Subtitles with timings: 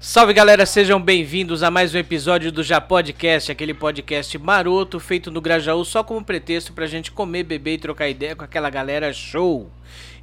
[0.00, 5.28] Salve galera, sejam bem-vindos a mais um episódio do Já Podcast, aquele podcast maroto feito
[5.28, 9.12] no Grajaú só como pretexto pra gente comer, beber e trocar ideia com aquela galera
[9.12, 9.68] show.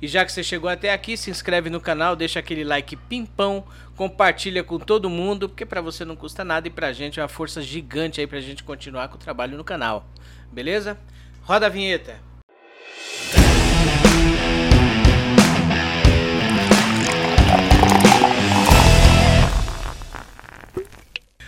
[0.02, 3.66] E já que você chegou até aqui, se inscreve no canal, deixa aquele like pimpão,
[3.98, 7.28] compartilha com todo mundo, porque pra você não custa nada e pra gente é uma
[7.28, 10.08] força gigante aí pra gente continuar com o trabalho no canal.
[10.54, 10.98] Beleza?
[11.44, 12.16] Roda a vinheta.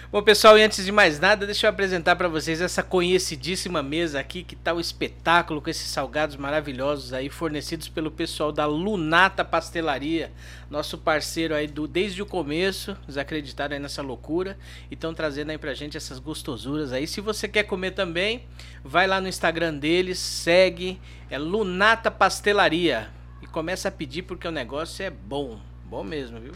[0.10, 4.22] Bom, pessoal, e antes de mais nada, deixa eu apresentar para vocês essa conhecidíssima mesa
[4.22, 9.44] aqui, que tá um espetáculo com esses salgados maravilhosos aí, fornecidos pelo pessoal da Lunata
[9.44, 10.32] Pastelaria,
[10.70, 14.58] nosso parceiro aí do desde o começo, eles acreditaram aí nessa loucura
[14.90, 17.06] e estão trazendo aí pra gente essas gostosuras aí.
[17.06, 18.46] Se você quer comer também,
[18.86, 23.10] vai lá no Instagram deles, segue, é Lunata Pastelaria
[23.42, 26.54] e começa a pedir porque o negócio é bom, bom mesmo, viu?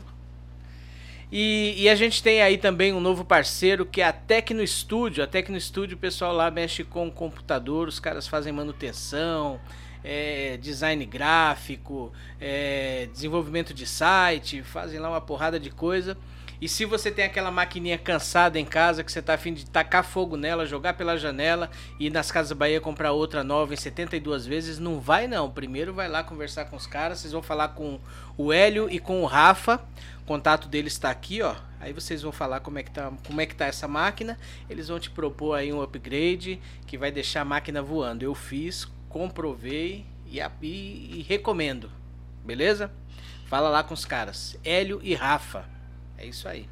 [1.32, 5.24] E, e, a gente tem aí também um novo parceiro que é a Tecno Studio.
[5.24, 9.60] A Tecno Studio, o pessoal lá mexe com computador, os caras fazem manutenção,
[10.04, 16.18] é, design gráfico, é, desenvolvimento de site, fazem lá uma porrada de coisa.
[16.62, 20.04] E se você tem aquela maquininha cansada em casa que você tá afim de tacar
[20.04, 24.78] fogo nela, jogar pela janela e nas Casas Bahia comprar outra nova em 72 vezes,
[24.78, 25.50] não vai não.
[25.50, 28.00] Primeiro vai lá conversar com os caras, vocês vão falar com
[28.38, 29.82] o Hélio e com o Rafa.
[30.22, 31.56] O contato deles está aqui, ó.
[31.80, 34.38] Aí vocês vão falar como é que tá, como é que tá essa máquina.
[34.70, 38.24] Eles vão te propor aí um upgrade que vai deixar a máquina voando.
[38.24, 41.90] Eu fiz, comprovei e, e, e recomendo.
[42.46, 42.92] Beleza?
[43.48, 45.81] Fala lá com os caras, Hélio e Rafa.
[46.22, 46.70] É isso aí.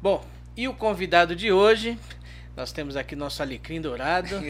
[0.00, 0.24] Bom,
[0.56, 1.98] e o convidado de hoje,
[2.56, 4.36] nós temos aqui nosso alecrim dourado.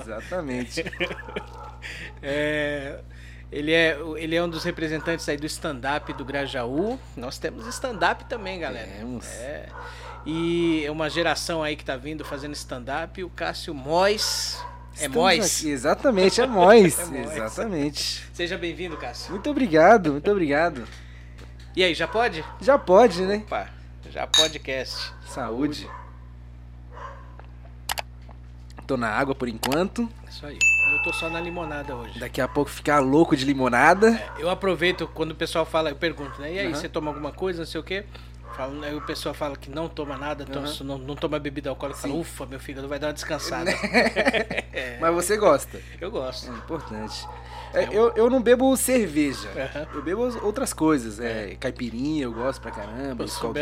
[0.00, 0.82] Exatamente.
[2.22, 2.98] é,
[3.52, 6.98] ele, é, ele é um dos representantes aí do stand-up do Grajaú.
[7.14, 8.88] Nós temos stand-up também, galera.
[8.88, 9.26] Temos.
[9.26, 9.68] É.
[10.24, 13.22] E é uma geração aí que tá vindo fazendo stand-up.
[13.22, 14.58] O Cássio Mois.
[14.98, 15.62] É Mois?
[15.62, 16.98] Exatamente, é Mois.
[17.00, 17.32] é Mois.
[17.32, 18.26] Exatamente.
[18.32, 19.30] Seja bem-vindo, Cássio.
[19.30, 20.86] Muito obrigado, muito obrigado.
[21.80, 22.44] E aí, já pode?
[22.60, 23.36] Já pode, né?
[23.36, 23.66] Opa,
[24.10, 25.14] já podcast.
[25.26, 25.88] Saúde.
[28.86, 30.06] Tô na água por enquanto.
[30.28, 30.58] Isso aí.
[30.92, 32.20] Eu tô só na limonada hoje.
[32.20, 34.10] Daqui a pouco ficar louco de limonada.
[34.10, 36.52] É, eu aproveito quando o pessoal fala, eu pergunto, né?
[36.52, 36.74] E aí, uhum.
[36.74, 38.04] você toma alguma coisa, não sei o quê?
[38.54, 40.50] Falo, aí o pessoal fala que não toma nada, uhum.
[40.50, 41.98] toma, não, não, toma bebida alcoólica.
[41.98, 43.70] Fala, ufa, meu fígado vai dar uma descansada.
[43.70, 44.98] é.
[45.00, 45.80] Mas você gosta?
[45.98, 46.52] Eu gosto.
[46.52, 47.26] É importante.
[47.72, 49.48] É, eu, eu não bebo cerveja.
[49.48, 49.86] Uhum.
[49.94, 51.20] Eu bebo outras coisas.
[51.20, 53.24] É, caipirinha, eu gosto pra caramba.
[53.24, 53.54] Skull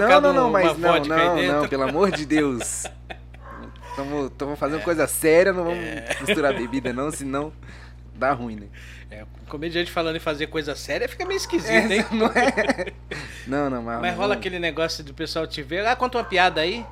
[0.00, 2.84] Não, não, não, mas não, não, não, pelo amor de Deus.
[3.90, 4.84] Estamos fazendo é.
[4.84, 6.16] coisa séria, não vamos é.
[6.20, 7.52] misturar bebida, não, senão
[8.14, 8.66] dá ruim, né?
[9.10, 12.04] É, comediante falando em fazer coisa séria fica meio esquisito, é, hein?
[12.10, 12.92] Não é?
[13.46, 14.00] Não, não, mas.
[14.00, 15.86] Mas rola aquele negócio do pessoal te ver.
[15.86, 16.84] Ah, conta uma piada aí.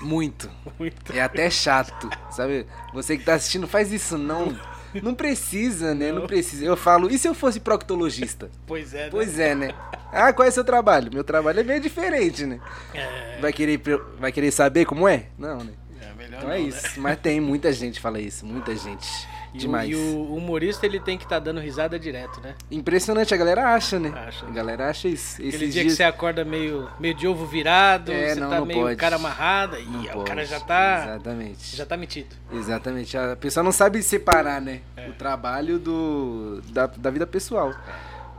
[0.00, 0.50] Muito.
[0.78, 1.12] Muito.
[1.12, 2.66] É até chato, sabe?
[2.92, 4.58] Você que tá assistindo, faz isso não.
[5.00, 6.10] Não precisa, né?
[6.10, 6.20] Não.
[6.20, 6.64] não precisa.
[6.64, 8.50] Eu falo, e se eu fosse proctologista?
[8.66, 9.10] Pois é, né?
[9.10, 9.74] Pois é, né?
[10.12, 11.10] Ah, qual é o seu trabalho?
[11.12, 12.60] Meu trabalho é meio diferente, né?
[12.94, 13.38] É...
[13.40, 13.80] Vai, querer,
[14.18, 15.26] vai querer saber como é?
[15.38, 15.72] Não, né?
[16.00, 16.82] É, melhor então não, é isso.
[16.82, 16.92] Né?
[16.98, 19.08] Mas tem muita gente que fala isso, muita gente.
[19.54, 19.88] E Demais.
[19.88, 22.54] O, e o humorista ele tem que estar tá dando risada direto, né?
[22.70, 24.12] Impressionante, a galera acha, né?
[24.26, 24.46] Acha.
[24.46, 25.34] A galera acha isso.
[25.34, 25.92] Aquele Esses dia dias...
[25.92, 28.96] que você acorda meio, meio de ovo virado, é, você não, tá não meio pode.
[28.96, 31.04] cara amarrada e o cara já tá.
[31.04, 31.76] Exatamente.
[31.76, 32.34] Já tá metido.
[32.50, 33.16] Exatamente.
[33.16, 34.80] A pessoa não sabe separar, né?
[34.96, 35.08] É.
[35.08, 37.74] O trabalho do, da, da vida pessoal.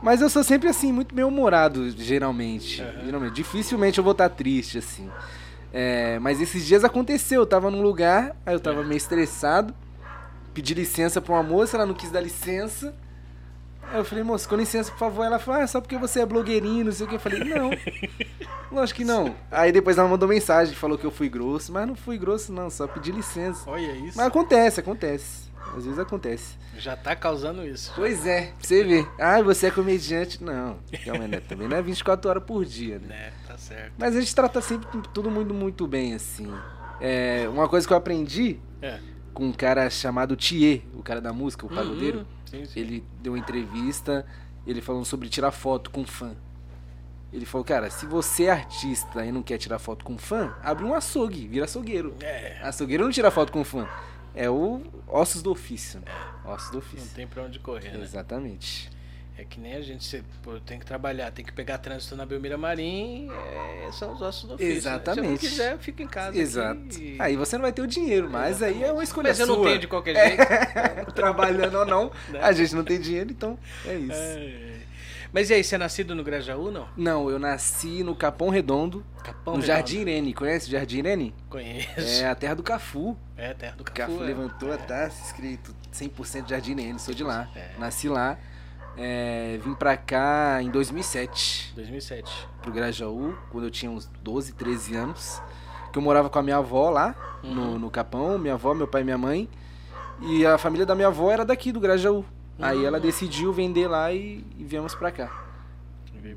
[0.02, 2.82] Mas eu sou sempre assim, muito bem humorado, geralmente.
[2.82, 3.04] Uhum.
[3.04, 3.34] geralmente.
[3.34, 5.08] Dificilmente eu vou estar triste, assim.
[5.72, 8.84] É, mas esses dias aconteceu, eu tava num lugar, aí eu tava é.
[8.84, 9.74] meio estressado
[10.54, 12.94] pedi licença pra uma moça, ela não quis dar licença.
[13.82, 15.24] Aí eu falei, moça, com licença, por favor.
[15.24, 17.16] Ela falou, ah, só porque você é blogueirinho, não sei o que.
[17.16, 17.70] Eu falei, não.
[18.72, 19.34] Lógico que não.
[19.50, 22.70] Aí depois ela mandou mensagem, falou que eu fui grosso, mas não fui grosso, não,
[22.70, 23.68] só pedi licença.
[23.68, 24.16] Olha isso.
[24.16, 25.52] Mas acontece, acontece.
[25.76, 26.56] Às vezes acontece.
[26.78, 27.92] Já tá causando isso.
[27.94, 29.08] Pois é, pra você ver.
[29.18, 30.42] Ah, você é comediante.
[30.42, 31.40] Não, calma, né?
[31.46, 33.14] também não é 24 horas por dia, né?
[33.14, 33.92] É, tá certo.
[33.98, 36.52] Mas a gente trata sempre tudo muito, muito bem, assim.
[37.00, 38.98] É, uma coisa que eu aprendi é
[39.34, 42.20] com um cara chamado Thier, o cara da música, o pagodeiro.
[42.20, 42.24] Uhum.
[42.46, 42.80] Sim, sim.
[42.80, 44.24] Ele deu uma entrevista,
[44.66, 46.34] ele falando sobre tirar foto com fã.
[47.32, 50.84] Ele falou, cara, se você é artista e não quer tirar foto com fã, abre
[50.84, 52.14] um açougue, vira açougueiro.
[52.20, 52.60] É.
[52.62, 53.88] Açougueiro não tira foto com fã.
[54.36, 55.98] É o ossos do ofício.
[56.00, 56.06] Né?
[56.44, 57.06] Ossos do ofício.
[57.06, 58.04] Não tem pra onde correr, né?
[58.04, 58.88] Exatamente.
[59.36, 62.56] É que nem a gente pô, tem que trabalhar, tem que pegar trânsito na Belmira
[62.56, 64.72] Marim, é, são os ossos do ofício.
[64.72, 65.20] Exatamente.
[65.20, 65.24] Né?
[65.24, 66.38] Se não quiser, eu fico em casa.
[66.38, 67.00] Exato.
[67.00, 67.16] E...
[67.18, 68.84] Aí você não vai ter o dinheiro, mas Exatamente.
[68.84, 69.46] aí é uma escolha mas sua.
[69.46, 71.12] Mas eu não tenho de qualquer jeito.
[71.14, 72.40] Trabalhando ou não, né?
[72.40, 74.12] a gente não tem dinheiro, então é isso.
[74.12, 74.74] É.
[75.34, 76.88] Mas e aí, você é nascido no Grajaú, não?
[76.96, 79.66] Não, eu nasci no Capão Redondo, Capão no Redondo.
[79.66, 80.32] Jardim Irene.
[80.32, 81.34] Conhece o Jardim Irene?
[81.50, 82.22] Conheço.
[82.22, 83.18] É a terra do Cafu.
[83.36, 84.12] É, terra do O Cafu.
[84.12, 84.26] Cafu é.
[84.28, 87.50] levantou, tá escrito 100% Jardim Irene, sou de lá.
[87.56, 87.70] É.
[87.80, 88.38] Nasci lá.
[88.96, 92.48] É, vim pra cá em 2007, 2007.
[92.62, 95.42] pro Grajaú, quando eu tinha uns 12, 13 anos.
[95.92, 97.54] Que eu morava com a minha avó lá, Uhum.
[97.54, 99.48] no, no Capão, minha avó, meu pai e minha mãe.
[100.20, 102.24] E a família da minha avó era daqui, do Grajaú.
[102.58, 103.00] Aí ela Hum.
[103.00, 105.26] decidiu vender lá e, e viemos pra cá.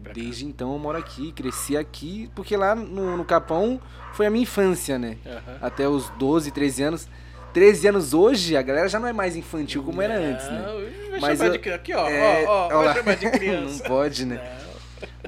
[0.04, 0.14] Pra cá.
[0.14, 3.80] Desde então eu moro aqui, cresci aqui, porque lá no, no Capão
[4.14, 5.18] foi a minha infância, né?
[5.26, 5.58] Aham.
[5.62, 7.08] Até os 12, 13 anos.
[7.54, 10.64] 13 anos hoje, a galera já não é mais infantil como era antes, né?
[10.66, 11.80] Não, vai Mas chamar eu- de criança.
[11.82, 13.74] Aqui, ó, É, ó, ó, vai chamar de criança.
[13.84, 14.36] não pode, né?
[14.62, 14.68] Não.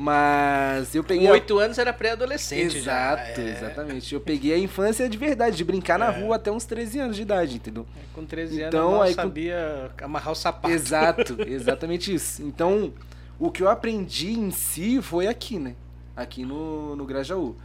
[0.03, 1.25] Mas eu peguei.
[1.25, 3.13] Com a- oito anos era pré-adolescente já.
[3.13, 3.49] Exato, É.
[3.49, 4.13] exatamente.
[4.13, 6.21] Eu peguei a infância de verdade, de brincar na É.
[6.21, 7.85] rua até uns 13 anos de idade, entendeu?
[8.13, 10.73] Com 13 anos Então, eu aí com- sabia amarrar o sapato.
[10.73, 12.41] Exato, exatamente isso.
[12.41, 12.93] Então,
[13.37, 15.75] o que eu aprendi em si foi aqui, né?
[16.15, 17.55] Aqui no, no Grajaú.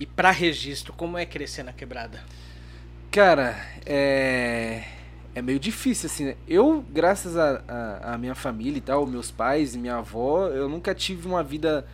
[0.00, 2.20] E pra registro, como é crescer na quebrada?
[3.14, 3.56] Cara,
[3.86, 4.82] é.
[5.36, 6.36] É meio difícil, assim, né?
[6.48, 10.68] Eu, graças à a, a, minha família e tal, meus pais e minha avó, eu
[10.68, 11.86] nunca tive uma vida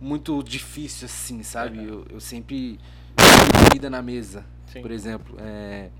[0.00, 1.84] muito difícil, assim, sabe?
[1.84, 2.80] Eu, eu sempre
[3.16, 4.82] tive comida na mesa, Sim.
[4.82, 5.36] por exemplo.
[5.40, 5.90] É,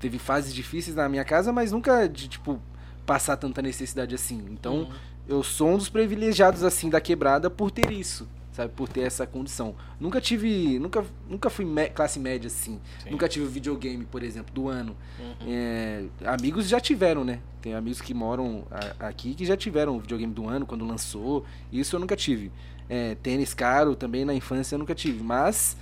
[0.00, 2.60] teve fases difíceis na minha casa, mas nunca de, tipo,
[3.06, 4.44] passar tanta necessidade assim.
[4.50, 4.92] Então, Uhum.
[5.28, 8.72] eu sou um dos privilegiados, assim, da quebrada por ter isso, sabe?
[8.74, 9.74] Por ter essa condição.
[9.98, 10.78] Nunca tive.
[10.78, 12.80] Nunca, nunca fui mé- classe média, assim.
[13.02, 13.10] Sim.
[13.10, 14.96] Nunca tive videogame, por exemplo, do ano.
[15.18, 15.34] Uhum.
[15.48, 17.40] É, amigos já tiveram, né?
[17.62, 21.44] Tem amigos que moram a- aqui que já tiveram o videogame do ano quando lançou.
[21.72, 22.50] Isso eu nunca tive.
[22.88, 25.22] É, tênis caro também na infância eu nunca tive.
[25.22, 25.76] Mas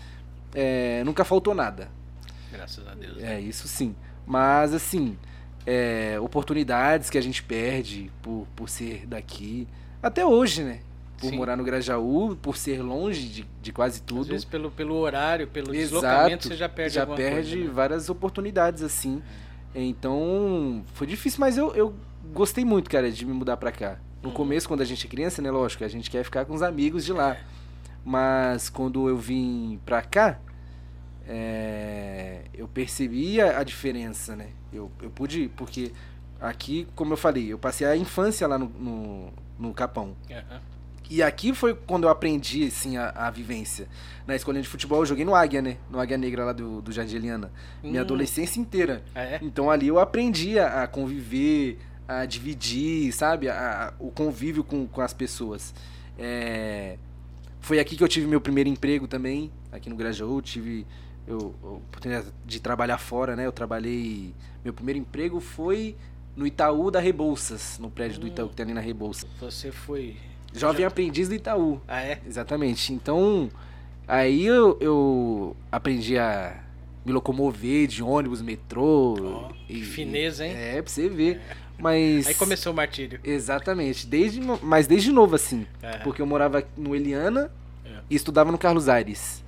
[0.54, 1.88] é, nunca faltou nada.
[2.52, 3.22] Graças a Deus.
[3.22, 3.94] É, isso sim.
[4.26, 5.16] Mas assim,
[5.66, 9.66] é, oportunidades que a gente perde por, por ser daqui.
[10.02, 10.80] Até hoje, né?
[11.18, 11.36] Por Sim.
[11.36, 14.28] morar no Grajaú, por ser longe de, de quase Às tudo.
[14.28, 17.72] vezes pelo, pelo horário, pelo Exato, deslocamento, você já perde já perde coisa, né?
[17.74, 19.22] várias oportunidades assim.
[19.74, 21.94] Então, foi difícil, mas eu, eu
[22.32, 23.98] gostei muito, cara, de me mudar pra cá.
[24.22, 24.34] No Uhum.
[24.34, 27.04] começo, quando a gente é criança, né, lógico, a gente quer ficar com os amigos
[27.04, 27.36] de lá.
[28.04, 30.38] Mas quando eu vim pra cá,
[31.26, 34.48] é, eu percebi a, diferença, né?
[34.72, 35.92] Eu, eu pude, porque
[36.40, 40.16] aqui, como eu falei, eu passei a infância lá no, no, no Capão.
[40.30, 40.60] Aham.
[41.10, 43.88] E aqui foi quando eu aprendi, assim, a, a vivência.
[44.26, 45.78] Na escolinha de futebol eu joguei no Águia, né?
[45.90, 47.50] No Águia Negra lá do, do Jardim Eliana.
[47.82, 48.04] Minha Hum.
[48.04, 49.02] adolescência inteira.
[49.14, 49.38] Ah, é?
[49.42, 53.48] Então ali eu aprendi a, a conviver, a dividir, sabe?
[53.48, 55.72] A- o convívio com, com as pessoas.
[56.18, 56.98] É,
[57.60, 60.42] Foi aqui que eu tive meu primeiro emprego também, aqui no Grajaú.
[60.42, 60.86] Tive
[61.26, 63.46] eu, a oportunidade de trabalhar fora, né?
[63.46, 64.34] Eu trabalhei...
[64.64, 65.96] Meu primeiro emprego foi
[66.36, 68.28] no Itaú da Rebouças, no prédio do Hum.
[68.28, 69.26] Itaú que tem ali na Rebouça.
[69.40, 70.16] Você foi.
[70.58, 71.80] Jovem aprendiz do Itaú.
[71.86, 72.20] Ah, é?
[72.26, 72.92] Exatamente.
[72.92, 73.48] Então,
[74.06, 76.60] aí eu, eu aprendi a
[77.04, 79.16] me locomover de ônibus, metrô.
[79.20, 80.52] Ó, que fineza, hein?
[80.54, 81.40] É, pra você ver.
[81.78, 82.26] Mas.
[82.26, 83.20] Aí começou o martírio.
[83.22, 84.06] Exatamente.
[84.06, 85.66] Desde, mas desde novo, assim.
[85.82, 86.00] Aham.
[86.02, 87.50] Porque eu morava no Eliana
[87.84, 87.98] É.
[88.10, 89.42] e estudava no Carlos Aires.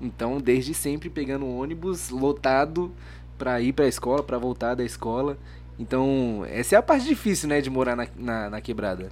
[0.00, 2.92] Então, desde sempre pegando ônibus lotado
[3.36, 5.36] pra ir pra escola, pra voltar da escola.
[5.78, 9.10] Então, essa é a parte difícil, né, de morar na, na, na quebrada.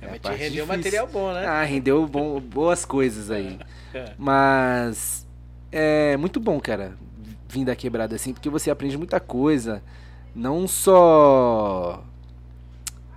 [0.00, 0.66] É, mas te rendeu difícil.
[0.66, 1.46] material bom, né?
[1.46, 3.58] Ah, rendeu bom- boas coisas aí.
[3.94, 4.12] É.
[4.18, 5.26] Mas
[5.72, 6.94] é muito bom, cara,
[7.48, 9.82] vir da quebrada assim, porque você aprende muita coisa.
[10.34, 12.04] Não só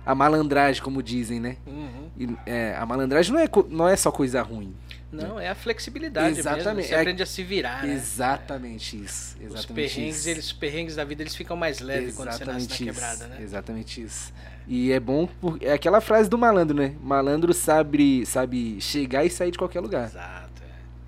[0.06, 1.56] a malandragem, como dizem, né?
[1.66, 2.08] Uhum.
[2.18, 4.74] E, é, a malandragem não é, não é só coisa ruim.
[5.12, 6.66] Não, é a flexibilidade Exatamente.
[6.76, 6.82] mesmo.
[6.88, 7.94] Você É- aprende a se virar, né?
[7.94, 9.36] Exatamente isso.
[9.38, 10.28] Os Exatamente perrengues, isso.
[10.28, 13.24] eles, os perrengues da vida, eles ficam mais leves quando você nasce na Exatamente quebrada,
[13.24, 13.28] isso.
[13.28, 13.36] né?
[13.42, 14.32] Exatamente isso.
[14.66, 16.94] E é bom, por, é aquela frase do malandro, né?
[17.02, 20.06] Malandro sabe, sabe chegar e sair de qualquer lugar.
[20.06, 20.62] Exato,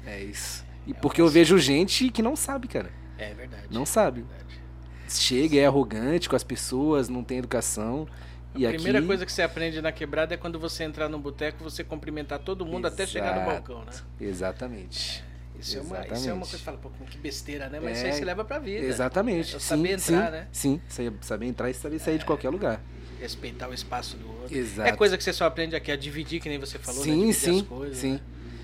[0.06, 0.14] é.
[0.16, 0.64] É isso.
[0.86, 2.90] E É porque eu vejo gente que não sabe, cara.
[3.16, 3.66] É verdade.
[3.70, 4.22] Não sabe.
[4.22, 4.60] Verdade.
[5.08, 8.08] chega, é arrogante com as pessoas, não tem educação.
[8.54, 11.20] E A primeira aqui, coisa que você aprende na quebrada é quando você entrar num
[11.20, 13.50] boteco, você cumprimentar todo mundo até chegar no Exato.
[13.50, 13.92] balcão, né?
[14.20, 15.24] Exatamente.
[15.58, 16.38] Isso é, uma, isso é uma Exatamente.
[16.40, 17.78] coisa que fala, pô, que besteira, né?
[17.80, 18.84] Mas É, isso aí se leva pra vida.
[18.84, 19.54] Exatamente.
[19.56, 20.48] É sim, saber sim, entrar, né?
[20.50, 20.80] Sim,
[21.20, 22.80] saber, entrar e saber sair de qualquer lugar.
[23.20, 24.56] Respeitar o espaço do outro.
[24.56, 24.88] Exato.
[24.88, 27.04] É coisa que você só aprende aqui, a dividir, que nem você falou, né?
[27.04, 28.12] sim, Dividir sim, as coisas, sim.
[28.14, 28.20] né?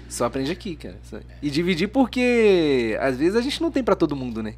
[0.09, 0.99] Só aprende aqui, cara.
[1.42, 4.54] E dividir porque às vezes a gente não tem pra todo mundo, né?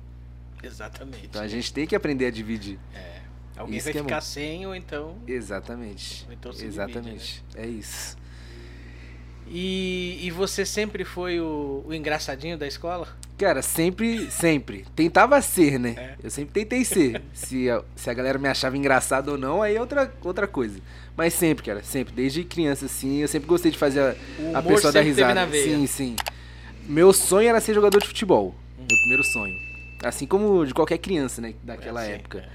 [0.63, 1.27] Exatamente.
[1.27, 2.79] Então a gente tem que aprender a dividir.
[2.95, 3.21] É.
[3.57, 4.21] Alguém Isso vai é ficar bom.
[4.23, 5.19] sem ou então.
[5.27, 6.27] Exatamente.
[6.31, 7.45] Então se divide, Exatamente.
[7.55, 8.17] É isso.
[9.53, 13.09] E, e você sempre foi o, o engraçadinho da escola?
[13.37, 14.85] Cara, sempre, sempre.
[14.95, 15.95] Tentava ser, né?
[15.97, 16.15] É.
[16.23, 17.21] Eu sempre tentei ser.
[17.35, 20.79] se, a, se a galera me achava engraçado ou não, aí é outra, outra coisa.
[21.17, 22.15] Mas sempre, cara, sempre.
[22.15, 24.01] Desde criança, assim, eu sempre gostei de fazer
[24.55, 25.51] a, a pessoa dar risada.
[25.51, 26.17] Sim, sim.
[26.87, 28.55] Meu sonho era ser jogador de futebol.
[28.79, 28.85] Hum.
[28.89, 29.55] Meu primeiro sonho.
[30.05, 31.55] Assim como de qualquer criança, né?
[31.63, 32.49] Daquela é, época.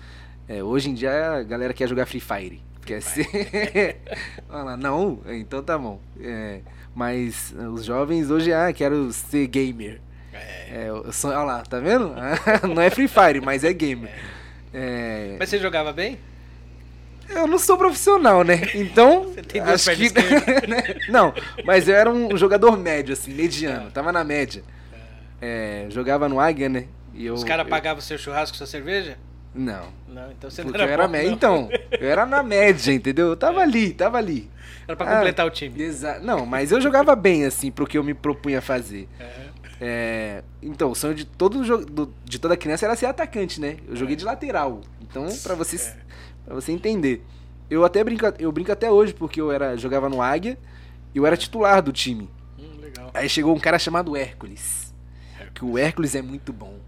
[0.48, 0.58] É.
[0.58, 2.62] É, hoje em dia a galera quer jogar Free Fire.
[2.86, 3.28] Quer ser.
[4.48, 6.00] Olha lá, não, então tá bom.
[6.22, 6.62] É,
[6.96, 10.00] mas os jovens hoje, ah, quero ser gamer.
[10.34, 10.88] É.
[10.88, 12.16] é sou, olha lá, tá vendo?
[12.74, 14.12] não é Free Fire, mas é gamer.
[14.74, 15.36] É.
[15.38, 16.18] Mas você jogava bem?
[17.30, 18.62] Eu não sou profissional, né?
[18.76, 19.24] Então.
[19.34, 20.10] Você tem acho que...
[20.70, 20.96] Né?
[21.10, 21.34] não,
[21.66, 23.88] mas eu era um jogador médio, assim, mediano.
[23.88, 23.90] É.
[23.90, 24.64] Tava na média.
[25.42, 26.86] É, jogava no Águia, né?
[27.14, 27.70] E eu, Os caras eu...
[27.70, 29.18] pagavam seu churrasco, sua cerveja?
[29.54, 29.88] Não.
[30.08, 33.28] Não, então você Porque não era, eu era bom, Então, eu era na média, entendeu?
[33.28, 33.64] Eu tava é.
[33.64, 34.50] ali, tava ali.
[34.88, 35.82] Era pra completar ah, o time.
[35.82, 39.08] Exa não, mas eu jogava bem, assim, pro que eu me propunha fazer.
[39.20, 39.56] É.
[39.82, 43.78] É, então, o sonho de todo do, de toda criança era ser atacante, né?
[43.88, 44.18] Eu joguei é.
[44.18, 44.82] de lateral.
[45.02, 45.98] Então, para vocês, é.
[46.46, 47.26] para você entender,
[47.70, 50.58] eu até brinco, eu brinco até hoje porque eu era jogava no Águia,
[51.14, 52.30] e eu era titular do time.
[52.58, 52.80] Hum,
[53.14, 54.94] Aí chegou um cara chamado Hércules,
[55.34, 55.52] Hércules.
[55.54, 56.80] que o Hércules é muito bom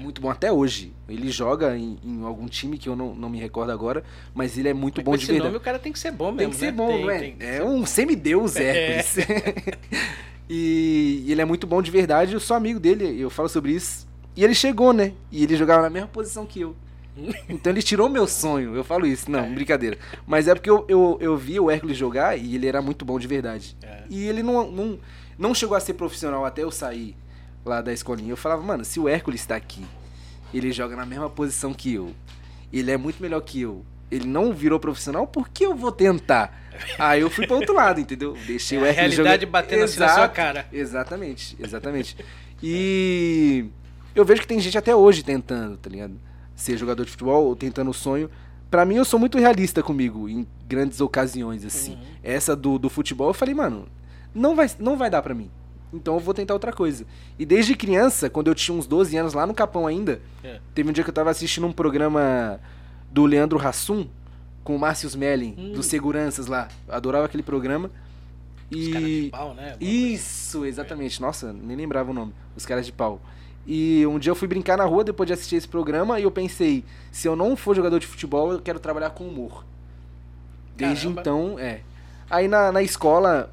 [0.00, 0.92] muito bom até hoje.
[1.08, 4.68] Ele joga em, em, algum time que eu não, não me recordo agora, mas ele
[4.68, 5.44] é muito mas bom de verdade.
[5.44, 6.72] Nome, o cara tem que ser bom mesmo, Tem que ser né?
[6.72, 7.18] bom, tem, não é?
[7.18, 9.18] Tem é um semideus Hércules.
[9.18, 9.78] É.
[10.48, 13.72] e, e ele é muito bom de verdade, eu sou amigo dele, eu falo sobre
[13.72, 14.06] isso.
[14.36, 15.12] E ele chegou, né?
[15.32, 16.76] E ele jogava na mesma posição que eu.
[17.48, 19.50] Então ele tirou meu sonho, eu falo isso, não, é.
[19.50, 19.98] brincadeira.
[20.26, 23.18] Mas é porque eu, eu, eu vi o Hércules jogar e ele era muito bom
[23.18, 23.76] de verdade.
[23.82, 24.02] É.
[24.08, 24.98] E ele não, não,
[25.36, 27.16] não chegou a ser profissional até eu sair
[27.68, 28.32] lá da escolinha.
[28.32, 29.84] Eu falava, mano, se o Hércules está aqui,
[30.52, 32.14] ele joga na mesma posição que eu,
[32.72, 36.66] ele é muito melhor que eu, ele não virou profissional, por que eu vou tentar?
[36.98, 38.36] Aí eu fui para outro lado, entendeu?
[38.46, 39.28] Deixei é o Hércules jogar.
[39.28, 40.66] A realidade batendo Exato, assim na sua cara.
[40.72, 42.16] Exatamente, exatamente.
[42.62, 43.66] E
[44.14, 46.14] eu vejo que tem gente até hoje tentando, tá ligado?
[46.54, 48.30] Ser jogador de futebol ou tentando o sonho.
[48.70, 51.92] Para mim, eu sou muito realista comigo em grandes ocasiões, assim.
[51.92, 52.02] Uhum.
[52.22, 53.88] Essa do, do futebol, eu falei, mano,
[54.34, 55.50] não vai, não vai dar para mim.
[55.92, 57.06] Então eu vou tentar outra coisa.
[57.38, 60.60] E desde criança, quando eu tinha uns 12 anos, lá no Capão ainda, é.
[60.74, 62.60] teve um dia que eu tava assistindo um programa
[63.10, 64.06] do Leandro Hassum,
[64.62, 65.72] com o Márcio Smelling, hum.
[65.72, 66.68] dos seguranças lá.
[66.86, 67.90] Eu adorava aquele programa.
[68.70, 68.86] E...
[68.86, 69.76] Os caras de pau, né?
[69.80, 71.20] Isso, exatamente.
[71.20, 72.34] Nossa, nem lembrava o nome.
[72.54, 73.20] Os caras de pau.
[73.66, 76.30] E um dia eu fui brincar na rua depois de assistir esse programa e eu
[76.30, 79.64] pensei, se eu não for jogador de futebol, eu quero trabalhar com humor.
[80.76, 81.20] Desde Caramba.
[81.20, 81.80] então, é.
[82.30, 83.52] Aí na, na escola,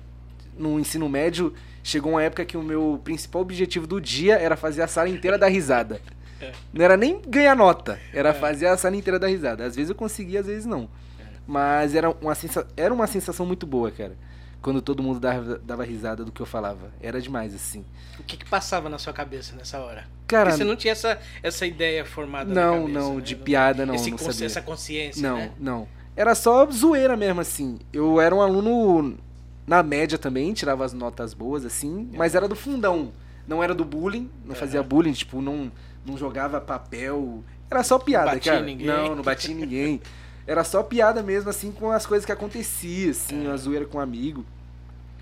[0.57, 1.53] no ensino médio,
[1.85, 5.37] chegou uma época que o meu principal objetivo do dia era fazer a sala inteira
[5.37, 6.01] dar risada.
[6.41, 6.51] É.
[6.73, 8.33] Não era nem ganhar nota, era é.
[8.33, 9.63] fazer a sala inteira dar risada.
[9.63, 10.89] Às vezes eu conseguia, às vezes não.
[11.19, 11.23] É.
[11.45, 12.67] Mas era uma, sensa...
[12.75, 14.17] era uma sensação muito boa, cara.
[14.63, 16.91] Quando todo mundo dava, dava risada do que eu falava.
[16.99, 17.85] Era demais, assim.
[18.19, 20.07] O que, que passava na sua cabeça nessa hora?
[20.25, 23.21] Cara, Porque você não tinha essa, essa ideia formada não, cabeça, Não, né?
[23.21, 24.47] de piada não, Esse não sabia.
[24.47, 25.51] Essa consciência, Não, né?
[25.59, 25.87] não.
[26.15, 27.77] Era só zoeira mesmo, assim.
[27.93, 29.19] Eu era um aluno
[29.65, 33.11] na média também, tirava as notas boas, assim, mas era do fundão.
[33.47, 35.71] Não era do bullying, não fazia bullying, tipo, não,
[36.05, 37.43] não jogava papel.
[37.69, 38.61] Era só piada, não cara.
[38.61, 38.87] Ninguém.
[38.87, 40.01] Não, não batia ninguém.
[40.47, 43.47] Era só piada mesmo, assim, com as coisas que aconteciam, assim, é.
[43.47, 44.45] uma zoeira com um amigo.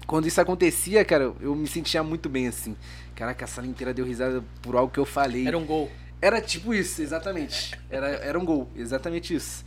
[0.06, 2.76] Quando isso acontecia, cara, eu me sentia muito bem, assim.
[3.16, 5.48] Caraca, a sala inteira deu risada por algo que eu falei.
[5.48, 5.90] Era um gol.
[6.22, 7.78] Era tipo isso, exatamente.
[7.90, 9.64] Era, era um gol, exatamente isso.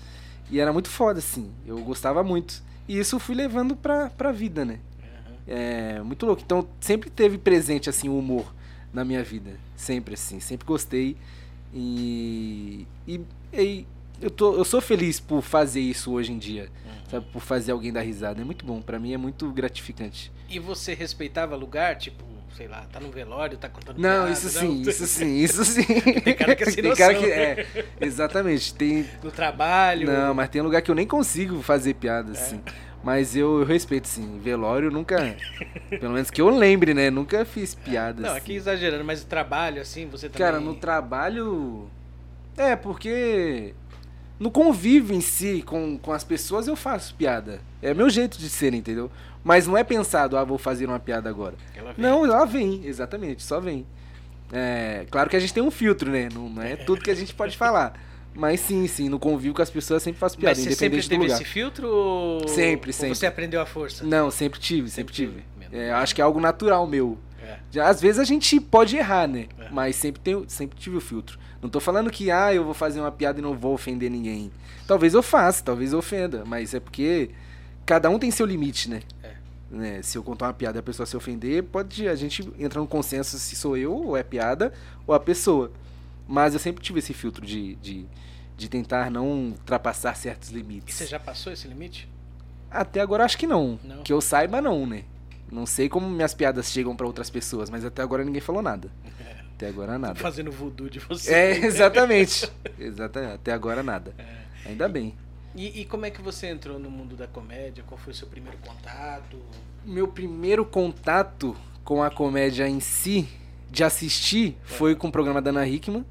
[0.51, 1.51] E era muito foda, assim.
[1.67, 2.63] Eu gostava muito.
[2.89, 4.79] E isso eu fui levando pra, pra vida, né?
[5.03, 5.35] Uhum.
[5.47, 6.43] É muito louco.
[6.45, 8.55] Então sempre teve presente assim o humor
[8.93, 9.59] na minha vida.
[9.77, 10.41] Sempre assim.
[10.41, 11.17] Sempre gostei.
[11.75, 13.21] E, e,
[13.53, 13.87] e
[14.21, 16.71] eu, tô, eu sou feliz por fazer isso hoje em dia.
[16.85, 17.11] Uhum.
[17.11, 17.27] Sabe?
[17.33, 18.41] Por fazer alguém dar risada.
[18.41, 18.81] É muito bom.
[18.81, 20.33] para mim é muito gratificante.
[20.49, 21.97] E você respeitava lugar?
[21.97, 22.25] Tipo,
[22.55, 24.91] sei lá, tá no velório, tá contando Não, piada, isso sim, não?
[24.91, 25.85] isso sim, isso sim.
[25.85, 27.67] tem cara que é sem tem cara que é,
[28.01, 30.07] exatamente, tem no trabalho.
[30.07, 32.33] Não, mas tem lugar que eu nem consigo fazer piada é.
[32.33, 32.61] assim.
[33.07, 34.41] Mas eu, eu, respeito, sim.
[34.41, 35.37] Velório nunca.
[35.89, 37.09] pelo menos que eu lembre, né?
[37.09, 38.21] Nunca fiz piada.
[38.21, 38.39] Não, assim.
[38.39, 40.45] aqui exagerando, mas o trabalho, assim, você também.
[40.45, 41.89] Cara, no trabalho.
[42.57, 43.75] É, porque.
[44.39, 47.61] No convívio em si com, com as pessoas eu faço piada.
[47.81, 49.11] É meu jeito de ser, entendeu?
[49.43, 51.55] Mas não é pensado, ah, vou fazer uma piada agora.
[51.75, 53.87] Ela não, ela vem, exatamente, só vem.
[54.53, 56.29] É, claro que a gente tem um filtro, né?
[56.33, 57.99] Não, não é tudo que a gente pode falar.
[58.35, 61.25] Mas sim, sim, no convívio com as pessoas sempre faço piada, Mas você sempre teve
[61.25, 62.49] esse filtro ou...
[62.49, 63.09] Sempre, sempre.
[63.09, 64.05] Ou você aprendeu a força?
[64.05, 65.45] Não, sempre tive, sempre, sempre tive.
[65.73, 67.19] É, acho que é algo natural meu.
[67.75, 67.81] É.
[67.81, 69.47] Às vezes a gente pode errar, né?
[69.59, 69.69] É.
[69.71, 71.39] Mas sempre, tem, sempre tive o filtro.
[71.67, 74.53] Não tô falando que, ah, eu vou fazer uma piada e não vou ofender ninguém.
[74.87, 77.31] Talvez eu faça, talvez eu ofenda, mas é porque
[77.85, 79.03] cada um tem seu limite, né?
[79.69, 80.01] Né?
[80.01, 82.87] Se eu contar uma piada e a pessoa se ofender, pode a gente entra no
[82.87, 84.73] consenso se sou eu, ou é piada,
[85.09, 85.73] ou a pessoa.
[86.29, 88.07] Mas eu sempre tive esse filtro de, de,
[88.57, 90.95] de tentar não ultrapassar certos limites.
[90.95, 92.09] E você já passou esse limite?
[92.71, 93.77] Até agora acho que não.
[93.83, 94.05] Não.
[94.05, 95.03] Que eu saiba, não, né?
[95.51, 98.89] Não sei como minhas piadas chegam pra outras pessoas, mas até agora ninguém falou nada.
[99.57, 100.15] Até agora nada.
[100.17, 101.33] Fazendo voodoo de você.
[101.33, 102.51] É, exatamente.
[102.79, 103.35] exatamente.
[103.35, 104.15] Até agora nada.
[104.67, 105.15] Ainda bem.
[105.55, 107.83] E, e como é que você entrou no mundo da comédia?
[107.87, 109.39] Qual foi o seu primeiro contato?
[109.85, 113.27] Meu primeiro contato com a comédia em si,
[113.71, 116.05] de assistir, foi com o programa da Ana Hickman,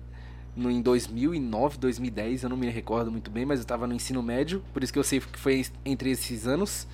[0.56, 4.24] no, em 2009, 2010, eu não me recordo muito bem, mas eu estava no ensino
[4.24, 6.88] médio, por isso que eu sei que foi entre esses anos,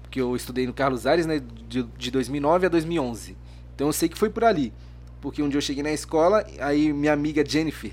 [0.00, 3.36] porque eu estudei no Carlos Aires, né, de, de 2009 a 2011.
[3.74, 4.72] Então eu sei que foi por ali,
[5.20, 7.92] porque um dia eu cheguei na escola, aí minha amiga Jennifer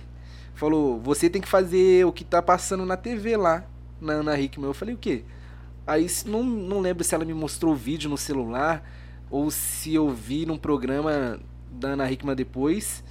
[0.55, 3.65] falou: Você tem que fazer o que tá passando na TV lá,
[4.01, 4.67] na Ana Hickman.
[4.67, 5.23] Eu falei: O quê?
[5.85, 8.83] Aí não, não lembro se ela me mostrou o vídeo no celular
[9.29, 11.39] ou se eu vi num programa
[11.71, 13.03] da Ana Hickman depois.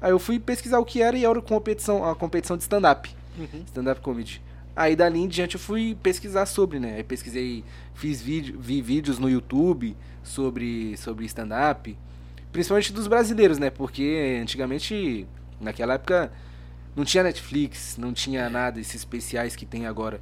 [0.00, 3.08] Aí eu fui pesquisar o que era e era a competição, a competição de stand-up.
[3.38, 3.62] Uhum.
[3.66, 4.42] Stand-up comedy.
[4.74, 6.96] Aí dali em diante eu fui pesquisar sobre, né?
[6.96, 7.62] Aí pesquisei,
[7.94, 11.96] fiz vídeo, vi vídeos no YouTube sobre, sobre stand-up.
[12.52, 13.70] Principalmente dos brasileiros, né?
[13.70, 15.26] Porque antigamente,
[15.60, 16.30] naquela época,
[16.94, 20.20] não tinha Netflix, não tinha nada, esses especiais que tem agora.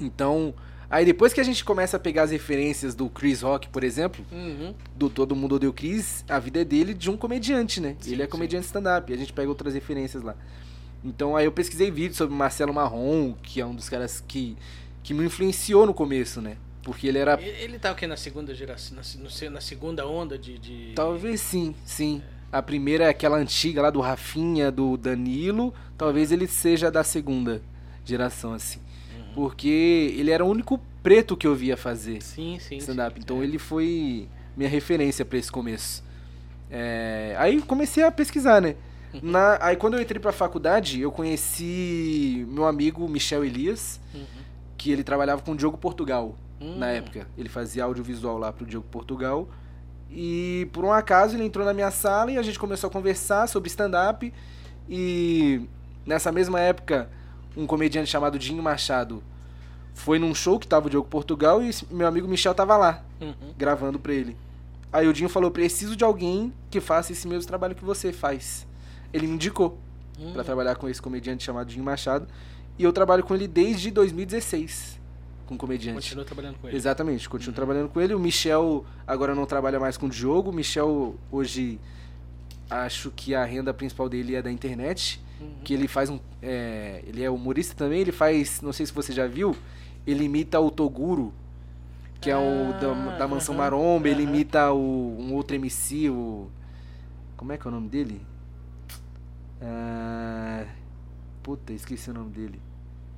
[0.00, 0.52] Então,
[0.90, 4.24] aí depois que a gente começa a pegar as referências do Chris Rock, por exemplo,
[4.32, 4.74] Uhum.
[4.96, 7.96] do Todo Mundo Odeia o Chris, a vida é dele de um comediante, né?
[8.00, 10.34] Sim, ele é comediante stand-up, e a gente pega outras referências lá.
[11.04, 14.56] Então aí eu pesquisei vídeos sobre Marcelo Marrom, que é um dos caras que,
[15.04, 16.56] que me influenciou no começo, né?
[16.88, 17.38] Porque ele era.
[17.42, 18.06] Ele, tá o quê?
[18.06, 18.96] Na segunda geração?
[18.96, 20.58] Na, na segunda onda de.
[20.58, 20.92] de...
[20.94, 22.22] Talvez sim, sim.
[22.50, 25.74] A primeira é aquela antiga lá do Rafinha, do Danilo.
[25.98, 27.60] Talvez ele seja da segunda
[28.06, 28.78] geração, assim.
[29.14, 29.34] Uhum.
[29.34, 32.22] Porque ele era o único preto que eu via fazer.
[32.22, 32.78] Sim, sim.
[32.78, 33.20] stand-up.
[33.20, 33.44] Então É.
[33.44, 34.26] ele foi
[34.56, 36.02] minha referência pra esse começo.
[36.70, 38.76] É, aí comecei a pesquisar, né?
[39.12, 39.20] Uhum.
[39.24, 44.24] Na, aí quando eu entrei pra faculdade, eu conheci meu amigo Michel Elias, Uhum.
[44.78, 46.76] que ele trabalhava com o Diogo Portugal Hum.
[46.78, 47.26] na época.
[47.36, 49.48] Ele fazia audiovisual lá pro Diogo Portugal.
[50.10, 53.46] E por um acaso ele entrou na minha sala e a gente começou a conversar
[53.48, 54.32] sobre stand-up.
[54.88, 55.60] E
[56.06, 57.10] nessa mesma época,
[57.56, 59.22] um comediante chamado Dinho Machado
[59.94, 63.34] foi num show que tava o Diogo Portugal e meu amigo Michel tava lá, Uhum.
[63.56, 64.36] gravando pra ele.
[64.92, 68.66] Aí o Dinho falou: preciso de alguém que faça esse mesmo trabalho que você faz.
[69.12, 69.78] Ele me indicou
[70.18, 70.32] Hum.
[70.32, 72.26] pra trabalhar com esse comediante chamado Dinho Machado.
[72.78, 74.97] E eu trabalho com ele desde 2016.
[75.48, 75.94] Com comediante.
[75.94, 76.76] Continua trabalhando com ele.
[76.76, 78.14] Exatamente, continuo trabalhando com ele.
[78.14, 80.50] O Michel agora não trabalha mais com o Diogo.
[80.50, 81.80] O Michel hoje
[82.68, 85.18] acho que a renda principal dele é da internet.
[85.40, 85.48] Uhum.
[85.64, 86.20] Que ele faz um.
[86.42, 88.60] é, ele é humorista também, ele faz.
[88.60, 89.56] Não sei se você já viu.
[90.06, 91.32] Ele imita o Toguro,
[92.20, 94.06] que é o da, Ah, da Mansão aham, Maromba.
[94.06, 96.50] Ele imita o, um outro MC, o.
[97.38, 98.20] Como é que é o nome dele?
[99.62, 100.66] Ah,
[101.42, 102.60] puta, esqueci o nome dele.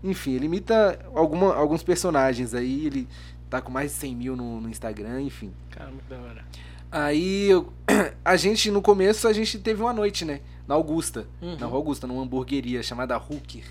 [0.02, 2.86] Enfim, ele imita alguma, alguns personagens aí.
[2.86, 3.08] Ele
[3.48, 5.52] tá com mais de 100 mil no, no Instagram, enfim.
[5.70, 6.44] Cara, muito da hora.
[6.90, 7.72] Aí eu-
[8.24, 10.40] a gente, no começo, a gente teve uma noite, né?
[10.66, 11.26] Na Augusta.
[11.42, 11.56] Uhum.
[11.58, 13.64] Na Rua Augusta, numa hamburgueria chamada Hooker.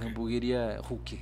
[0.00, 1.18] Hamburgueria Hooker.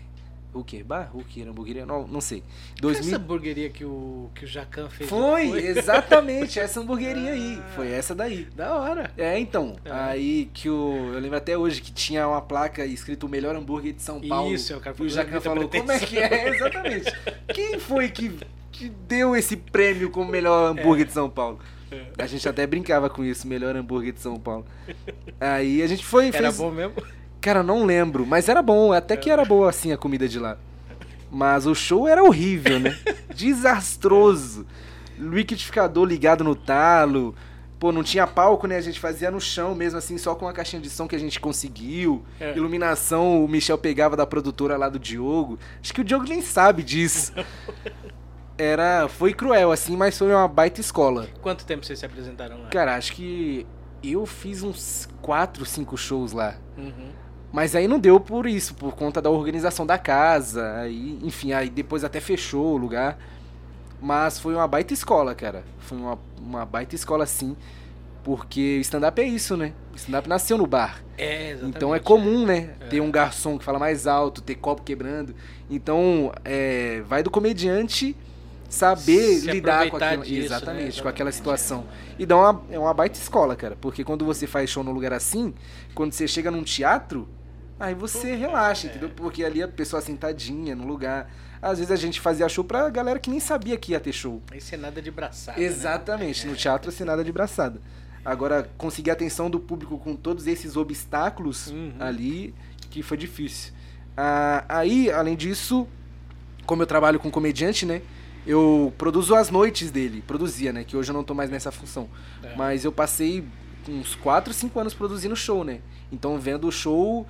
[0.54, 1.10] Hooker Bar?
[1.14, 1.86] Hooker, hamburgueria?
[1.86, 2.42] Não, não sei.
[2.80, 3.08] Foi 2000...
[3.08, 5.08] Essa hamburgueria que o, que o Jacan fez.
[5.08, 7.62] Foi, exatamente, essa hamburgueria aí.
[7.74, 8.46] Foi essa daí.
[8.56, 9.12] Da hora.
[9.16, 9.76] É, então.
[9.84, 9.90] É.
[9.92, 11.12] Aí que o.
[11.14, 14.52] Eu lembro até hoje que tinha uma placa escrito o melhor hambúrguer de São Paulo.
[14.52, 16.48] Isso, é o cara E o Jacan falou, como é que é?
[16.54, 17.12] Exatamente.
[17.54, 18.38] Quem foi que,
[18.72, 21.60] que deu esse prêmio como melhor hambúrguer de São Paulo?
[21.90, 22.06] É.
[22.18, 24.64] A gente até brincava com isso, melhor hambúrguer de São Paulo.
[25.40, 26.56] Aí a gente foi e Era fez.
[26.56, 26.94] bom mesmo?
[27.40, 30.58] Cara, não lembro, mas era bom, até que era boa assim a comida de lá.
[31.30, 32.98] Mas o show era horrível, né?
[33.34, 34.66] Desastroso.
[35.18, 37.34] Liquidificador ligado no talo.
[37.78, 38.76] Pô, não tinha palco, né?
[38.76, 41.18] A gente fazia no chão mesmo, assim, só com a caixinha de som que a
[41.18, 42.22] gente conseguiu.
[42.38, 42.54] É.
[42.54, 45.58] Iluminação, o Michel pegava da produtora lá do Diogo.
[45.82, 47.32] Acho que o Diogo nem sabe disso.
[48.58, 49.08] Era.
[49.08, 51.28] Foi cruel, assim, mas foi uma baita escola.
[51.40, 52.68] Quanto tempo vocês se apresentaram lá?
[52.68, 53.66] Cara, acho que
[54.02, 56.56] eu fiz uns 4, 5 shows lá.
[56.76, 57.12] Uhum.
[57.52, 60.76] Mas aí não deu por isso, por conta da organização da casa.
[60.76, 63.18] Aí, enfim, aí depois até fechou o lugar.
[64.00, 65.64] Mas foi uma baita escola, cara.
[65.80, 67.56] Foi uma, uma baita escola sim.
[68.22, 69.72] Porque stand-up é isso, né?
[69.96, 71.02] Stand-up nasceu no bar.
[71.18, 71.76] É, exatamente.
[71.76, 72.74] Então é comum, né?
[72.80, 72.86] É.
[72.86, 75.34] Ter um garçom que fala mais alto, ter copo quebrando.
[75.68, 78.16] Então, é, vai do comediante
[78.68, 80.22] saber Se lidar com aquilo.
[80.22, 80.44] disso, né?
[80.44, 81.84] exatamente, com aquela situação.
[82.18, 83.76] E dá uma, é uma baita escola, cara.
[83.80, 85.52] Porque quando você faz show num lugar assim,
[85.94, 87.28] quando você chega num teatro,
[87.80, 88.90] Aí você relaxa, é.
[88.90, 89.08] entendeu?
[89.08, 91.32] Porque ali a pessoa sentadinha no lugar.
[91.62, 94.42] Às vezes a gente fazia show pra galera que nem sabia que ia ter show.
[94.54, 95.58] Isso é nada de braçada.
[95.58, 95.64] Né?
[95.64, 96.52] Exatamente, né?
[96.52, 97.80] no teatro é nada de braçada.
[98.22, 101.94] Agora, conseguir a atenção do público com todos esses obstáculos uhum.
[101.98, 102.54] ali,
[102.90, 103.72] que foi difícil.
[104.14, 105.88] Ah, aí, além disso,
[106.66, 108.02] como eu trabalho com comediante, né?
[108.46, 110.22] Eu produzo as noites dele.
[110.26, 110.84] Produzia, né?
[110.84, 112.08] Que hoje eu não tô mais nessa função.
[112.42, 112.54] É.
[112.56, 113.44] Mas eu passei
[113.88, 115.80] uns 4, 5 anos produzindo show, né?
[116.12, 117.26] Então vendo o show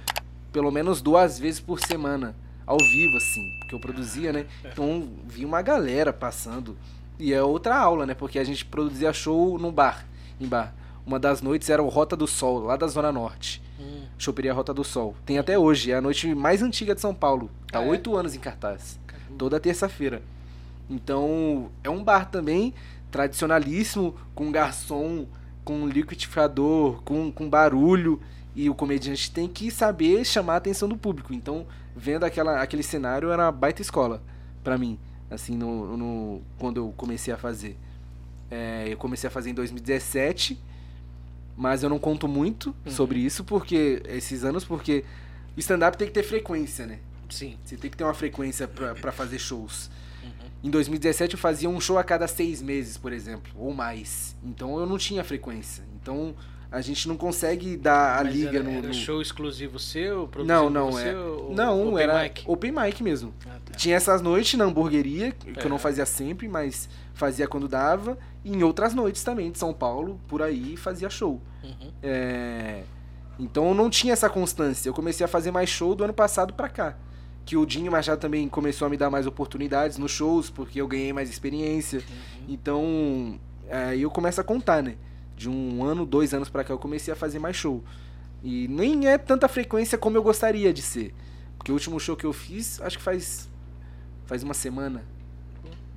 [0.53, 2.35] pelo menos duas vezes por semana.
[2.67, 3.43] Ao vivo, assim.
[3.69, 4.47] Que eu produzia, né?
[4.65, 6.77] Então vi uma galera passando.
[7.19, 8.15] E é outra aula, né?
[8.15, 10.07] Porque a gente produzia show no bar.
[10.41, 10.75] Em bar.
[11.05, 13.63] Uma das noites era o Rota do Sol, lá da Zona Norte.
[13.81, 14.05] Hum.
[14.17, 15.15] Choperia Rota do Sol.
[15.27, 17.51] Tem até hoje, é a noite mais antiga de São Paulo.
[17.71, 18.21] Tá ah, oito é?
[18.21, 18.99] anos em cartaz.
[19.07, 19.35] Caramba.
[19.37, 20.23] Toda terça-feira.
[20.89, 22.75] Então, é um bar também
[23.11, 25.27] tradicionalíssimo, com garçom,
[25.65, 28.21] com liquidificador, com, com barulho.
[28.61, 31.33] E o comediante tem que saber chamar a atenção do público.
[31.33, 34.23] Então, vendo aquela, aquele cenário, era uma baita escola
[34.63, 34.99] para mim,
[35.31, 37.79] assim, no, no, quando eu comecei a fazer.
[38.51, 40.61] É, eu comecei a fazer em 2017,
[41.57, 42.93] mas eu não conto muito uhum.
[42.93, 45.07] sobre isso, porque esses anos, porque
[45.57, 46.99] o stand-up tem que ter frequência, né?
[47.31, 47.57] Sim.
[47.65, 49.91] Você tem que ter uma frequência para fazer shows.
[50.63, 54.37] Em 2017 eu fazia um show a cada seis meses, por exemplo, ou mais.
[54.45, 55.83] Então eu não tinha frequência.
[55.99, 56.35] Então
[56.71, 58.95] a gente não consegue dar a Mas liga era, no, era no.
[58.95, 60.31] show exclusivo seu?
[60.45, 61.13] Não, não, é.
[61.51, 62.45] não, open era mic?
[62.47, 63.35] open mic mesmo.
[63.45, 63.75] Ah, tá.
[63.75, 65.65] Tinha essas noites na hamburgueria, que é.
[65.65, 68.17] eu não fazia sempre, mas fazia quando dava.
[68.45, 71.43] E em outras noites também, de São Paulo, por aí, fazia show.
[71.65, 71.93] Uhum.
[72.03, 72.83] É...
[73.39, 74.89] Então eu não tinha essa constância.
[74.89, 76.97] Eu comecei a fazer mais show do ano passado pra cá
[77.45, 80.87] que o Dinho Machado também começou a me dar mais oportunidades nos shows, porque eu
[80.87, 81.99] ganhei mais experiência.
[81.99, 82.45] Uhum.
[82.49, 84.95] Então, aí eu começo a contar, né?
[85.41, 87.83] De um ano, dois anos para cá eu comecei a fazer mais show.
[88.43, 91.15] E nem é tanta frequência como eu gostaria de ser.
[91.57, 93.49] Porque o último show que eu fiz, acho que faz
[94.27, 95.03] faz uma semana.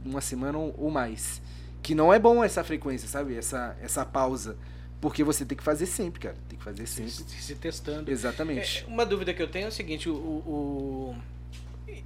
[0.06, 1.41] Uma semana ou mais.
[1.82, 3.36] Que não é bom essa frequência, sabe?
[3.36, 4.56] Essa, essa pausa.
[5.01, 6.38] Porque você tem que fazer sempre, cara.
[6.47, 7.12] Tem que fazer sempre.
[7.12, 8.10] Se, se testando.
[8.10, 8.86] Exatamente.
[8.88, 11.15] É, uma dúvida que eu tenho é o seguinte: o, o,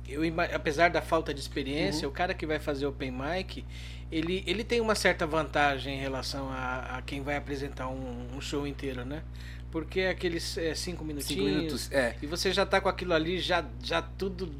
[0.07, 0.21] eu,
[0.53, 2.11] apesar da falta de experiência, uhum.
[2.11, 3.63] o cara que vai fazer open mic,
[4.11, 8.41] ele, ele tem uma certa vantagem em relação a, a quem vai apresentar um, um,
[8.41, 9.23] show inteiro, né?
[9.71, 11.45] Porque é aqueles é, cinco minutinhos.
[11.45, 12.15] Cinco minutos, é.
[12.21, 14.53] E você já tá com aquilo ali, já, já tudo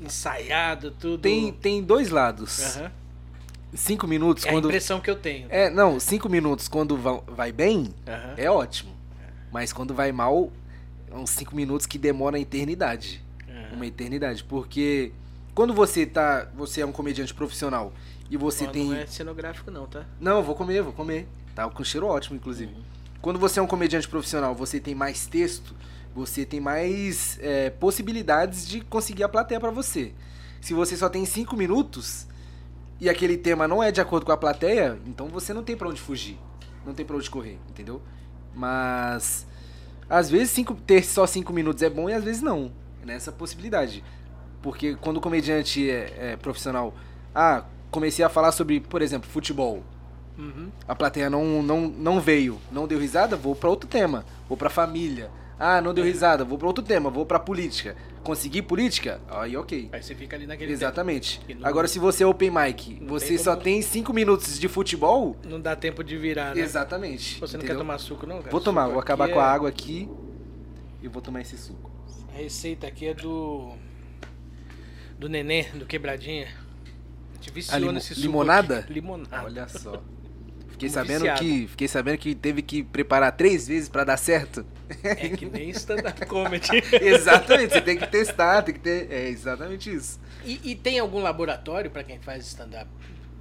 [0.00, 1.20] ensaiado, tudo.
[1.20, 2.76] Tem, tem dois lados.
[2.76, 2.90] Uhum.
[3.74, 4.66] Cinco minutos é quando.
[4.66, 5.48] a impressão que eu tenho.
[5.50, 8.34] É, não, cinco minutos quando vai bem, uhum.
[8.36, 8.94] é ótimo.
[9.52, 10.50] Mas quando vai mal,
[11.10, 13.23] é uns cinco minutos que demora a eternidade
[13.76, 14.44] uma eternidade.
[14.44, 15.12] Porque
[15.54, 16.48] quando você tá.
[16.56, 17.92] Você é um comediante profissional
[18.28, 18.88] e você tem.
[18.88, 20.04] Não é cenográfico, não, tá?
[20.20, 21.28] Não, vou comer, vou comer.
[21.54, 22.72] Tá com cheiro ótimo, inclusive.
[22.74, 22.82] Uhum.
[23.22, 25.74] Quando você é um comediante profissional, você tem mais texto,
[26.14, 30.12] você tem mais é, possibilidades de conseguir a plateia para você.
[30.60, 32.26] Se você só tem cinco minutos
[33.00, 35.88] e aquele tema não é de acordo com a plateia, então você não tem para
[35.88, 36.38] onde fugir.
[36.84, 38.02] Não tem pra onde correr, entendeu?
[38.52, 39.46] Mas.
[40.10, 42.70] Às vezes cinco, ter só cinco minutos é bom e às vezes não
[43.04, 44.02] nessa possibilidade.
[44.62, 46.94] Porque quando o comediante é, é profissional,
[47.34, 49.82] ah, comecei a falar sobre, por exemplo, futebol.
[50.38, 50.70] Uhum.
[50.88, 54.24] A plateia não, não, não veio, não deu risada, vou para outro tema.
[54.48, 55.30] Vou para família.
[55.58, 57.96] Ah, não deu risada, vou para outro tema, vou para política.
[58.24, 59.20] Consegui política?
[59.28, 59.88] Aí ok.
[59.92, 61.40] Aí você fica ali naquele Exatamente.
[61.56, 61.66] Não...
[61.66, 65.36] Agora, se você é open mic, não você tem só tem cinco minutos de futebol.
[65.44, 66.60] Não dá tempo de virar, né?
[66.60, 67.38] Exatamente.
[67.38, 68.38] Você não quer tomar suco, não?
[68.38, 68.50] Cara?
[68.50, 70.08] Vou tomar, vou acabar com a é água aqui
[71.00, 71.93] e vou tomar esse suco.
[72.34, 73.72] A receita aqui é do.
[75.16, 76.48] Do neném, do quebradinha.
[77.30, 78.20] A gente viciou lim nesse suco.
[78.22, 78.80] Limonada?
[78.80, 78.92] Aqui.
[78.92, 79.44] Limonada.
[79.44, 80.02] Olha só.
[80.70, 84.66] Fiquei sabendo, que, fiquei sabendo que teve que preparar três vezes para dar certo.
[85.04, 86.82] É que nem stand-up comedy.
[87.00, 89.08] exatamente, você tem que testar, tem que ter.
[89.12, 90.18] É exatamente isso.
[90.44, 92.90] E, e tem algum laboratório para quem faz stand-up?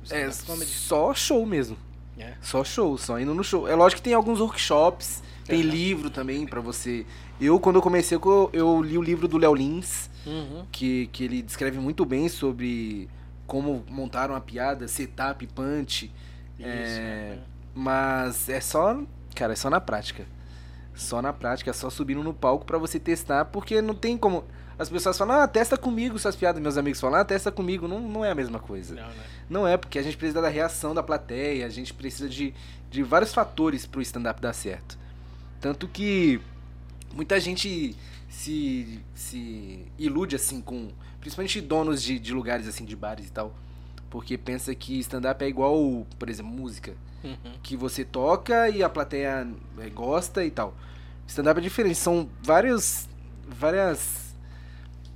[0.03, 0.69] Stand é comedy?
[0.69, 1.75] só show mesmo.
[2.19, 2.36] É.
[2.39, 3.67] Só show, só indo no show.
[3.67, 5.63] É lógico que tem alguns workshops, tem é.
[5.63, 7.03] livro também para você
[7.39, 10.65] eu, quando eu comecei, eu, eu li o livro do Léo Lins, uhum.
[10.72, 13.10] que, que ele descreve muito bem sobre
[13.46, 16.12] como montar uma piada, setup, punch.
[16.58, 17.39] Isso, é, é.
[17.74, 19.02] Mas é só,
[19.36, 20.26] cara, é só na prática.
[20.96, 24.43] Só na prática, é só subindo no palco para você testar, porque não tem como.
[24.78, 26.62] As pessoas falam, ah, testa comigo suas piadas.
[26.62, 27.88] Meus amigos falam, ah, testa comigo.
[27.88, 28.96] Não, não é a mesma coisa.
[28.96, 29.24] Não, né?
[29.50, 32.54] não é, porque a gente precisa da reação da plateia, a gente precisa de,
[32.89, 34.98] de vários fatores pro stand-up dar certo.
[35.60, 36.41] Tanto que
[37.13, 37.95] muita gente
[38.30, 40.91] se, se ilude assim com.
[41.19, 43.56] Principalmente donos de, de lugares assim, de bares e tal.
[44.10, 46.93] Porque pensa que stand-up é igual, por exemplo, música.
[47.23, 47.54] Uhum.
[47.63, 49.47] Que você toca e a plateia
[49.80, 50.76] é, gosta e tal.
[51.26, 53.08] Stand-up é diferente, são vários
[53.47, 54.36] várias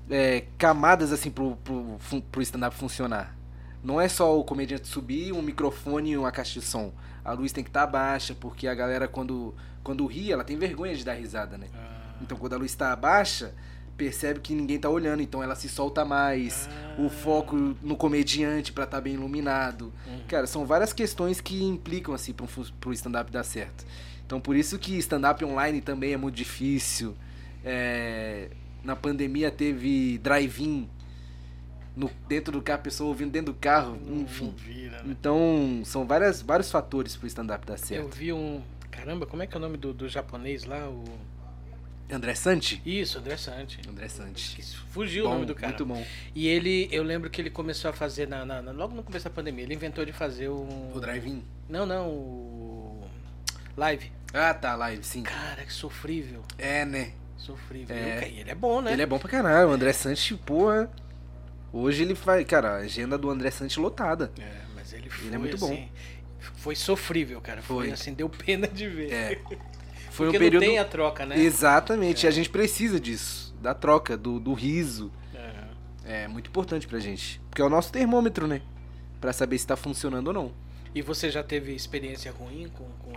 [0.10, 2.00] é, camadas assim pro, pro,
[2.32, 3.37] pro stand-up funcionar.
[3.84, 6.92] Não é só o comediante subir, um microfone e uma caixa de som.
[7.24, 10.58] A luz tem que estar tá baixa, porque a galera quando, quando ri, ela tem
[10.58, 11.68] vergonha de dar risada, né?
[11.76, 12.16] Ah.
[12.22, 13.54] Então quando a luz está baixa,
[13.96, 16.70] percebe que ninguém tá olhando, então ela se solta mais.
[16.72, 17.02] Ah.
[17.02, 19.94] O foco no comediante para estar tá bem iluminado.
[20.08, 20.22] Uhum.
[20.28, 22.48] Cara, são várias questões que implicam assim pro,
[22.80, 23.86] pro stand-up dar certo.
[24.26, 27.16] Então por isso que stand-up online também é muito difícil.
[27.64, 28.50] É,
[28.84, 30.88] na pandemia teve drive-in
[31.98, 34.54] no, dentro do carro, a pessoa ouvindo dentro do carro, enfim.
[34.56, 35.06] Vira, né?
[35.08, 38.04] Então, são várias, vários fatores pro stand-up dar certo.
[38.04, 38.62] Eu vi um.
[38.92, 40.88] Caramba, como é que é o nome do, do japonês lá?
[40.88, 41.04] O.
[42.10, 42.82] André Santi?
[42.86, 43.82] Isso, André Santi.
[43.90, 44.64] André Santi.
[44.92, 45.70] Fugiu bom, o nome do cara.
[45.70, 46.06] Muito bom.
[46.34, 49.32] E ele, eu lembro que ele começou a fazer, na, na, logo no começo da
[49.32, 50.92] pandemia, ele inventou de fazer um.
[50.94, 51.44] O drive-in?
[51.68, 53.08] Não, não, o.
[53.76, 54.12] Live.
[54.34, 55.24] Ah, tá, live, sim.
[55.24, 56.44] Cara, que sofrível.
[56.58, 57.14] É, né?
[57.38, 57.96] Sofrível.
[57.96, 58.28] É.
[58.30, 58.94] ele é bom, né?
[58.94, 59.70] Ele é bom pra caralho.
[59.70, 60.90] O André Santi, porra.
[61.78, 62.46] Hoje ele faz.
[62.46, 64.32] Cara, a agenda do André Santi lotada.
[64.40, 65.28] É, mas ele foi.
[65.28, 65.90] Ele é muito assim, bom.
[66.56, 67.62] Foi sofrível, cara.
[67.62, 69.12] Foi, foi assim, deu pena de ver.
[69.12, 69.42] É.
[70.10, 70.64] Foi Porque um período.
[70.64, 71.40] Não tem a troca, né?
[71.40, 72.26] Exatamente.
[72.26, 72.30] É.
[72.30, 73.56] A gente precisa disso.
[73.62, 75.12] Da troca, do, do riso.
[76.04, 76.24] É.
[76.24, 77.40] é muito importante pra gente.
[77.48, 78.64] Porque é o nosso termômetro, né?
[79.22, 80.52] Pra saber se tá funcionando ou não.
[80.96, 83.14] E você já teve experiência ruim com, com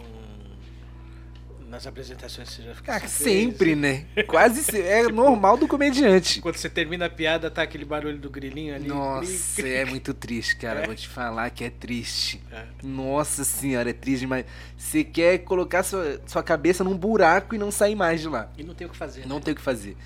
[1.71, 4.05] nas apresentações você já fica ah, sempre, né?
[4.27, 4.83] Quase se...
[4.83, 6.41] é normal do comediante.
[6.41, 8.89] Quando você termina a piada, tá aquele barulho do grilinho ali.
[8.89, 10.81] Nossa, é muito triste, cara.
[10.81, 10.87] É.
[10.87, 12.43] Vou te falar que é triste.
[12.51, 12.65] É.
[12.83, 14.45] Nossa senhora, é triste demais.
[14.77, 18.51] Você quer colocar sua, sua cabeça num buraco e não sair mais de lá.
[18.59, 19.25] E não tem o que fazer.
[19.25, 19.43] Não né?
[19.43, 19.97] tem o que fazer.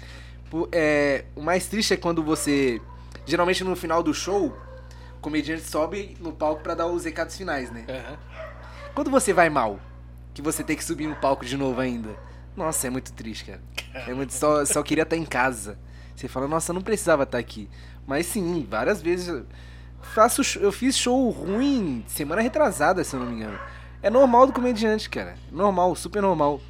[0.70, 2.79] É, o mais triste é quando você.
[3.24, 4.55] Geralmente no final do show,
[5.16, 7.87] o comediante sobe no palco para dar os recados finais, né?
[7.88, 8.16] Uhum.
[8.94, 9.81] Quando você vai mal,
[10.35, 12.14] que você tem que subir no palco de novo ainda.
[12.57, 13.62] Nossa, é muito triste, cara.
[13.94, 15.79] É muito só só queria estar em casa.
[16.14, 17.68] Você fala, nossa, não precisava estar aqui.
[18.07, 19.47] Mas sim, várias vezes eu
[20.03, 23.59] faço eu fiz show ruim semana retrasada, se eu não me engano.
[24.03, 25.37] É normal do comediante, cara.
[25.51, 26.61] Normal, super normal.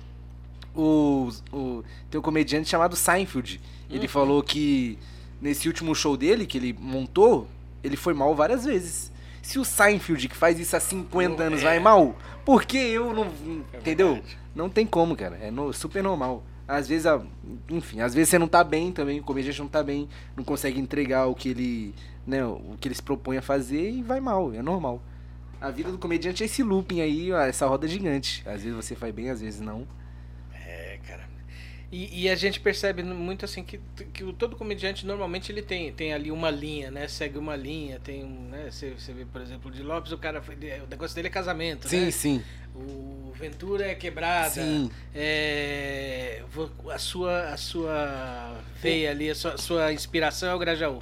[0.74, 3.60] O, o tem um comediante chamado Seinfeld.
[3.90, 4.08] Ele uhum.
[4.08, 4.98] falou que
[5.40, 7.48] nesse último show dele que ele montou,
[7.82, 9.12] ele foi mal várias vezes.
[9.44, 11.64] Se o Seinfeld, que faz isso há 50 anos, é.
[11.64, 13.24] vai mal, por que eu não.
[13.74, 14.14] É entendeu?
[14.14, 14.38] Verdade.
[14.54, 15.36] Não tem como, cara.
[15.36, 16.42] É no, super normal.
[16.66, 17.06] Às vezes,
[17.68, 20.80] enfim, às vezes você não tá bem também, o comediante não tá bem, não consegue
[20.80, 21.94] entregar o que ele,
[22.26, 25.02] né, o que ele se propõe a fazer e vai mal, é normal.
[25.60, 28.42] A vida do comediante é esse looping aí, essa roda gigante.
[28.46, 29.86] Às vezes você faz bem, às vezes não.
[31.94, 33.78] E, e, a gente percebe muito assim que,
[34.12, 37.06] que todo comediante normalmente ele tem, tem ali uma linha, né?
[37.06, 38.68] Segue uma linha, tem um, né?
[38.68, 42.06] Você, você vê, por exemplo, de Lopes, o cara o negócio dele é casamento, sim,
[42.06, 42.10] né?
[42.10, 42.42] Sim,
[42.74, 44.50] O Ventura é quebrada.
[44.50, 44.90] Sim.
[45.14, 46.42] É,
[46.92, 50.98] a sua a sua veia ali, a sua, a sua inspiração é o Grajaú.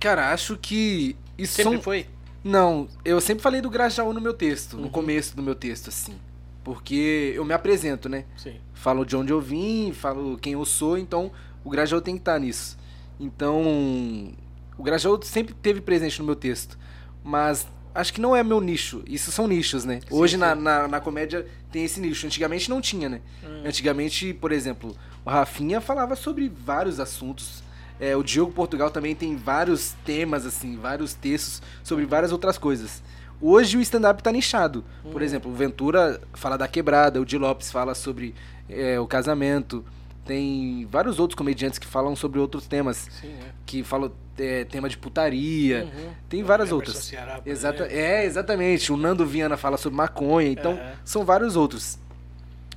[0.00, 1.82] Cara, acho que isso sempre são...
[1.82, 2.06] foi.
[2.42, 4.84] Não, eu sempre falei do Grajaú no meu texto, uhum.
[4.84, 6.18] no começo do meu texto assim.
[6.64, 8.24] Porque eu me apresento, né?
[8.36, 8.56] Sim.
[8.72, 11.30] Falo de onde eu vim, falo quem eu sou, então
[11.64, 12.78] o Grajaú tem que estar nisso.
[13.18, 14.34] Então,
[14.76, 16.78] o Grajaú sempre teve presente no meu texto.
[17.22, 19.02] Mas acho que não é meu nicho.
[19.06, 20.00] Isso são nichos, né?
[20.00, 20.40] Sim, Hoje sim.
[20.40, 22.26] Na, na, na, comédia tem esse nicho.
[22.26, 23.20] Antigamente não tinha, né?
[23.44, 23.62] Hum.
[23.64, 27.62] Antigamente, por exemplo, o Rafinha falava sobre vários assuntos.
[28.00, 33.02] É, o Diogo Portugal também tem vários temas, assim, vários textos sobre várias outras coisas.
[33.42, 34.84] Hoje o stand-up tá nichado.
[35.02, 35.22] Por uhum.
[35.22, 38.34] exemplo, o Ventura fala da quebrada, o Di Lopes fala sobre
[38.68, 39.84] é, o casamento.
[40.24, 43.08] Tem vários outros comediantes que falam sobre outros temas.
[43.20, 43.50] Sim, é.
[43.66, 45.90] Que falam é, tema de putaria.
[45.92, 46.10] Uhum.
[46.28, 46.98] Tem várias o outras.
[46.98, 48.92] Ceará, Exata é, exatamente.
[48.92, 50.48] O Nando Viana fala sobre maconha.
[50.48, 50.92] Então, uhum.
[51.04, 51.98] são vários outros.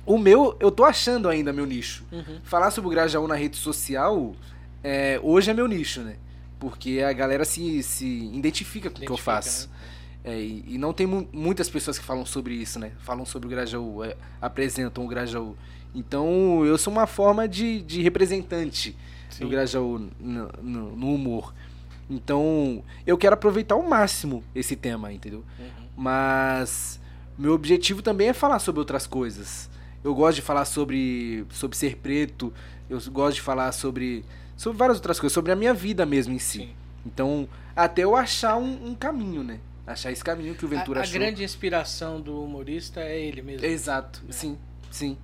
[0.04, 2.04] O meu, eu tô achando ainda meu nicho.
[2.10, 2.40] Uhum.
[2.42, 4.34] Falar sobre o Grajaú na rede social,
[4.82, 6.16] é, hoje é meu nicho, né?
[6.58, 9.68] Porque a galera se, se identifica com o que eu faço.
[9.68, 9.75] Né?
[10.26, 12.90] É, e, e, não tem mu muitas pessoas que falam sobre isso, né?
[12.98, 15.56] Falam sobre o Grajaú, é, apresentam o Grajaú.
[15.94, 18.96] Então eu sou uma forma de, de representante
[19.30, 19.44] Sim.
[19.44, 21.54] do Grajaú no, no, no, humor.
[22.10, 25.44] Então eu quero aproveitar ao máximo esse tema, entendeu?
[25.60, 25.86] Uhum.
[25.96, 27.00] Mas
[27.38, 29.70] meu objetivo também é falar sobre outras coisas.
[30.02, 32.52] Eu gosto de falar sobre, sobre ser preto,
[32.90, 34.24] eu gosto de falar sobre,
[34.56, 36.58] sobre várias outras coisas, sobre a minha vida mesmo em si.
[36.58, 36.70] Sim.
[37.06, 39.60] Então, até eu achar um, um caminho, né?
[39.86, 41.16] Achar esse caminho que o Ventura a, a achou.
[41.16, 43.64] A grande inspiração do humorista é ele mesmo.
[43.64, 44.32] Exato, é.
[44.32, 44.58] sim,
[44.90, 45.16] sim.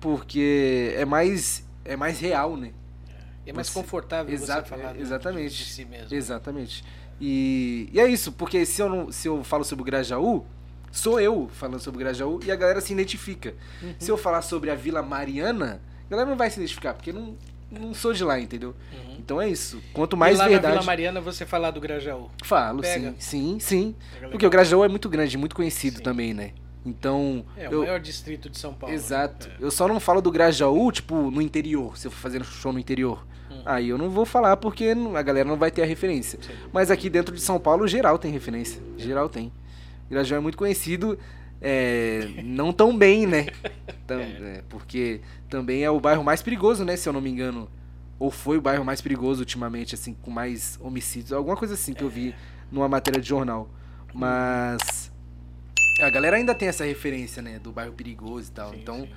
[0.00, 2.72] Porque é mais, é mais real, né?
[3.46, 6.14] É, mais você, confortável exa você falar exatamente, de, si mesmo.
[6.14, 6.84] Exatamente.
[7.20, 10.44] E, e é isso, porque se eu, não, se eu falo sobre o Grajaú,
[10.92, 13.54] sou eu falando sobre o Grajaú e a galera se identifica.
[13.82, 13.94] Uhum.
[13.98, 17.36] Se eu falar sobre a Vila Mariana, a galera não vai se identificar, porque não,
[17.70, 18.74] não sou de lá, entendeu?
[18.92, 19.16] Uhum.
[19.18, 19.82] Então é isso.
[19.92, 20.74] Quanto mais e lá verdade.
[20.74, 22.30] Na Vila Mariana você falar do Grajaú?
[22.42, 23.14] Falo, Pega.
[23.18, 23.96] sim, sim, sim.
[24.30, 26.02] Porque o Grajaú é muito grande, muito conhecido sim.
[26.02, 26.52] também, né?
[26.84, 27.44] Então.
[27.56, 27.80] É, o eu...
[27.80, 28.92] maior distrito de São Paulo.
[28.92, 28.94] Né?
[28.94, 29.48] Exato.
[29.48, 29.54] Né?
[29.60, 29.64] É.
[29.64, 32.78] Eu só não falo do Grajaú, tipo, no interior, se eu for fazendo show no
[32.78, 33.26] interior.
[33.50, 33.62] Hum.
[33.64, 36.38] Aí eu não vou falar porque a galera não vai ter a referência.
[36.40, 36.52] Sim.
[36.72, 38.80] Mas aqui dentro de São Paulo, geral tem referência.
[38.96, 39.52] Geral tem.
[40.10, 41.18] Grajaú é muito conhecido.
[41.60, 43.46] É, não tão bem, né?
[44.06, 44.62] Tam, é.
[44.68, 46.96] porque também é o bairro mais perigoso, né?
[46.96, 47.68] Se eu não me engano.
[48.18, 51.32] Ou foi o bairro mais perigoso ultimamente, assim, com mais homicídios.
[51.32, 52.34] Alguma coisa assim que eu vi
[52.70, 53.68] numa matéria de jornal.
[54.12, 55.12] Mas.
[56.00, 57.58] A galera ainda tem essa referência, né?
[57.58, 58.70] Do bairro perigoso e tal.
[58.70, 59.00] Sim, então.
[59.02, 59.10] Sim.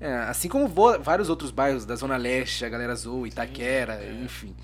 [0.00, 0.68] É, assim como
[1.00, 4.24] vários outros bairros da Zona Leste, a galera zoa, Itaquera, sim, é.
[4.24, 4.54] enfim.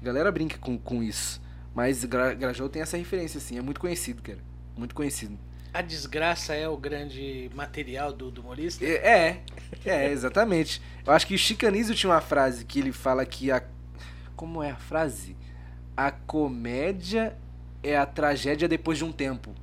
[0.00, 1.40] A galera brinca com, com isso.
[1.74, 3.56] Mas Gra Grajaú tem essa referência, assim.
[3.56, 4.38] É muito conhecido, cara.
[4.76, 5.38] Muito conhecido.
[5.72, 8.84] A desgraça é o grande material do, do humorista?
[8.84, 9.42] É, é,
[9.84, 10.82] é, exatamente.
[11.06, 13.62] Eu acho que o Chicanísio tinha uma frase que ele fala que a.
[14.34, 15.36] Como é a frase?
[15.96, 17.36] A comédia
[17.82, 19.54] é a tragédia depois de um tempo.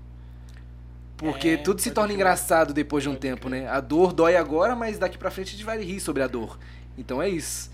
[1.17, 3.67] Porque é, tudo se torna engraçado depois de um tempo, né?
[3.67, 6.57] A dor dói agora, mas daqui pra frente a gente vai rir sobre a dor.
[6.97, 7.71] Então é isso.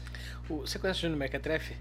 [0.47, 1.75] Você conhece o Júnior Mequetrefe?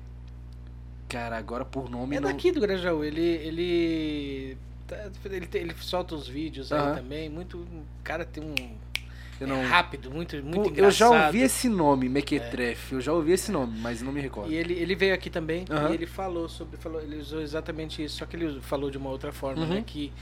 [1.09, 2.31] Cara, agora por nome é não...
[2.31, 3.05] Daqui do Grajaú.
[3.05, 4.59] Ele, ele
[5.25, 6.79] ele, ele solta os vídeos uhum.
[6.79, 7.29] aí também.
[7.29, 7.67] Muito.
[8.03, 8.55] Cara, tem um.
[9.41, 9.65] É não...
[9.67, 10.79] Rápido, muito, muito engraçado.
[10.79, 12.95] Eu já ouvi esse nome, Mequetrefe.
[12.95, 12.97] É.
[12.97, 14.53] Eu já ouvi esse nome, mas não me recordo.
[14.53, 15.91] E ele, ele veio aqui também uhum.
[15.91, 16.77] e ele falou sobre.
[16.77, 19.69] Falou, ele usou exatamente isso, só que ele falou de uma outra forma, uhum.
[19.69, 19.85] né?
[19.85, 20.13] Que,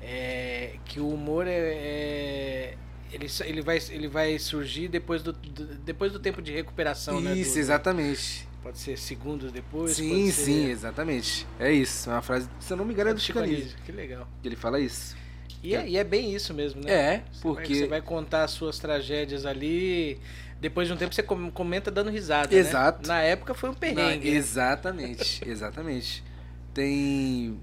[0.00, 2.76] é, que o humor é, é
[3.12, 7.24] ele, ele, vai, ele vai surgir depois do, do, depois do tempo de recuperação, isso,
[7.24, 7.36] né?
[7.36, 8.48] Isso, exatamente.
[8.62, 9.96] Pode ser segundos depois?
[9.96, 11.46] Sim, sim, exatamente.
[11.58, 12.10] É isso.
[12.10, 13.76] É uma frase, se eu não me engano, é do Chico Anísio.
[13.84, 14.28] Que legal.
[14.44, 15.16] Ele fala isso.
[15.62, 16.90] E é, e é bem isso mesmo, né?
[16.92, 17.66] É, porque...
[17.66, 20.18] Você vai, você vai contar as suas tragédias ali...
[20.60, 23.08] Depois de um tempo você comenta dando risada, Exato.
[23.08, 23.14] Né?
[23.14, 24.30] Na época foi um perrengue.
[24.30, 26.22] Na, exatamente, exatamente.
[26.74, 27.58] Tem...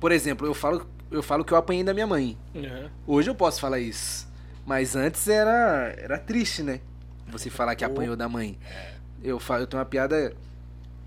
[0.00, 2.36] Por exemplo, eu falo, eu falo que eu apanhei da minha mãe.
[2.52, 2.90] Uhum.
[3.06, 4.28] Hoje eu posso falar isso.
[4.66, 6.80] Mas antes era, era triste, né?
[7.28, 8.58] Você falar que apanhou da mãe.
[9.22, 10.34] Eu, falo, eu tenho uma piada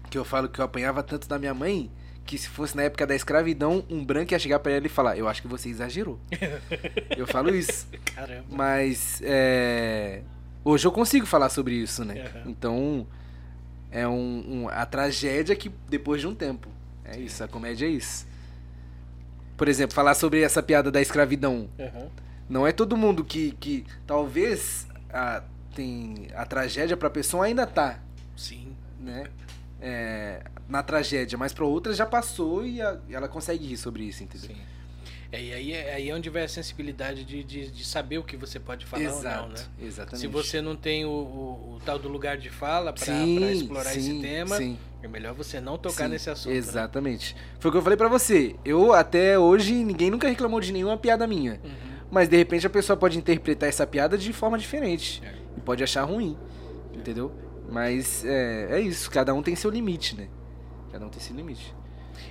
[0.10, 1.89] que eu falo que eu apanhava tanto da minha mãe
[2.26, 5.17] que se fosse na época da escravidão, um branco ia chegar para ela e falar:
[5.17, 6.19] Eu acho que você exagerou.
[7.17, 7.88] eu falo isso.
[8.15, 8.45] Caramba.
[8.49, 10.21] Mas é,
[10.63, 12.32] hoje eu consigo falar sobre isso, né?
[12.36, 12.52] Uhum.
[12.52, 13.08] Então
[13.91, 16.69] é um, um, a tragédia que depois de um tempo.
[17.06, 18.26] É isso, a comédia é isso.
[19.58, 21.69] Por exemplo, falar sobre essa piada da escravidão.
[21.78, 22.10] Uhum.
[22.49, 25.43] Não é todo mundo que, que talvez a,
[25.76, 27.99] tem a tragédia para a pessoa ainda tá.
[28.36, 28.76] Sim.
[29.00, 29.26] Né?
[29.82, 34.04] É, na tragédia, mas para outras já passou e, a, e, ela consegue rir sobre
[34.04, 34.56] isso, entendeu?
[34.56, 34.62] Sim.
[35.34, 38.24] É, e aí, é, aí é onde vai a sensibilidade de, de, de, saber o
[38.24, 39.65] que você pode falar Exato, ou não, né?
[39.82, 40.19] Exatamente.
[40.22, 44.00] Se você não tem o, o, o tal do lugar de fala para explorar sim,
[44.00, 44.78] esse tema, sim.
[45.02, 46.52] é melhor você não tocar sim, nesse assunto.
[46.52, 46.58] Né?
[46.60, 47.34] Exatamente.
[47.34, 47.41] Né?
[47.60, 48.56] Foi o que eu falei para você.
[48.63, 51.60] Eu até hoje ninguém nunca reclamou de nenhuma piada minha.
[51.63, 51.72] Uhum.
[52.12, 55.19] Mas de repente a pessoa pode interpretar essa piada de forma diferente.
[55.26, 55.34] É.
[55.58, 56.38] E pode achar ruim.
[56.93, 56.98] É.
[57.00, 57.32] Entendeu?
[57.74, 60.28] Mas é, é isso, cada um tem seu limite, né?
[60.92, 61.74] Cada um tem seu limite.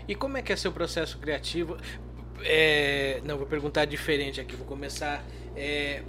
[0.07, 1.76] E como é que é seu processo criativo?
[2.44, 5.24] É, não, vou perguntar diferente aqui, vou começar.
[5.57, 6.05] É,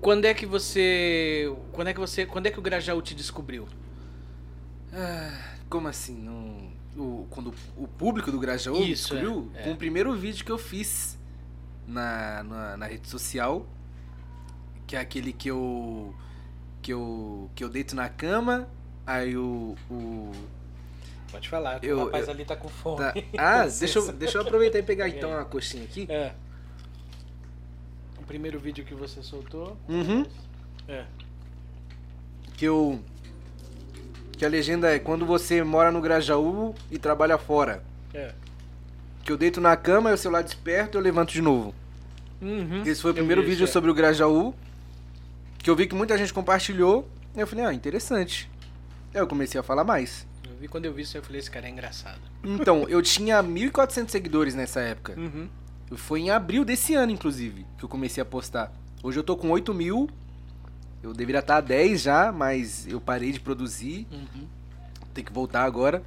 [0.00, 1.54] quando é que você.
[1.70, 2.26] Quando é que você.
[2.26, 3.68] Quando é que o Grajaú te descobriu?
[4.92, 6.16] Ah, como assim?
[6.16, 9.52] No, o, quando o público do Grajaú Isso, descobriu?
[9.54, 9.62] É, é.
[9.62, 11.16] Com o primeiro vídeo que eu fiz
[11.86, 13.64] na, na, na, rede social,
[14.84, 16.12] que é aquele que eu
[16.82, 18.68] que eu que eu deito na cama,
[19.06, 20.32] aí o, o
[21.30, 22.98] Pode falar, eu, o rapaz eu, ali tá com fome.
[22.98, 26.06] Tá, ah, deixa eu, deixa eu aproveitar e pegar então a coxinha aqui.
[26.10, 26.32] É.
[28.20, 29.78] O primeiro vídeo que você soltou.
[29.88, 30.26] Uhum.
[30.86, 31.04] É.
[32.54, 33.00] Que eu
[34.36, 37.82] que a legenda é quando você mora no Grajaú e trabalha fora.
[38.12, 38.34] É.
[39.24, 41.74] Que eu deito na cama, o celular desperto e eu levanto de novo.
[42.42, 42.82] Uhum.
[42.84, 43.66] Esse foi o primeiro vídeo é.
[43.68, 44.52] sobre o Grajaú.
[45.62, 47.08] Que eu vi que muita gente compartilhou.
[47.36, 48.50] E eu falei, ah, interessante.
[49.14, 50.26] Aí eu comecei a falar mais.
[50.48, 52.20] Eu vi quando eu vi isso, eu falei, esse cara é engraçado.
[52.42, 55.14] Então, eu tinha 1.400 seguidores nessa época.
[55.16, 55.48] Uhum.
[55.96, 58.72] Foi em abril desse ano, inclusive, que eu comecei a postar.
[59.02, 60.10] Hoje eu tô com 8 mil.
[61.02, 64.06] Eu deveria estar a 10 já, mas eu parei de produzir.
[64.10, 64.46] Uhum.
[65.14, 66.02] Tem que voltar agora.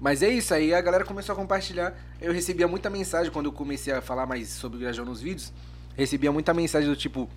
[0.00, 1.94] Mas é isso, aí a galera começou a compartilhar.
[2.20, 5.52] Eu recebia muita mensagem quando eu comecei a falar mais sobre o Grajão nos vídeos.
[5.96, 7.28] Recebia muita mensagem do tipo: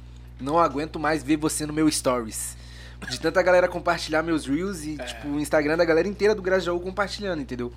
[0.42, 2.58] Não aguento mais ver você no meu stories.
[3.10, 5.04] De tanta galera compartilhar meus reels e, é.
[5.04, 7.72] tipo, o Instagram da galera inteira do Grajaú compartilhando, entendeu?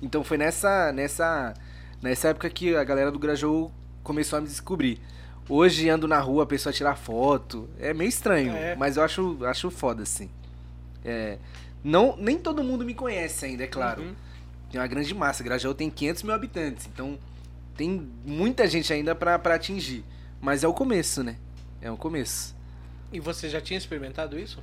[0.00, 1.54] Então foi nessa, nessa,
[2.02, 3.70] nessa época que a galera do Grajaú
[4.02, 5.00] começou a me descobrir.
[5.48, 7.68] Hoje ando na rua, a pessoa tirar foto.
[7.78, 8.76] É meio estranho, é.
[8.76, 10.28] mas eu acho, acho foda, assim.
[11.04, 11.38] É,
[11.82, 14.02] Não, nem todo mundo me conhece ainda, é claro.
[14.02, 14.14] Uhum.
[14.70, 15.42] Tem uma grande massa.
[15.42, 17.18] Grajaú tem 500 mil habitantes, então
[17.74, 20.04] tem muita gente ainda para atingir.
[20.40, 21.36] Mas é o começo, né?
[21.80, 22.56] É o começo.
[23.12, 24.62] E você já tinha experimentado isso?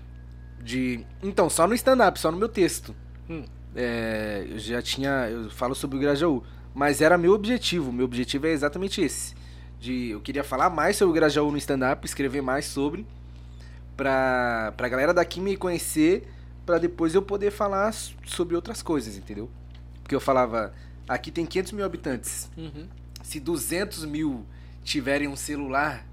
[0.61, 1.05] De.
[1.21, 2.95] Então, só no stand-up, só no meu texto.
[3.29, 3.43] Hum.
[3.75, 5.29] É, eu já tinha.
[5.29, 6.43] Eu falo sobre o Grajaú.
[6.73, 7.91] Mas era meu objetivo.
[7.91, 9.33] Meu objetivo é exatamente esse.
[9.79, 13.05] De, eu queria falar mais sobre o Grajaú no stand-up, escrever mais sobre.
[13.95, 16.27] Pra, pra galera daqui me conhecer.
[16.65, 17.93] Pra depois eu poder falar
[18.25, 19.49] sobre outras coisas, entendeu?
[20.01, 20.73] Porque eu falava.
[21.07, 22.49] Aqui tem 500 mil habitantes.
[22.57, 22.87] Uhum.
[23.21, 24.45] Se 200 mil
[24.83, 26.05] tiverem um celular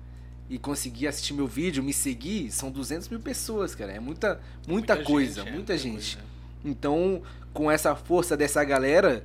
[0.53, 3.91] e conseguir assistir meu vídeo, me seguir, são 200 mil pessoas, cara.
[3.91, 4.39] É muita,
[4.69, 6.17] muita, muita coisa, gente, é, muita, gente.
[6.17, 6.31] Coisa.
[6.63, 7.23] Então,
[7.55, 9.25] com essa força dessa galera,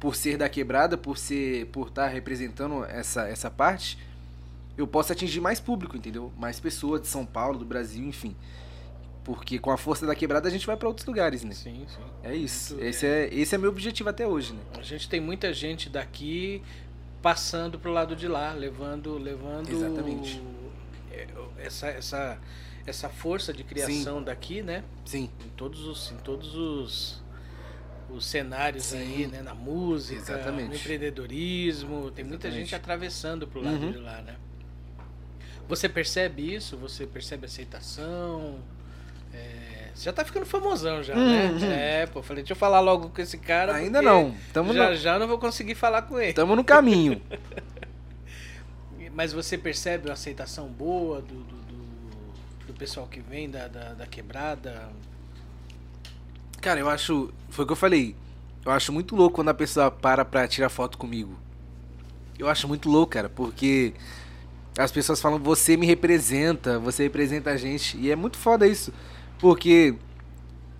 [0.00, 3.96] por ser da quebrada, por ser, por estar tá representando essa, essa parte,
[4.76, 6.32] eu posso atingir mais público, entendeu?
[6.36, 8.34] Mais pessoas de São Paulo, do Brasil, enfim.
[9.22, 11.54] Porque com a força da quebrada a gente vai para outros lugares, né?
[11.54, 12.02] Sim, sim.
[12.24, 12.76] É isso.
[12.80, 14.60] esse é, esse é meu objetivo até hoje, né?
[14.76, 16.60] A gente tem muita gente daqui
[17.22, 20.42] passando pro lado de lá, levando, levando Exatamente.
[21.64, 22.38] É, essa, essa,
[22.86, 24.24] essa força de criação Sim.
[24.24, 24.84] daqui, né?
[25.04, 25.30] Sim.
[25.44, 27.22] Em todos os, em todos os,
[28.10, 28.98] os cenários Sim.
[28.98, 29.42] aí, né?
[29.42, 30.68] Na música, Exatamente.
[30.68, 33.92] no empreendedorismo, tem muita gente atravessando pro lado uhum.
[33.92, 34.36] de lá, né?
[35.68, 36.76] Você percebe isso?
[36.76, 38.60] Você percebe aceitação?
[39.94, 41.46] Você já tá ficando famosão já, né?
[41.46, 41.58] uhum.
[41.60, 42.02] né?
[42.02, 43.76] É, pô, falei, deixa eu falar logo com esse cara.
[43.76, 44.34] Ainda não.
[44.52, 44.96] Tamo já, no...
[44.96, 46.32] já não vou conseguir falar com ele.
[46.32, 47.22] Tamo no caminho.
[49.14, 53.94] Mas você percebe uma aceitação boa do, do, do, do pessoal que vem da, da,
[53.94, 54.90] da, quebrada?
[56.60, 57.32] Cara, eu acho.
[57.48, 58.16] Foi o que eu falei.
[58.66, 61.38] Eu acho muito louco quando a pessoa para pra tirar foto comigo.
[62.36, 63.94] Eu acho muito louco, cara, porque
[64.76, 67.96] as pessoas falam, você me representa, você representa a gente.
[67.96, 68.92] E é muito foda isso.
[69.38, 69.94] Porque,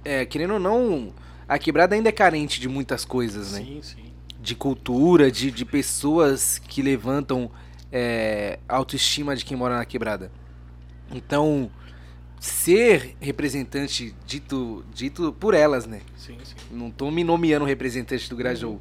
[0.05, 1.13] é, querendo ou não,
[1.47, 3.61] a quebrada ainda é carente de muitas coisas, né?
[3.61, 4.13] Sim, sim.
[4.41, 7.51] De cultura, de, de pessoas que levantam
[7.97, 10.33] é, autoestima de quem mora na quebrada.
[11.13, 11.71] Então,
[12.41, 16.01] ser representante dito, dito por elas, né?
[16.17, 16.57] Sim, sim.
[16.73, 18.73] Não tô me nomeando representante do Grajaú.
[18.73, 18.81] Uhum.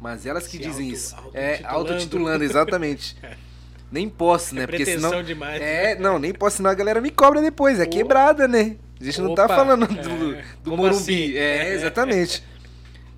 [0.00, 1.14] Mas elas que Se dizem auto, isso.
[1.14, 3.16] Auto é, autotitulando, exatamente.
[3.92, 4.62] Nem posso, né?
[4.62, 5.22] É Porque senão.
[5.22, 6.00] Demais, é, né?
[6.00, 7.78] não, nem posso, senão a galera me cobra depois.
[7.78, 8.76] É quebrada, né?
[9.00, 10.96] A gente não tá falando do, é, do Morumbi.
[10.96, 11.36] Assim?
[11.36, 12.42] É, exatamente.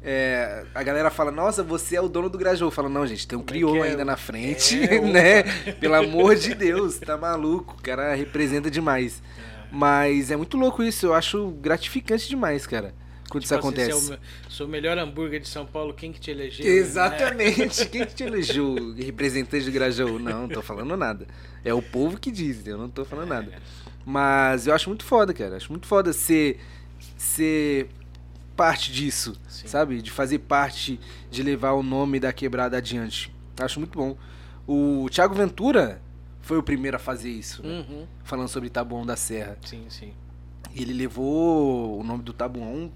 [0.09, 2.71] É, a galera fala, nossa, você é o dono do Grajaú.
[2.71, 5.43] Fala, não, gente, tem um crioulo é ainda na frente, é, né?
[5.81, 7.75] Pelo amor de Deus, tá maluco.
[7.77, 9.21] O cara representa demais.
[9.37, 9.67] É.
[9.73, 12.95] Mas é muito louco isso, eu acho gratificante demais, cara.
[13.29, 14.13] Quando tipo isso assim, acontece.
[14.13, 16.65] É o sou o melhor hambúrguer de São Paulo, quem que te elegeu?
[16.65, 17.87] Exatamente, né?
[17.87, 18.95] quem que te elegeu?
[18.97, 20.21] Representante do Grajaú?
[20.21, 21.27] Não, não tô falando nada.
[21.65, 23.53] É o povo que diz, eu não tô falando nada.
[24.05, 25.57] Mas eu acho muito foda, cara.
[25.57, 26.61] Acho muito foda ser,
[27.17, 27.89] ser
[28.57, 29.69] parte disso, Sim.
[29.69, 30.01] sabe?
[30.01, 30.99] De fazer parte,
[31.31, 33.33] de levar o nome da quebrada adiante.
[33.61, 34.17] Acho muito bom.
[34.67, 36.01] O Thiago Ventura
[36.41, 37.85] foi o primeiro a fazer isso, né?
[37.89, 38.07] uhum.
[38.25, 39.57] falando sobre Tabuão da Serra.
[39.65, 40.13] Sim, sim.
[40.75, 42.91] Ele levou o nome do Tabuão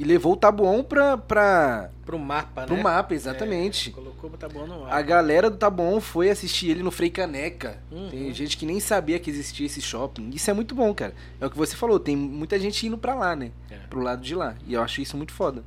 [0.00, 1.18] e levou o Tabuão pra.
[1.18, 2.82] pra pro mapa, pro né?
[2.82, 3.90] mapa, exatamente.
[3.90, 4.96] É, colocou o Tabuão no mapa.
[4.96, 7.78] A galera do Tabuão foi assistir ele no Frei Caneca.
[7.92, 8.08] Uhum.
[8.08, 10.30] Tem gente que nem sabia que existia esse shopping.
[10.30, 11.14] Isso é muito bom, cara.
[11.38, 13.52] É o que você falou, tem muita gente indo pra lá, né?
[13.70, 13.76] É.
[13.90, 14.54] Pro lado de lá.
[14.66, 15.62] E eu acho isso muito foda.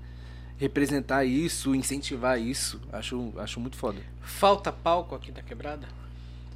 [0.57, 4.01] Representar isso, incentivar isso, acho, acho muito foda.
[4.19, 5.87] Falta palco aqui da quebrada?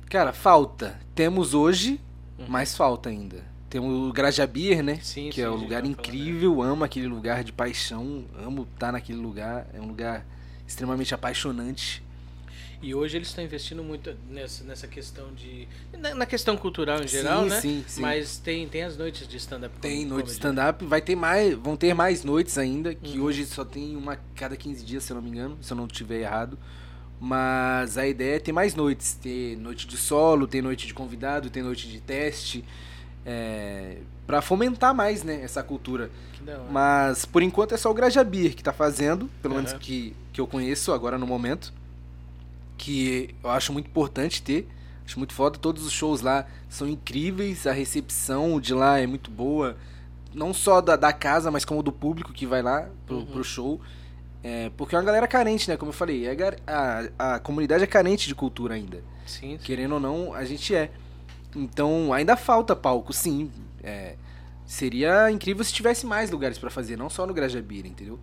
[0.10, 1.00] Cara, falta.
[1.14, 2.02] Temos hoje,
[2.40, 2.46] uhum.
[2.48, 3.46] mas falta ainda.
[3.70, 5.00] Tem o Grajabir, né?
[5.02, 9.20] Sim, que sim, é um lugar incrível, amo aquele lugar de paixão, amo estar naquele
[9.20, 10.26] lugar, é um lugar
[10.66, 12.02] extremamente apaixonante.
[12.82, 15.68] E hoje eles estão investindo muito nessa, nessa questão de.
[15.98, 17.62] Na, na questão cultural em geral, sim, né?
[17.62, 18.02] Sim, sim.
[18.02, 21.56] Mas tem, tem as noites de stand-up Tem noites de stand-up, vai ter mais.
[21.56, 23.26] Vão ter mais noites ainda, que uhum.
[23.26, 25.88] hoje só tem uma cada 15 dias, se eu não me engano, se eu não
[25.88, 26.58] estiver errado.
[27.20, 29.16] Mas a ideia é ter mais noites.
[29.16, 32.64] Ter noite de solo, ter noite de convidado, ter noite de teste
[33.28, 36.10] é, para fomentar mais né, essa cultura.
[36.72, 39.62] Mas por enquanto é só o Grajabir que tá fazendo, pelo uhum.
[39.62, 41.74] menos que, que eu conheço agora no momento.
[42.78, 44.66] Que eu acho muito importante ter.
[45.06, 45.58] Acho muito foda.
[45.58, 47.68] Todos os shows lá são incríveis.
[47.68, 49.76] A recepção de lá é muito boa.
[50.34, 53.26] Não só da, da casa, mas como do público que vai lá pro, uhum.
[53.26, 53.82] pro show.
[54.42, 55.76] É, porque é uma galera carente, né?
[55.76, 59.04] Como eu falei, é a, a comunidade é carente de cultura ainda.
[59.26, 59.58] Sim, sim.
[59.58, 60.92] Querendo ou não, a gente é.
[61.58, 63.52] Então, ainda falta palco, sim.
[63.84, 64.16] É,
[64.66, 68.20] seria incrível se tivesse mais lugares para fazer, não só no Grajabira, entendeu?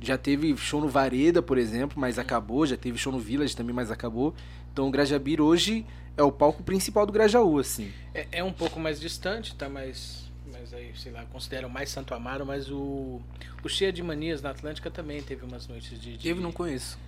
[0.00, 2.64] Já teve show no Vareda, por exemplo, mas acabou.
[2.64, 4.34] Já teve show no Village também, mas acabou.
[4.72, 5.84] Então o Grajabir hoje
[6.16, 7.90] é o palco principal do Grajaú, assim.
[8.14, 12.14] É, é um pouco mais distante, tá mais mas aí, sei lá, consideram mais Santo
[12.14, 13.20] Amaro, mas o,
[13.62, 16.16] o Cheia de Manias na Atlântica também teve umas noites de.
[16.16, 16.98] de Teve, não conheço.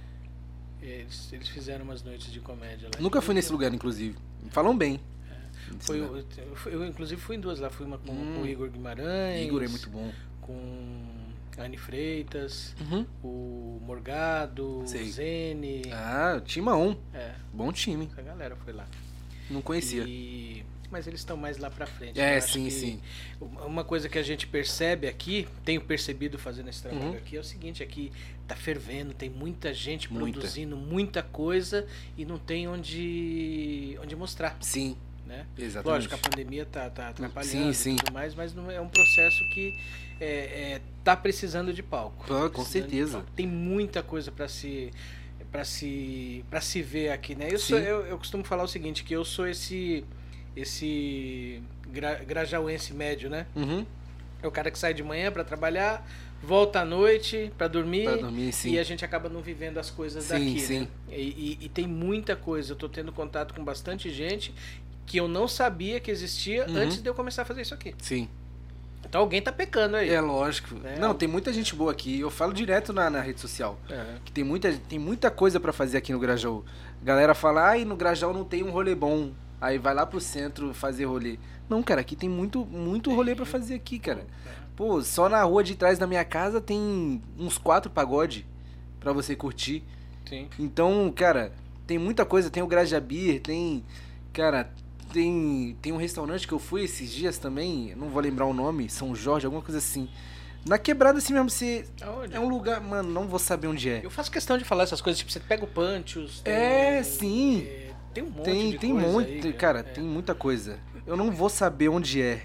[0.81, 3.01] Eles, eles fizeram umas noites de comédia lá.
[3.01, 4.17] Nunca fui nesse lugar, inclusive.
[4.51, 5.01] Falam bem.
[5.79, 6.25] Foi, eu,
[6.67, 7.71] eu, inclusive, fui em duas lá.
[7.71, 8.35] Fui uma com, Hum.
[8.37, 9.47] com o Igor Guimarães.
[9.47, 10.13] Igor é muito bom.
[10.41, 11.05] Com
[11.59, 13.07] Anne Freitas, Uhum.
[13.23, 15.05] o Morgado, o Sei.
[15.11, 15.83] Zene.
[15.93, 16.99] Ah, Timão.
[17.13, 18.09] É, Bom time.
[18.11, 18.87] essa galera foi lá.
[19.51, 20.05] Não conhecia.
[20.07, 22.19] E- Mas eles estão mais lá pra frente.
[22.21, 23.01] É, sim, sim.
[23.41, 27.17] Uma coisa que a gente percebe aqui, tenho percebido fazendo esse trabalho Uhum.
[27.17, 28.11] aqui, é o seguinte, aqui
[28.49, 30.33] tá fervendo, tem muita gente Muita.
[30.41, 31.87] produzindo muita coisa
[32.19, 34.97] e não tem onde, onde mostrar, Sim,
[35.31, 35.47] né?
[35.57, 35.87] exatamente.
[35.95, 37.97] Lógico, a pandemia tá, tá atrapalhando Sim, e sim.
[37.97, 39.79] tudo mais, mas não é um processo que
[40.21, 40.27] é,
[40.75, 42.27] é, tá precisando de palco.
[42.27, 43.13] Pô, com certeza.
[43.19, 43.31] palco.
[43.37, 44.91] Tem muita coisa para se
[45.51, 47.49] para se para se ver aqui, né?
[47.51, 50.05] Eu, sou, eu, eu costumo falar o seguinte, que eu sou esse
[50.57, 53.47] esse gra, grajauense médio, né?
[53.55, 53.87] Uhum.
[54.43, 56.07] É o cara que sai de manhã para trabalhar,
[56.43, 60.25] volta à noite para dormir, Pra dormir, e a gente acaba não vivendo as coisas
[60.25, 60.81] Sim, daqui, sim.
[60.81, 60.89] né?
[61.11, 62.73] E, e- e tem muita coisa.
[62.73, 64.55] Eu tô tendo contato com bastante gente
[65.11, 66.77] que eu não sabia que existia Uhum.
[66.77, 67.93] antes de eu começar a fazer isso aqui.
[67.99, 68.29] Sim.
[69.05, 70.09] Então alguém tá pecando aí.
[70.09, 70.77] É lógico.
[70.85, 71.01] É.
[71.01, 72.21] Não, tem muita gente boa aqui.
[72.21, 73.77] Eu falo direto na, na rede social.
[73.89, 74.19] É.
[74.25, 76.65] Que tem muita, tem muita coisa pra fazer aqui no Grajaú.
[77.03, 79.33] Galera fala, ai, no Grajaú não tem um rolê bom.
[79.61, 81.39] Aí vai lá pro centro fazer rolê.
[81.69, 84.25] Não, cara, aqui tem muito, muito rolê pra fazer aqui, cara.
[84.77, 88.47] Pô, só na rua de trás da minha casa tem uns quatro pagode
[89.01, 89.83] pra você curtir.
[90.29, 90.49] Sim.
[90.57, 91.53] Então, cara,
[91.85, 92.49] tem muita coisa.
[92.49, 93.85] Tem o Grajabir, tem.
[94.33, 94.71] Cara,
[95.13, 95.77] tem.
[95.83, 97.95] Tem um restaurante que eu fui esses dias também.
[97.97, 98.89] Não vou lembrar o nome.
[98.89, 100.09] São Jorge, alguma coisa assim.
[100.67, 101.87] Na quebrada assim mesmo, você.
[102.03, 102.35] Aonde?
[102.37, 102.81] É um lugar.
[102.81, 104.01] Mano, não vou saber onde é.
[104.05, 106.41] Eu faço questão de falar essas coisas, tipo, você pega o Panchos.
[106.43, 107.63] tem- É, sim.
[107.67, 109.47] é, tem um monte Tem, de tem coisa muito.
[109.47, 109.83] aí, cara, é.
[109.83, 110.79] tem muita coisa.
[111.07, 112.43] Eu não vou saber onde é.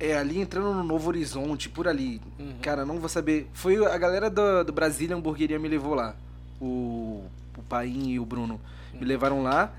[0.00, 2.20] É ali entrando no Novo Horizonte, por ali.
[2.38, 2.54] Uhum.
[2.62, 3.48] Cara, não vou saber.
[3.52, 6.14] Foi a galera do, do Brasília Hamburgueria me levou lá.
[6.60, 7.24] O,
[7.56, 8.60] o Paim e o Bruno
[8.94, 9.72] me levaram lá.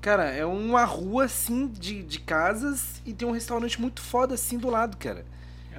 [0.00, 4.56] Cara, é uma rua assim de, de casas e tem um restaurante muito foda assim
[4.58, 5.24] do lado, cara.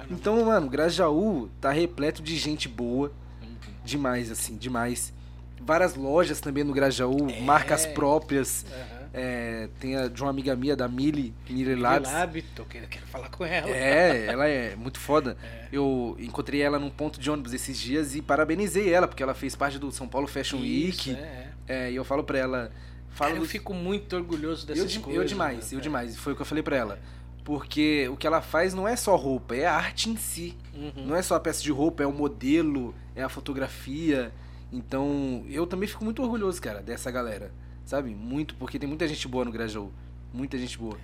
[0.08, 0.16] Não.
[0.16, 3.12] Então, mano, Grajaú tá repleto de gente boa.
[3.42, 3.48] Uhum.
[3.84, 5.12] Demais, assim, demais.
[5.60, 7.40] Várias lojas também no Grajaú, É.
[7.40, 8.64] marcas próprias.
[8.70, 9.00] Aham.
[9.12, 12.10] É, tem a de uma amiga minha, da Mili, Mili Labs.
[12.12, 13.68] Lab, tô querendo, quero falar com ela.
[13.68, 15.36] É, ela é muito foda.
[15.42, 15.68] É.
[15.72, 19.54] Eu encontrei ela num ponto de ônibus esses dias e parabenizei ela, porque ela fez
[19.56, 21.10] parte do São Paulo Fashion Isso, Week.
[21.10, 21.50] é, é.
[21.86, 22.72] É, e eu falo pra ela.
[23.10, 25.20] Falo Cara, eu fico muito orgulhoso eu, dessas de- coisas.
[25.22, 25.76] eu demais, né?
[25.76, 26.16] eu demais.
[26.16, 26.98] Foi o que eu falei pra ela.
[27.44, 30.56] Porque o que ela faz não é só roupa, é a arte em si.
[30.74, 31.06] Uhum.
[31.06, 34.32] Não é só a peça de roupa, é o modelo, é a fotografia.
[34.72, 37.50] Então, eu também fico muito orgulhoso, cara, dessa galera.
[37.84, 38.14] Sabe?
[38.14, 39.90] Muito, porque tem muita gente boa no Grajaú.
[40.32, 40.96] Muita gente boa.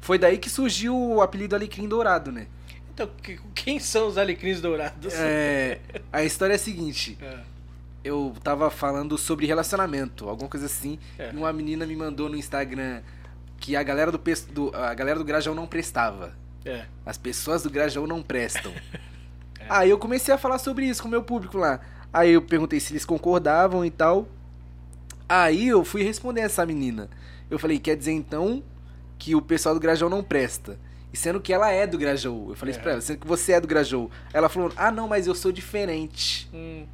[0.00, 2.46] Foi daí que surgiu o apelido Alecrim Dourado, né?
[2.92, 5.14] Então, que- quem são os alecrins dourados?
[5.14, 5.78] É,
[6.12, 7.16] a história é a seguinte.
[7.22, 7.38] É.
[8.08, 10.98] Eu tava falando sobre relacionamento, alguma coisa assim.
[11.18, 11.30] É.
[11.32, 13.02] E uma menina me mandou no Instagram
[13.58, 14.18] que a galera do,
[14.52, 16.32] do- a galera do Grajaú não prestava.
[16.64, 16.86] É.
[17.04, 18.72] As pessoas do Grajaú não prestam.
[19.60, 19.66] É.
[19.68, 21.80] Aí eu comecei a falar sobre isso com o meu público lá.
[22.12, 24.28] Aí eu perguntei se eles concordavam e tal.
[25.28, 27.10] Aí eu fui responder essa menina.
[27.50, 28.62] Eu falei, quer dizer então
[29.18, 30.78] que o pessoal do Grajaú não presta?
[31.12, 32.50] E sendo que ela é do Grajaú.
[32.50, 32.82] Eu falei isso É.
[32.82, 34.10] pra ela, sendo que você é do Grajaú.
[34.32, 36.48] Ela falou, ah não, mas eu sou diferente.
[36.52, 36.84] Hum.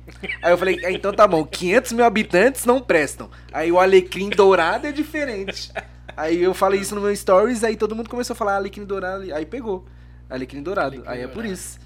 [0.42, 3.28] Aí eu falei, ah, então tá bom, 500 mil habitantes não prestam.
[3.52, 5.72] Aí o alecrim dourado é diferente.
[6.16, 9.34] Aí eu falei isso no meu stories, aí todo mundo começou a falar alecrim dourado,
[9.34, 9.84] aí pegou.
[10.30, 10.94] Alecrim dourado.
[10.96, 11.52] Alecrim aí é por dourado.
[11.54, 11.78] isso.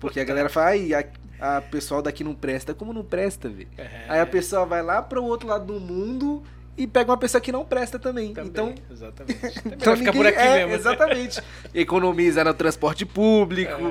[0.00, 2.74] Porque a galera fala, ai, a, a pessoal daqui não presta.
[2.74, 3.68] Como não presta, velho?
[3.78, 4.04] É.
[4.08, 6.42] Aí a pessoa vai lá pro outro lado do mundo
[6.78, 8.32] e pega uma pessoa que não presta também.
[8.32, 9.38] Também, Então, exatamente.
[9.66, 10.74] Então ficar por ninguém- aqui é, mesmo.
[10.74, 11.42] Exatamente.
[11.74, 13.88] Economiza no transporte público.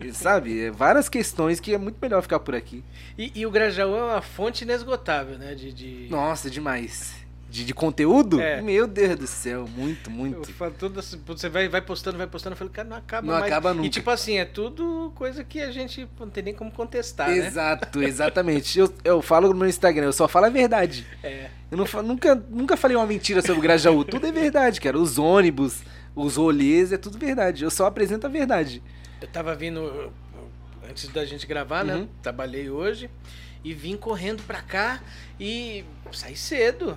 [0.00, 0.12] É.
[0.12, 0.66] Sabe?
[0.66, 2.84] É várias questões que é muito melhor ficar por aqui.
[3.18, 5.54] E, e o Grajaú é uma fonte inesgotável, né?
[5.56, 6.06] De, de...
[6.08, 7.14] Nossa, demais.
[7.50, 8.40] De, de conteúdo?
[8.42, 8.60] É.
[8.60, 10.52] Meu Deus do céu, muito, Eu muito.
[10.52, 13.46] falo tudo você vai, vai postando, vai postando, eu falo, cara, não acaba Não mais.
[13.50, 13.86] acaba nunca.
[13.86, 17.38] E tipo assim, é tudo coisa que a gente não tem nem como contestar, né?
[17.38, 18.78] Exato, exatamente.
[18.78, 21.06] Eu, eu falo no meu Instagram, eu só falo a verdade.
[21.22, 21.48] É.
[21.70, 24.04] Eu não, nunca, nunca falei uma mentira sobre o Grajaú.
[24.04, 24.98] Tudo é verdade, cara.
[24.98, 25.80] Os ônibus,
[26.14, 27.64] os rolês, é tudo verdade.
[27.64, 28.82] Eu só apresento a verdade.
[29.22, 30.12] Eu tava vindo eu- eu-
[30.90, 31.96] antes da gente gravar, né?
[31.96, 32.08] Uhum.
[32.22, 33.08] Trabalhei hoje
[33.64, 35.00] e vim correndo pra cá
[35.40, 35.82] e
[36.12, 36.96] saí cedo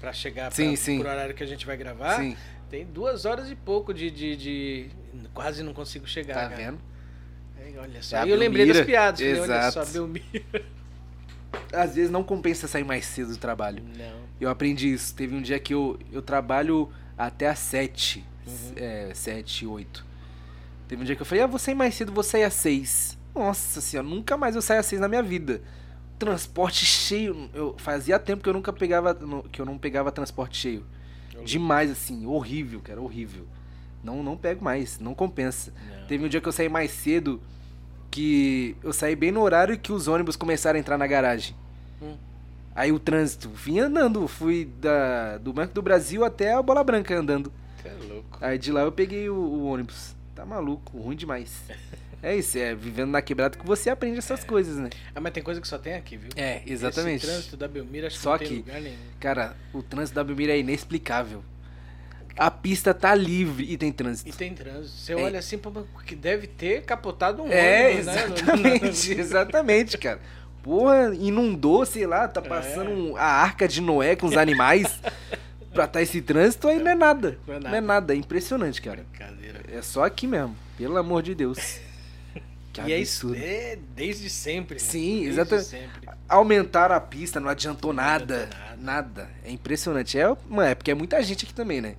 [0.00, 0.98] pra chegar pra, Sim, sim.
[1.00, 2.16] pro horário que a gente vai gravar.
[2.20, 2.36] Sim,
[2.70, 4.10] Tem duas horas e pouco de.
[4.10, 4.86] de, de-
[5.34, 6.34] Quase não consigo chegar.
[6.34, 6.56] tá cara.
[6.56, 6.78] vendo?
[7.58, 8.16] Aí, olha só.
[8.18, 9.20] É Aí eu lembrei das piadas.
[9.20, 9.86] Falei, olha Exato.
[9.86, 10.24] só, Belmira.
[11.72, 13.82] Às vezes não compensa sair mais cedo do trabalho.
[13.96, 14.20] Não.
[14.40, 15.14] Eu aprendi isso.
[15.14, 18.24] Teve um dia que eu, eu trabalho até às sete.
[18.46, 18.72] Uhum.
[18.76, 20.04] É, sete, oito.
[20.86, 23.18] Teve um dia que eu falei, ah, vou sair mais cedo, vou sair às seis.
[23.34, 25.60] Nossa senhora, nunca mais eu saio às seis na minha vida.
[26.18, 27.48] Transporte cheio.
[27.54, 29.16] Eu fazia tempo que eu nunca pegava.
[29.50, 30.84] que eu não pegava transporte cheio.
[31.44, 33.46] Demais, assim, horrível, cara, horrível.
[34.02, 35.72] Não, não pego mais, não compensa.
[36.00, 36.06] Não.
[36.06, 37.40] Teve um dia que eu saí mais cedo,
[38.10, 41.54] que eu saí bem no horário que os ônibus começaram a entrar na garagem.
[42.00, 42.16] Hum.
[42.74, 47.16] Aí o trânsito, vim andando, fui da, do Banco do Brasil até a Bola Branca
[47.18, 47.52] andando.
[47.82, 48.38] Que é louco.
[48.40, 50.14] Aí de lá eu peguei o, o ônibus.
[50.34, 51.62] Tá maluco, ruim demais.
[52.22, 54.46] É isso, é vivendo na quebrada que você aprende essas é.
[54.46, 54.90] coisas, né?
[55.14, 56.30] Ah, mas tem coisa que só tem aqui, viu?
[56.34, 57.24] É, exatamente.
[57.24, 58.96] Esse trânsito da Belmira acho só que não tem lugar nenhum.
[59.20, 61.44] Cara, o trânsito da Belmira é inexplicável.
[62.36, 64.28] A pista tá livre e tem trânsito.
[64.28, 64.96] E tem trânsito.
[64.96, 65.16] Você é.
[65.16, 65.60] olha assim,
[66.06, 68.24] que deve ter capotado um é, ônibus, né?
[68.24, 70.20] Exatamente, exatamente, cara.
[70.62, 72.48] Porra, inundou, sei lá, tá é.
[72.48, 73.20] passando é.
[73.20, 75.00] a arca de Noé com os animais.
[75.72, 77.38] pra tá esse trânsito aí não é nada.
[77.46, 78.14] Não é nada, não é, nada.
[78.14, 79.04] é impressionante, cara.
[79.72, 81.80] É só aqui mesmo, pelo amor de Deus.
[82.84, 84.74] Que e é isso é desde sempre.
[84.74, 84.80] Né?
[84.80, 85.88] Sim, exatamente.
[86.28, 88.76] Aumentaram a pista, não adiantou não nada, adiantou nada.
[88.80, 89.30] Nada.
[89.44, 90.18] É impressionante.
[90.18, 91.96] É, mano, é porque é muita gente aqui também, né?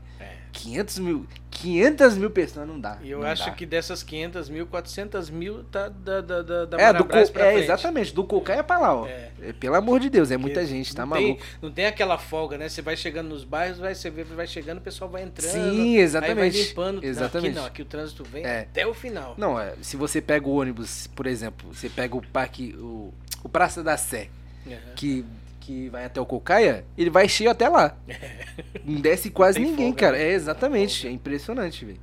[0.52, 1.28] 500 mil,
[1.62, 2.98] 500 mil pessoas não dá.
[3.02, 3.52] E eu não acho dá.
[3.52, 7.60] que dessas 500 mil, 400 mil tá da, da, da, da é, do co, É,
[7.60, 9.08] exatamente, do Cocaia pra lá, ó.
[9.08, 9.30] É.
[9.42, 9.54] é.
[9.54, 11.42] Pelo amor de Deus, é muita Porque gente, tá não maluco.
[11.42, 12.70] Tem, não tem aquela folga, né?
[12.70, 15.52] Você vai chegando nos bairros, vai, você vai chegando, o pessoal vai entrando.
[15.52, 16.40] Sim, exatamente.
[16.40, 17.04] Aí vai limpando.
[17.04, 17.50] Exatamente.
[17.50, 18.62] Aqui não, aqui o trânsito vem é.
[18.62, 19.36] até o final.
[19.38, 23.50] Não, é, se você pega o ônibus, por exemplo, você pega o parque, o, o
[23.50, 24.30] Praça da Sé,
[24.66, 24.78] uhum.
[24.96, 25.26] que
[25.70, 27.96] que vai até o Cocaia, ele vai cheio até lá.
[28.84, 30.18] Não desce quase ninguém, folga, cara.
[30.18, 30.24] Né?
[30.24, 31.08] É, exatamente.
[31.08, 32.00] É impressionante, velho.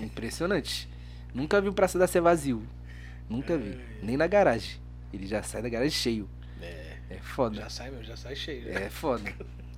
[0.00, 0.88] Impressionante.
[1.32, 2.64] Nunca vi o Praça da Sé vazio.
[3.30, 3.78] Nunca vi.
[4.02, 4.80] Nem na garagem.
[5.14, 6.28] Ele já sai da garagem cheio.
[6.60, 6.96] É.
[7.10, 7.60] É foda.
[7.60, 8.64] Já sai, meu, já sai cheio.
[8.64, 8.86] Né?
[8.86, 9.32] É foda.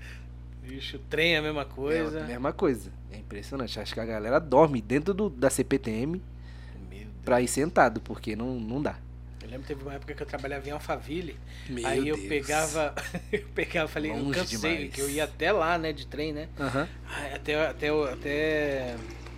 [0.65, 2.21] Vixe, o trem é a mesma coisa.
[2.21, 2.91] É a mesma coisa.
[3.13, 3.79] É impressionante.
[3.79, 6.23] Acho que a galera dorme dentro do, da CPTM
[7.27, 8.97] pra ir sentado, porque não, não dá.
[9.49, 11.37] Eu lembro que teve uma época que eu trabalhava em Alphaville.
[11.69, 12.29] Meu aí eu Deus.
[12.29, 12.95] pegava.
[13.33, 14.95] eu pegava falei, Longe eu cansei, demais.
[14.95, 16.49] que eu ia até lá, né, de trem, né?
[16.59, 16.87] Uhum.
[17.35, 18.97] Até, até, até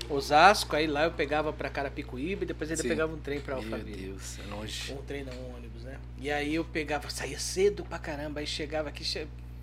[0.09, 2.89] Osasco, aí lá eu pegava pra Carapicuíba e depois ainda Sim.
[2.89, 4.03] pegava um trem pra Alphaville.
[4.03, 4.93] Meu Deus, é longe.
[4.93, 5.97] Um trem não, um ônibus, né?
[6.19, 9.05] E aí eu pegava, saía cedo pra caramba, aí chegava aqui,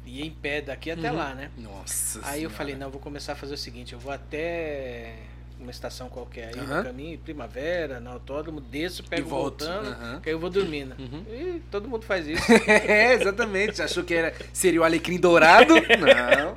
[0.06, 1.18] ia em pé daqui até uhum.
[1.18, 1.52] lá, né?
[1.58, 2.42] Nossa Aí senhora.
[2.44, 5.16] eu falei, não, vou começar a fazer o seguinte, eu vou até
[5.60, 6.78] uma estação qualquer aí uhum.
[6.78, 10.20] no caminho, primavera, no autódromo, desço, pego voltando, uhum.
[10.22, 10.96] que aí eu vou dormindo.
[11.00, 11.24] Uhum.
[11.30, 12.44] E todo mundo faz isso.
[12.68, 13.82] é, exatamente.
[13.82, 15.74] Achou que era, seria o alecrim dourado?
[15.74, 16.56] Não.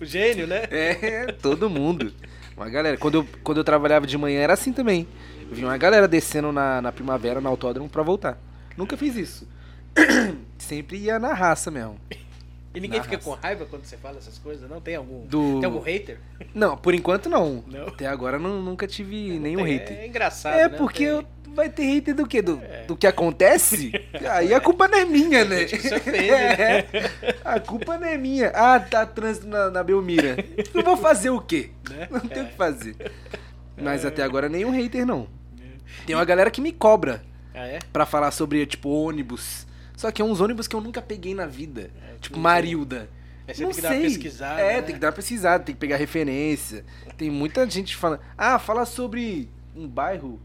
[0.00, 0.64] O gênio, né?
[0.70, 2.12] É, todo mundo.
[2.56, 2.96] Uma galera.
[2.96, 5.06] Quando eu, quando eu trabalhava de manhã era assim também.
[5.48, 8.38] Eu vi uma galera descendo na, na primavera, no autódromo, pra voltar.
[8.76, 9.48] Nunca fiz isso.
[10.58, 11.98] Sempre ia na raça mesmo.
[12.76, 14.68] E ninguém fica com raiva quando você fala essas coisas?
[14.68, 15.60] Não tem algum, Do...
[15.60, 16.18] tem algum hater?
[16.54, 17.64] Não, por enquanto não.
[17.66, 17.86] não.
[17.86, 19.98] Até agora não, nunca tive nenhum tem, hater.
[19.98, 20.76] É engraçado, É né?
[20.76, 21.24] porque eu,
[21.54, 22.42] vai ter hater do quê?
[22.42, 22.84] Do, é.
[22.84, 23.92] do que acontece?
[24.30, 25.64] Aí a culpa não é minha, né?
[25.96, 26.78] Ofende, né?
[26.78, 28.48] É, a culpa não é minha.
[28.54, 30.36] Ah, tá trânsito na, na Belmira.
[30.74, 31.70] Eu vou fazer o quê?
[31.88, 32.08] Né?
[32.10, 32.48] Não tem o é.
[32.48, 32.96] que fazer.
[33.76, 35.28] Mas até agora nenhum hater, não.
[36.06, 37.22] Tem uma galera que me cobra.
[37.54, 37.78] Ah, é?
[37.90, 39.66] Pra falar sobre, tipo, ônibus.
[39.96, 41.90] Só que é uns ônibus que eu nunca peguei na vida.
[42.08, 43.08] É, tipo, Marilda.
[43.46, 43.90] É, você não tem que sei.
[43.90, 44.60] dar uma pesquisada.
[44.60, 44.82] É, né?
[44.82, 46.84] tem que dar uma pesquisada, tem que pegar referência.
[47.16, 48.20] Tem muita gente falando.
[48.36, 50.40] Ah, fala sobre um bairro.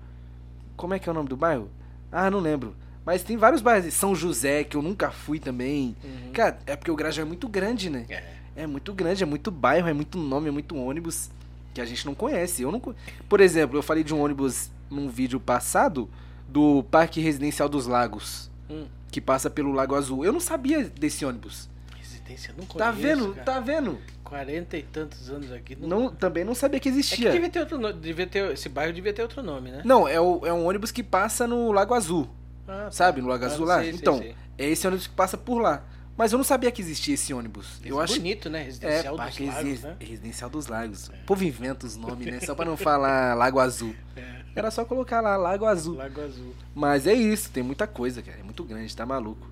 [0.77, 1.69] Como é que é o nome do bairro?
[2.11, 2.75] Ah, não lembro.
[3.05, 3.93] Mas tem vários bairros.
[3.93, 5.95] São José, que eu nunca fui também.
[6.03, 6.31] Uhum.
[6.31, 8.05] Cara, é porque o Grajaú é muito grande, né?
[8.09, 8.23] É.
[8.55, 11.29] é muito grande, é muito bairro, é muito nome, é muito ônibus
[11.73, 12.61] que a gente não conhece.
[12.61, 12.81] Eu não
[13.27, 16.09] Por exemplo, eu falei de um ônibus num vídeo passado
[16.47, 18.50] do Parque Residencial dos Lagos.
[18.71, 20.25] Hum que passa pelo Lago Azul.
[20.25, 21.69] Eu não sabia desse ônibus.
[21.95, 23.33] Residência, não tá conheço, Tá vendo?
[23.33, 23.45] Cara.
[23.45, 23.99] Tá vendo?
[24.23, 25.75] Quarenta e tantos anos aqui.
[25.75, 25.87] Não...
[25.87, 26.09] não...
[26.09, 27.27] também não sabia que existia.
[27.27, 27.99] É que devia ter outro nome.
[27.99, 29.81] Devia ter, esse bairro devia ter outro nome, né?
[29.83, 32.29] Não, é, o, é um ônibus que passa no Lago Azul.
[32.65, 32.91] Ah, tá.
[32.91, 33.81] Sabe, no Lago ah, Azul lá?
[33.81, 34.65] Sei, então, sei, sei.
[34.65, 35.83] é esse ônibus que passa por lá.
[36.17, 37.79] Mas eu não sabia que existia esse ônibus.
[37.79, 38.63] Esse eu é acho bonito, né?
[38.63, 39.95] Residencial é, dos Lagos, né?
[39.99, 41.09] Residencial dos Lagos.
[41.09, 41.15] É.
[41.15, 42.39] O povo inventa os nomes, né?
[42.41, 43.95] Só pra não falar Lago Azul.
[44.15, 44.41] É.
[44.55, 45.95] Era só colocar lá Lago Azul.
[45.95, 46.53] Lago Azul.
[46.75, 48.39] Mas é isso, tem muita coisa, cara.
[48.39, 49.47] É muito grande, tá maluco.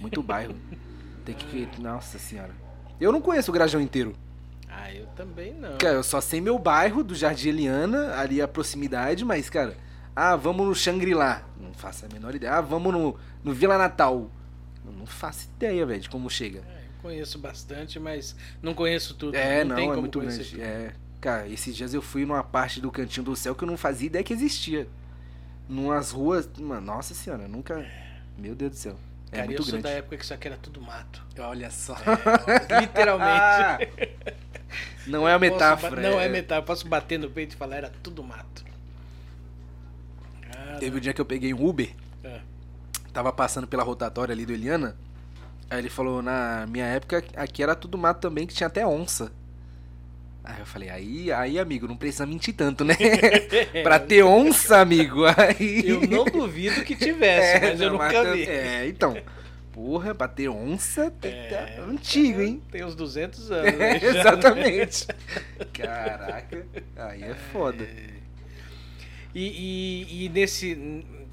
[0.00, 0.54] Muito bairro.
[1.24, 1.68] Tem que.
[1.80, 2.50] Nossa senhora.
[3.00, 4.12] Eu não conheço o Grajão inteiro.
[4.68, 5.78] Ah, eu também não.
[5.78, 9.76] Cara, eu só sei meu bairro do Jardim Eliana, ali a proximidade, mas, cara.
[10.14, 11.42] Ah, vamos no Xangri-Lá.
[11.58, 12.54] Não faço a menor ideia.
[12.54, 14.30] Ah, vamos no, no Vila Natal.
[14.84, 16.60] Eu não faço ideia, velho, de como chega.
[16.60, 19.36] É, conheço bastante, mas não conheço tudo.
[19.36, 20.44] É, não, não é muito grande.
[20.44, 20.62] Tudo.
[20.62, 20.92] É.
[21.20, 24.06] Cara, esses dias eu fui numa parte do Cantinho do Céu que eu não fazia
[24.06, 24.88] ideia que existia.
[25.68, 26.48] Numas ruas.
[26.58, 27.86] Mano, nossa senhora, nunca.
[28.36, 28.98] Meu Deus do céu.
[29.30, 29.84] É Cara, muito eu sou grande.
[29.84, 31.24] da época que isso aqui era tudo mato.
[31.38, 31.96] Olha só.
[32.68, 33.90] É, literalmente.
[35.06, 35.96] não é a metáfora.
[35.96, 36.60] Posso, não é, é metáfora.
[36.60, 38.64] Eu posso bater no peito e falar era tudo mato.
[40.54, 41.94] Ah, Teve o um dia que eu peguei um Uber.
[42.24, 42.40] É.
[43.12, 44.96] Tava passando pela rotatória ali do Eliana.
[45.68, 49.32] Aí ele falou, na minha época, aqui era tudo mato também, que tinha até onça.
[50.44, 52.94] Aí eu falei, aí, aí, amigo, não precisa mentir tanto, né?
[53.82, 55.88] pra ter onça, amigo, aí...
[55.88, 58.44] Eu não duvido que tivesse, é, mas eu nunca vi.
[58.44, 59.16] É, então...
[59.72, 62.62] Porra, pra ter onça, tem é, antigo, hein?
[62.70, 63.80] Tem uns 200 anos.
[63.80, 65.06] É, exatamente.
[65.72, 67.82] Caraca, aí é foda.
[67.82, 68.12] É.
[69.34, 70.74] E, e, e, nesse...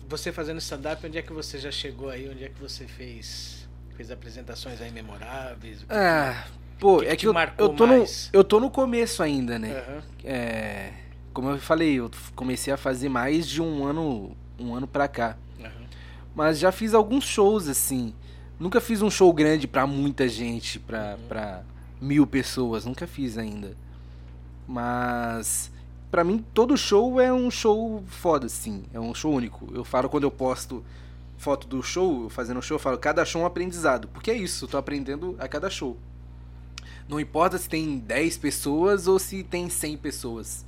[0.09, 2.27] Você fazendo stand-up, onde é que você já chegou aí?
[2.27, 3.59] Onde é que você fez
[3.95, 5.85] fez apresentações aí memoráveis?
[5.89, 6.45] Ah,
[6.79, 9.83] pô, que é que, que eu, eu, tô no, eu tô no começo ainda, né?
[9.87, 10.01] Uhum.
[10.23, 10.93] É,
[11.33, 15.37] como eu falei, eu comecei a fazer mais de um ano, um ano pra cá.
[15.59, 15.85] Uhum.
[16.33, 18.15] Mas já fiz alguns shows, assim.
[18.59, 21.27] Nunca fiz um show grande pra muita gente, pra, uhum.
[21.27, 21.63] pra
[22.01, 22.85] mil pessoas.
[22.85, 23.75] Nunca fiz ainda.
[24.67, 25.71] Mas
[26.11, 28.83] para mim todo show é um show foda, assim.
[28.93, 29.69] É um show único.
[29.73, 30.83] Eu falo quando eu posto
[31.37, 34.07] foto do show, fazendo show, eu falo, cada show é um aprendizado.
[34.09, 35.97] Porque é isso, eu tô aprendendo a cada show.
[37.07, 40.65] Não importa se tem 10 pessoas ou se tem 100 pessoas.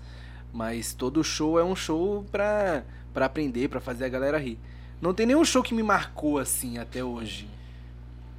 [0.52, 2.84] Mas todo show é um show pra,
[3.14, 4.58] pra aprender, pra fazer a galera rir.
[5.02, 7.48] Não tem nenhum show que me marcou assim até hoje.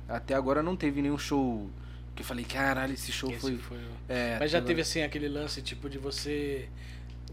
[0.08, 1.70] Até agora não teve nenhum show
[2.22, 3.58] que eu falei, caralho, esse show esse foi.
[3.58, 3.78] foi...
[4.08, 6.68] É, Mas já teve assim aquele lance tipo de você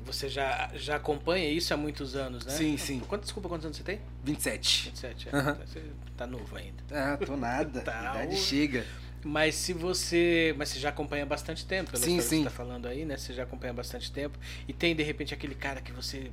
[0.05, 2.53] você já, já acompanha isso há muitos anos, né?
[2.53, 2.99] Sim, sim.
[3.01, 3.99] Quanto, desculpa, quantos anos você tem?
[4.23, 4.85] 27.
[4.85, 5.35] 27, é.
[5.35, 5.55] Uhum.
[5.55, 5.83] Você
[6.17, 6.81] tá novo ainda.
[6.89, 7.81] Ah, tô nada.
[7.83, 8.85] tá, idade chega.
[9.23, 10.55] Mas se você.
[10.57, 12.37] Mas você já acompanha bastante tempo, pela sim, sim.
[12.37, 13.17] que você tá falando aí, né?
[13.17, 14.39] Você já acompanha bastante tempo.
[14.67, 16.31] E tem, de repente, aquele cara que você.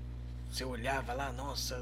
[0.49, 1.77] Você olhava lá, nossa,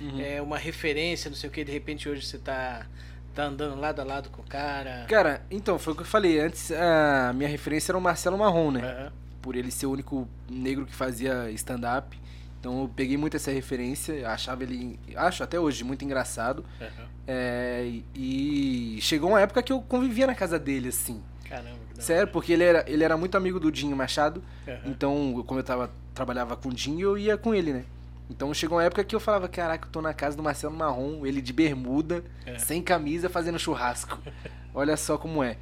[0.00, 0.20] uhum.
[0.20, 2.86] é uma referência, não sei o que, de repente hoje você tá
[3.34, 5.06] tá andando lado a lado com o cara.
[5.08, 6.40] Cara, então, foi o que eu falei.
[6.40, 9.04] Antes, a minha referência era o Marcelo Marrom, né?
[9.04, 12.18] Uhum por ele ser o único negro que fazia stand-up.
[12.60, 16.64] Então eu peguei muito essa referência, achava ele, acho até hoje, muito engraçado.
[16.80, 17.06] Uhum.
[17.26, 21.20] É, e chegou uma época que eu convivia na casa dele, assim.
[21.48, 24.42] Caramba, Sério, porque ele era, ele era muito amigo do Dinho Machado.
[24.66, 24.74] Uhum.
[24.86, 27.84] Então, como eu tava, trabalhava com o Dinho, eu ia com ele, né?
[28.30, 31.26] Então chegou uma época que eu falava, caraca, eu tô na casa do Marcelo Marrom,
[31.26, 32.58] ele de bermuda, é.
[32.58, 34.18] sem camisa, fazendo churrasco.
[34.74, 35.58] Olha só como é.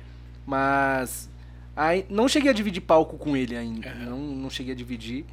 [0.47, 1.31] Mas
[1.81, 3.89] Aí, não cheguei a dividir palco com ele ainda.
[3.89, 4.05] Uhum.
[4.05, 5.25] Não, não cheguei a dividir.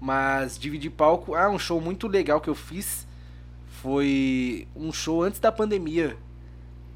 [0.00, 1.34] Mas dividir palco.
[1.34, 3.06] Ah, um show muito legal que eu fiz.
[3.82, 6.16] Foi um show antes da pandemia.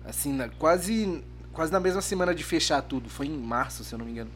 [0.04, 1.22] Assim, na, quase,
[1.52, 3.10] quase na mesma semana de fechar tudo.
[3.10, 4.30] Foi em março, se eu não me engano.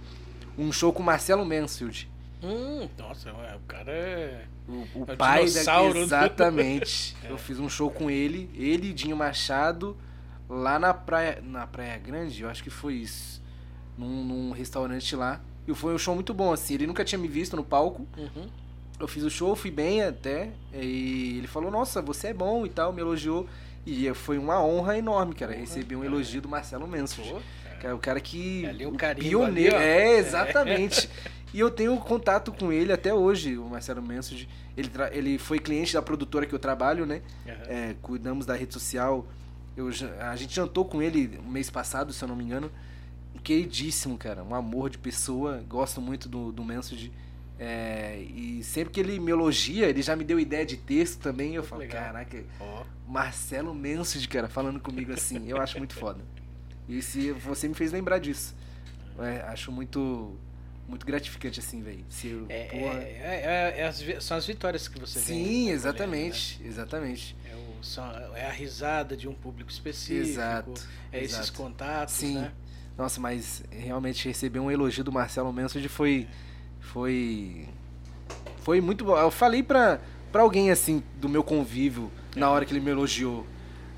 [0.57, 2.11] Um show com Marcelo Mansfield.
[2.43, 4.45] Hum, nossa, o cara é.
[4.69, 5.85] O, o é pai da.
[5.97, 7.17] Exatamente.
[7.25, 7.31] é.
[7.33, 9.97] Eu fiz um show com ele, ele e Dinho Machado,
[10.49, 11.43] lá na praia.
[11.43, 13.43] Na Praia Grande, eu acho que foi isso
[13.97, 15.41] num, num, restaurante lá.
[15.67, 16.75] E foi um show muito bom, assim.
[16.75, 18.07] Ele nunca tinha me visto no palco.
[18.17, 18.49] Uhum.
[19.01, 20.51] Eu fiz o show, fui bem até.
[20.73, 23.47] E ele falou, nossa, você é bom e tal, me elogiou.
[23.85, 25.61] E foi uma honra enorme, cara, uhum.
[25.61, 27.43] receber um elogio do Marcelo Mansfield.
[27.81, 28.65] Cara, o cara que.
[28.65, 29.29] É ali um carinho.
[29.29, 29.77] Pioneiro.
[29.77, 31.09] Ali, é, exatamente.
[31.53, 34.49] e eu tenho contato com ele até hoje, o Marcelo Mansfield.
[34.77, 37.23] Ele, ele foi cliente da produtora que eu trabalho, né?
[37.47, 37.53] Uhum.
[37.67, 39.27] É, cuidamos da rede social.
[39.77, 39.89] Eu,
[40.21, 42.71] a gente jantou com ele mês passado, se eu não me engano
[43.39, 44.43] queridíssimo, cara.
[44.43, 45.65] Um amor de pessoa.
[45.69, 46.67] Gosto muito do, do.
[47.59, 51.55] É, e sempre que ele me elogia, ele já me deu ideia de texto também.
[51.55, 52.05] Eu falo, Legal.
[52.05, 52.85] caraca, oh.
[53.11, 55.49] Marcelo Mansfield, cara, falando comigo assim.
[55.49, 56.21] Eu acho muito foda.
[56.91, 58.57] E se você me fez lembrar disso.
[59.19, 60.39] É, acho muito
[60.89, 62.05] muito gratificante assim, velho.
[62.49, 63.03] É, porra...
[63.03, 66.69] é, é, é as, são as vitórias que você Sim, exatamente, né?
[66.69, 67.37] exatamente.
[67.45, 70.27] É, o, são, é a risada de um público específico.
[70.27, 70.73] Exato.
[71.13, 71.43] É exato.
[71.43, 72.37] esses contatos, Sim.
[72.37, 72.53] né?
[72.97, 76.27] Nossa, mas realmente receber um elogio do Marcelo Mansfield foi.
[76.81, 77.69] Foi.
[78.63, 79.17] Foi muito bom.
[79.17, 80.01] Eu falei pra,
[80.33, 82.41] pra alguém assim, do meu convívio, é.
[82.41, 83.47] na hora que ele me elogiou.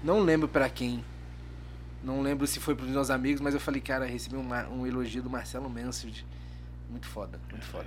[0.02, 1.04] Não lembro para quem.
[2.02, 5.22] Não lembro se foi pros meus amigos, mas eu falei, cara, recebi um, um elogio
[5.22, 6.26] do Marcelo Mansfield.
[6.90, 7.86] Muito foda, muito foda.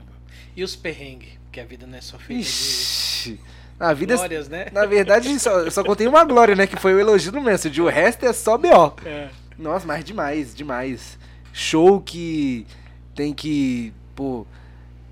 [0.55, 1.29] E os perrengues?
[1.51, 3.39] Que a vida não é só feita Ixi, de.
[3.79, 4.67] A vida, Glórias, né?
[4.71, 6.65] Na verdade, só, só contei uma glória, né?
[6.65, 7.81] Que foi o elogio do Mansfield.
[7.81, 8.93] O resto é só B.O.
[9.05, 9.29] É.
[9.57, 11.17] Nossa, mas demais, demais.
[11.51, 12.65] Show que
[13.13, 14.47] tem que, pô,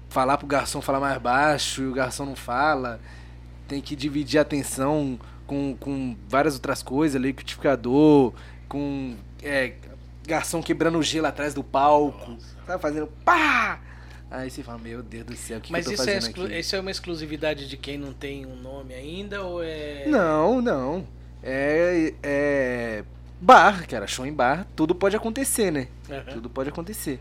[0.09, 2.99] falar pro garçom falar mais baixo e o garçom não fala.
[3.67, 8.33] Tem que dividir a atenção com, com várias outras coisas, liquidificador,
[8.67, 9.73] com é,
[10.25, 13.79] garçom quebrando o gelo atrás do palco, sabe, fazendo pá!
[14.29, 16.21] Aí você fala, meu Deus do céu, o que, Mas que eu tô isso, é
[16.21, 16.59] fazendo é aqui?
[16.59, 20.05] isso é uma exclusividade de quem não tem um nome ainda ou é.
[20.07, 21.05] Não, não.
[21.43, 23.03] É, é
[23.41, 25.87] Bar, cara, show em bar, tudo pode acontecer, né?
[26.07, 26.33] Uhum.
[26.33, 27.19] Tudo pode acontecer.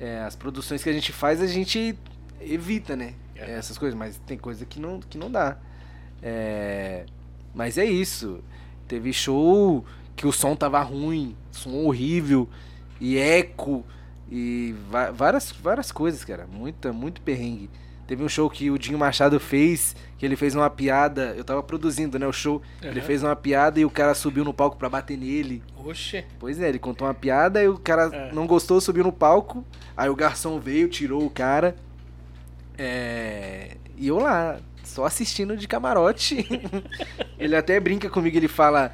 [0.00, 1.96] É, as produções que a gente faz, a gente
[2.40, 3.14] evita, né?
[3.36, 3.44] Uhum.
[3.44, 5.56] Essas coisas, mas tem coisa que não, que não dá.
[6.20, 7.06] É,
[7.54, 8.42] mas é isso.
[8.88, 9.84] Teve show
[10.16, 12.48] que o som tava ruim, som horrível,
[13.00, 13.86] e eco,
[14.34, 14.74] e
[15.12, 16.48] várias, várias coisas, cara.
[16.50, 17.68] Muita, muito perrengue.
[18.06, 21.34] Teve um show que o Dinho Machado fez, que ele fez uma piada.
[21.36, 22.62] Eu tava produzindo, né, o show.
[22.82, 22.88] Uhum.
[22.88, 25.62] Ele fez uma piada e o cara subiu no palco pra bater nele.
[25.76, 26.24] Oxe.
[26.38, 28.32] Pois é, ele contou uma piada e o cara é.
[28.32, 29.66] não gostou, subiu no palco.
[29.94, 31.76] Aí o garçom veio, tirou o cara.
[32.78, 33.76] É...
[33.98, 36.48] E eu lá, só assistindo de camarote.
[37.38, 38.92] ele até brinca comigo, ele fala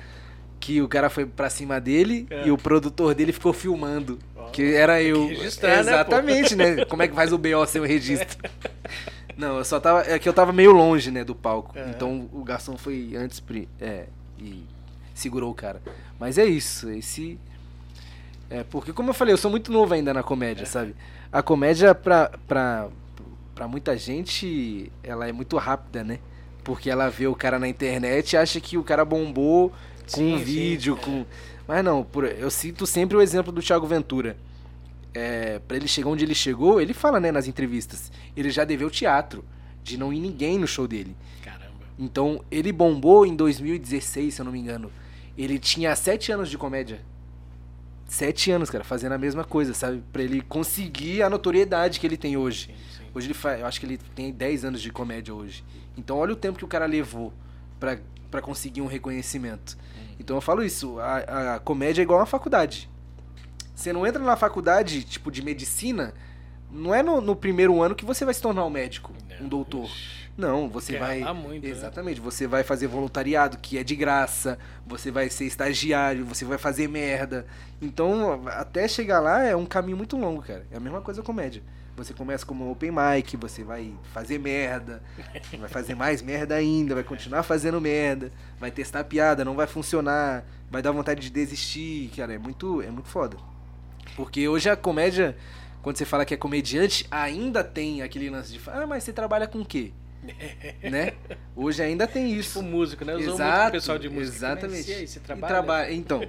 [0.61, 2.47] que o cara foi pra cima dele é.
[2.47, 4.19] e o produtor dele ficou filmando.
[4.53, 5.29] Que era eu.
[5.29, 6.85] Que né, Exatamente, né, né?
[6.89, 8.39] Como é que faz o BO sem o registro?
[9.37, 10.03] Não, eu só tava.
[10.03, 11.79] É que eu tava meio longe, né, do palco.
[11.79, 11.91] É.
[11.91, 13.43] Então o garçom foi antes.
[13.81, 14.07] É,
[14.39, 14.65] e
[15.15, 15.81] segurou o cara.
[16.19, 17.39] Mas é isso, esse.
[18.51, 20.67] É, porque, como eu falei, eu sou muito novo ainda na comédia, é.
[20.67, 20.97] sabe?
[21.31, 22.89] A comédia, pra, pra,
[23.55, 26.19] pra muita gente, ela é muito rápida, né?
[26.65, 29.73] Porque ela vê o cara na internet e acha que o cara bombou
[30.17, 31.27] sim, vídeo, sim, com.
[31.67, 34.37] Mas não, por, eu cito sempre o exemplo do Thiago Ventura.
[35.15, 38.91] É, para ele chegar onde ele chegou, ele fala, né, nas entrevistas, ele já deveu
[38.91, 39.45] teatro,
[39.83, 41.17] de não ir ninguém no show dele.
[41.43, 41.73] Caramba.
[41.99, 44.91] Então, ele bombou em 2016, se eu não me engano.
[45.37, 47.01] Ele tinha sete anos de comédia.
[48.07, 50.03] Sete anos, cara, fazendo a mesma coisa, sabe?
[50.13, 52.67] Pra ele conseguir a notoriedade que ele tem hoje.
[52.67, 53.05] Sim, sim.
[53.15, 55.65] Hoje ele faz, eu acho que ele tem 10 anos de comédia hoje.
[55.97, 57.33] Então olha o tempo que o cara levou
[57.79, 59.77] pra conseguir um reconhecimento.
[60.19, 62.91] Então eu falo isso, a, a comédia é igual uma faculdade.
[63.75, 66.13] Você não entra na faculdade, tipo, de medicina,
[66.71, 69.47] não é no, no primeiro ano que você vai se tornar um médico, não.
[69.47, 69.89] um doutor.
[70.37, 71.35] Não, você Quer vai.
[71.35, 71.71] Muito, né?
[71.71, 72.25] exatamente, né?
[72.25, 74.57] você vai fazer voluntariado, que é de graça,
[74.87, 77.45] você vai ser estagiário, você vai fazer merda.
[77.83, 80.65] Então, até chegar lá é um caminho muito longo, cara.
[80.71, 81.63] É a mesma coisa comédia.
[81.99, 85.03] Você começa como open mic, você vai fazer merda,
[85.59, 90.45] vai fazer mais merda ainda, vai continuar fazendo merda, vai testar piada, não vai funcionar,
[90.71, 93.37] vai dar vontade de desistir, cara, é muito, é muito foda.
[94.17, 95.37] Porque hoje a comédia,
[95.83, 99.49] quando você fala que é comediante, ainda tem aquele lance de, ah, mas você trabalha
[99.49, 99.93] com o quê?
[100.83, 101.13] né?
[101.55, 102.61] Hoje ainda tem isso.
[102.61, 103.15] Tipo músico, né?
[103.15, 104.37] Usou Exato, muito pessoal de música.
[104.37, 104.91] Exatamente.
[104.91, 105.55] E aí, você trabalha?
[105.55, 105.91] Traba...
[105.91, 106.21] Então,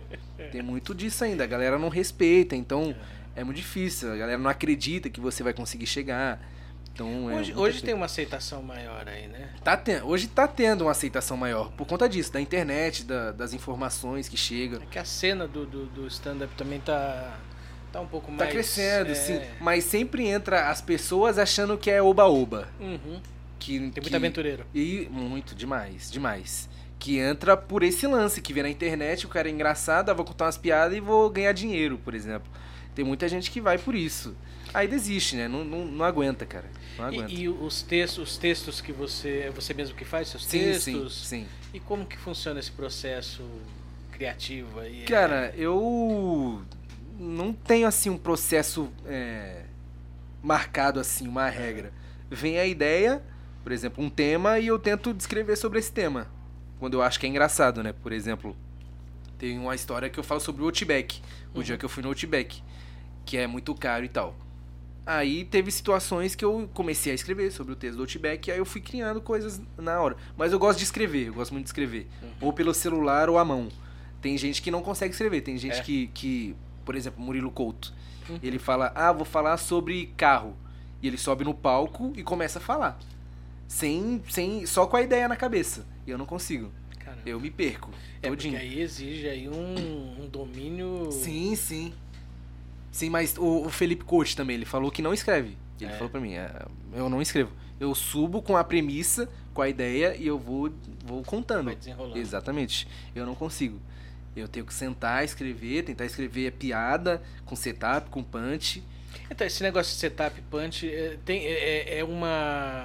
[0.52, 1.44] tem muito disso ainda.
[1.44, 4.12] A galera não respeita, então é muito difícil.
[4.14, 6.40] A galera não acredita que você vai conseguir chegar.
[6.94, 9.50] Então, hoje, é hoje tem uma aceitação maior aí, né?
[9.64, 10.02] Tá ten...
[10.04, 11.72] Hoje tá tendo uma aceitação maior.
[11.72, 14.82] Por conta disso, da internet, da, das informações que chegam.
[14.82, 17.40] É que a cena do, do, do stand-up também tá.
[17.92, 18.50] Tá um pouco tá mais.
[18.50, 19.16] Tá crescendo, é...
[19.16, 19.42] sim.
[19.62, 22.68] Mas sempre entra as pessoas achando que é oba-oba.
[22.80, 23.22] Uhum.
[23.58, 24.16] Que, tem muito que...
[24.16, 24.66] aventureiro.
[24.74, 26.70] E muito, demais, demais.
[26.98, 30.26] Que entra por esse lance, que vê na internet, o cara é engraçado, eu vou
[30.26, 32.50] contar umas piadas e vou ganhar dinheiro, por exemplo.
[33.00, 34.36] Tem muita gente que vai por isso.
[34.74, 35.48] Aí desiste, né?
[35.48, 36.66] Não, não, não aguenta, cara.
[36.98, 37.32] Não aguenta.
[37.32, 39.44] E, e, os textos, os textos que você.
[39.46, 41.16] É você mesmo que faz, seus sim, textos?
[41.16, 41.48] Sim, sim.
[41.74, 43.42] E como que funciona esse processo
[44.12, 45.06] criativo aí?
[45.06, 46.62] Cara, eu
[47.18, 49.62] não tenho assim um processo é,
[50.44, 51.94] marcado assim, uma regra.
[52.30, 53.24] Vem a ideia,
[53.64, 56.28] por exemplo, um tema e eu tento descrever sobre esse tema.
[56.80, 57.94] Quando eu acho que é engraçado, né?
[57.94, 58.58] Por exemplo,
[59.38, 61.22] tem uma história que eu falo sobre o Outback.
[61.54, 61.64] O uhum.
[61.64, 62.62] dia que eu fui no Outback
[63.30, 64.36] que é muito caro e tal.
[65.06, 68.58] Aí teve situações que eu comecei a escrever sobre o texto do Outback, e aí
[68.58, 70.18] eu fui criando coisas na hora.
[70.36, 72.08] Mas eu gosto de escrever, eu gosto muito de escrever.
[72.24, 72.30] Uhum.
[72.42, 73.70] Ou pelo celular ou à mão.
[74.20, 75.84] Tem gente que não consegue escrever, tem gente é.
[75.84, 77.94] que, que, por exemplo, Murilo Couto,
[78.28, 78.40] uhum.
[78.42, 80.58] ele fala, ah, vou falar sobre carro.
[81.00, 82.98] E ele sobe no palco e começa a falar.
[83.68, 85.86] Sem, sem, só com a ideia na cabeça.
[86.08, 86.72] E eu não consigo.
[86.98, 87.22] Caramba.
[87.28, 87.92] Eu me perco.
[88.24, 88.54] É, todinho.
[88.54, 91.12] porque aí exige aí um, um domínio...
[91.12, 91.94] Sim, sim.
[92.92, 95.58] Sim, mas o, o Felipe Coach também, ele falou que não escreve.
[95.80, 95.96] Ele é.
[95.96, 97.52] falou pra mim, é, eu não escrevo.
[97.80, 100.72] Eu subo com a premissa, com a ideia e eu vou,
[101.06, 101.66] vou contando.
[101.66, 102.18] Vai desenrolando.
[102.18, 102.88] Exatamente.
[103.16, 103.80] Eu não consigo.
[104.36, 108.84] Eu tenho que sentar, escrever, tentar escrever piada, com setup, com punch.
[109.30, 112.84] Então, esse negócio de setup punch é, tem, é, é, é uma.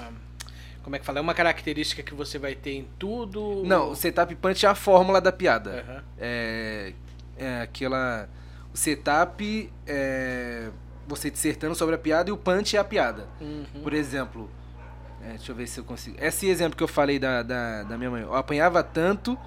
[0.83, 1.19] Como é que fala?
[1.19, 3.63] É uma característica que você vai ter em tudo?
[3.65, 5.85] Não, o setup punch é a fórmula da piada.
[5.89, 6.03] Uhum.
[6.19, 6.93] É,
[7.37, 8.29] é aquela
[8.75, 10.69] o setup é
[11.07, 13.29] você dissertando sobre a piada e o punch é a piada.
[13.41, 13.83] Uhum.
[13.83, 14.51] Por exemplo,
[15.23, 16.17] é, deixa eu ver se eu consigo.
[16.21, 18.23] Esse exemplo que eu falei da, da, da, minha mãe.
[18.23, 19.39] Eu apanhava tanto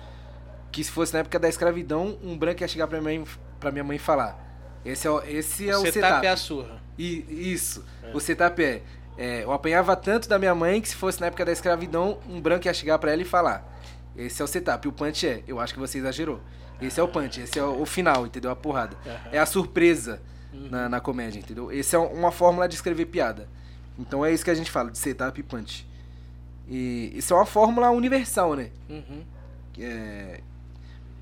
[0.72, 3.28] que se fosse na época da escravidão, um branco ia chegar pra minha mãe,
[3.60, 4.46] pra minha mãe falar.
[4.86, 5.94] Esse é, esse é o, o setup.
[5.94, 6.82] setup é a surra.
[6.98, 7.86] E, isso.
[8.04, 8.16] É.
[8.16, 8.82] O setup é,
[9.18, 12.40] é, Eu apanhava tanto da minha mãe que se fosse na época da escravidão, um
[12.40, 13.78] branco ia chegar pra ela e falar.
[14.16, 14.88] Esse é o setup.
[14.88, 16.40] E o punch é, eu acho que você exagerou.
[16.82, 18.52] Esse é o punch, esse é o, final, entendeu?
[18.52, 18.96] A porrada.
[19.06, 19.30] Uhum.
[19.32, 20.22] É a surpresa
[20.54, 20.70] uhum.
[20.70, 21.72] na, na comédia, entendeu?
[21.72, 23.48] Esse é uma fórmula de escrever piada.
[23.98, 25.88] Então é isso que a gente fala, de setup e punch.
[26.68, 28.70] E isso é uma fórmula universal, né?
[28.90, 29.24] Uhum.
[29.80, 30.42] É,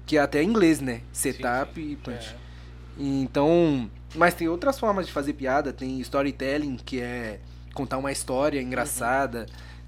[0.05, 1.01] que é até em inglês, né?
[1.13, 1.91] Setup Sim, sim.
[1.91, 2.35] e punch.
[2.35, 2.45] É.
[2.97, 7.39] Então, mas tem outras formas de fazer piada, tem storytelling, que é
[7.73, 9.45] contar uma história engraçada.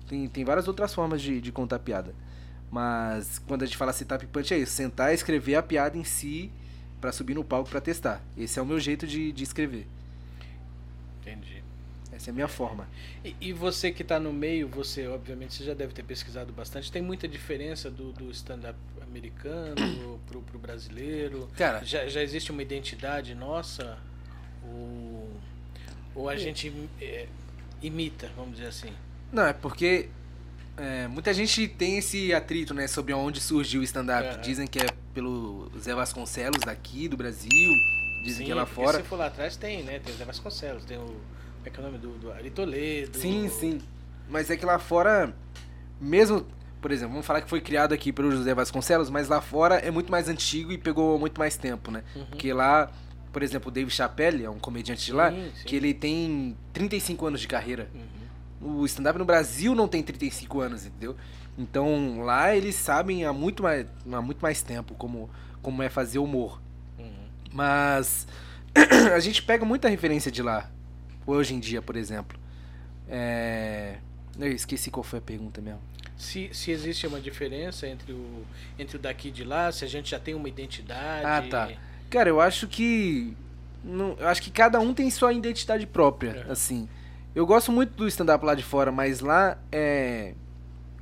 [0.07, 2.13] Tem, tem várias outras formas de, de contar piada.
[2.71, 6.03] Mas quando a gente fala setup punch é isso, sentar e escrever a piada em
[6.03, 6.51] si
[6.99, 8.21] pra subir no palco pra testar.
[8.37, 9.87] Esse é o meu jeito de, de escrever.
[11.21, 11.63] Entendi.
[12.11, 12.87] Essa é a minha forma.
[13.23, 16.91] E, e você que está no meio, você obviamente você já deve ter pesquisado bastante.
[16.91, 21.47] Tem muita diferença do, do stand-up americano pro, pro brasileiro?
[21.55, 23.97] Cara, Já, já existe uma identidade nossa?
[24.63, 25.29] Ou,
[26.15, 27.27] ou a gente é,
[27.81, 28.91] imita, vamos dizer assim?
[29.31, 30.09] Não, é porque
[30.77, 34.27] é, muita gente tem esse atrito, né, sobre onde surgiu o stand-up.
[34.27, 34.41] Aham.
[34.41, 37.71] Dizem que é pelo Zé Vasconcelos daqui, do Brasil.
[38.23, 38.97] Dizem que é lá fora.
[38.97, 39.99] Se for lá atrás tem, né?
[39.99, 41.01] Tem o Zé Vasconcelos, tem o.
[41.05, 43.17] Como é que é o nome do, do Ari Toledo?
[43.17, 43.79] Sim, sim.
[44.29, 45.33] Mas é que lá fora,
[45.99, 46.45] mesmo,
[46.81, 49.89] por exemplo, vamos falar que foi criado aqui pelo José Vasconcelos, mas lá fora é
[49.89, 52.03] muito mais antigo e pegou muito mais tempo, né?
[52.15, 52.25] Uhum.
[52.25, 52.91] Porque lá,
[53.31, 55.65] por exemplo, o Dave Chappelle, é um comediante de lá, Sim, sim.
[55.65, 57.89] que ele tem 35 anos de carreira.
[57.93, 58.16] Uhum.
[58.61, 61.15] O stand-up no Brasil não tem 35 anos, entendeu?
[61.57, 65.29] Então lá eles sabem há muito mais, há muito mais tempo como,
[65.61, 66.61] como é fazer humor.
[66.97, 67.27] Uhum.
[67.51, 68.27] Mas
[69.13, 70.69] a gente pega muita referência de lá.
[71.25, 72.39] Hoje em dia, por exemplo.
[73.09, 73.97] É...
[74.39, 75.81] Eu esqueci qual foi a pergunta mesmo.
[76.15, 78.43] Se, se existe uma diferença entre o,
[78.77, 81.25] entre o daqui e de lá, se a gente já tem uma identidade.
[81.25, 81.71] Ah, tá.
[82.09, 83.35] Cara, eu acho que.
[83.83, 86.51] Não, eu acho que cada um tem sua identidade própria, É.
[86.51, 86.87] assim.
[87.37, 90.33] Eu gosto muito do stand-up lá de fora, mas lá é.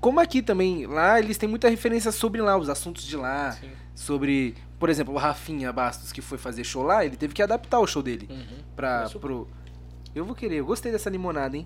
[0.01, 3.71] Como aqui também, lá eles têm muita referência sobre lá, os assuntos de lá, Sim.
[3.95, 4.53] sobre.
[4.77, 7.87] Por exemplo, o Rafinha Bastos, que foi fazer show lá, ele teve que adaptar o
[7.87, 8.27] show dele.
[8.29, 8.63] Uhum.
[8.75, 9.47] Pra, pro...
[10.13, 11.65] Eu vou querer, eu gostei dessa limonada, hein?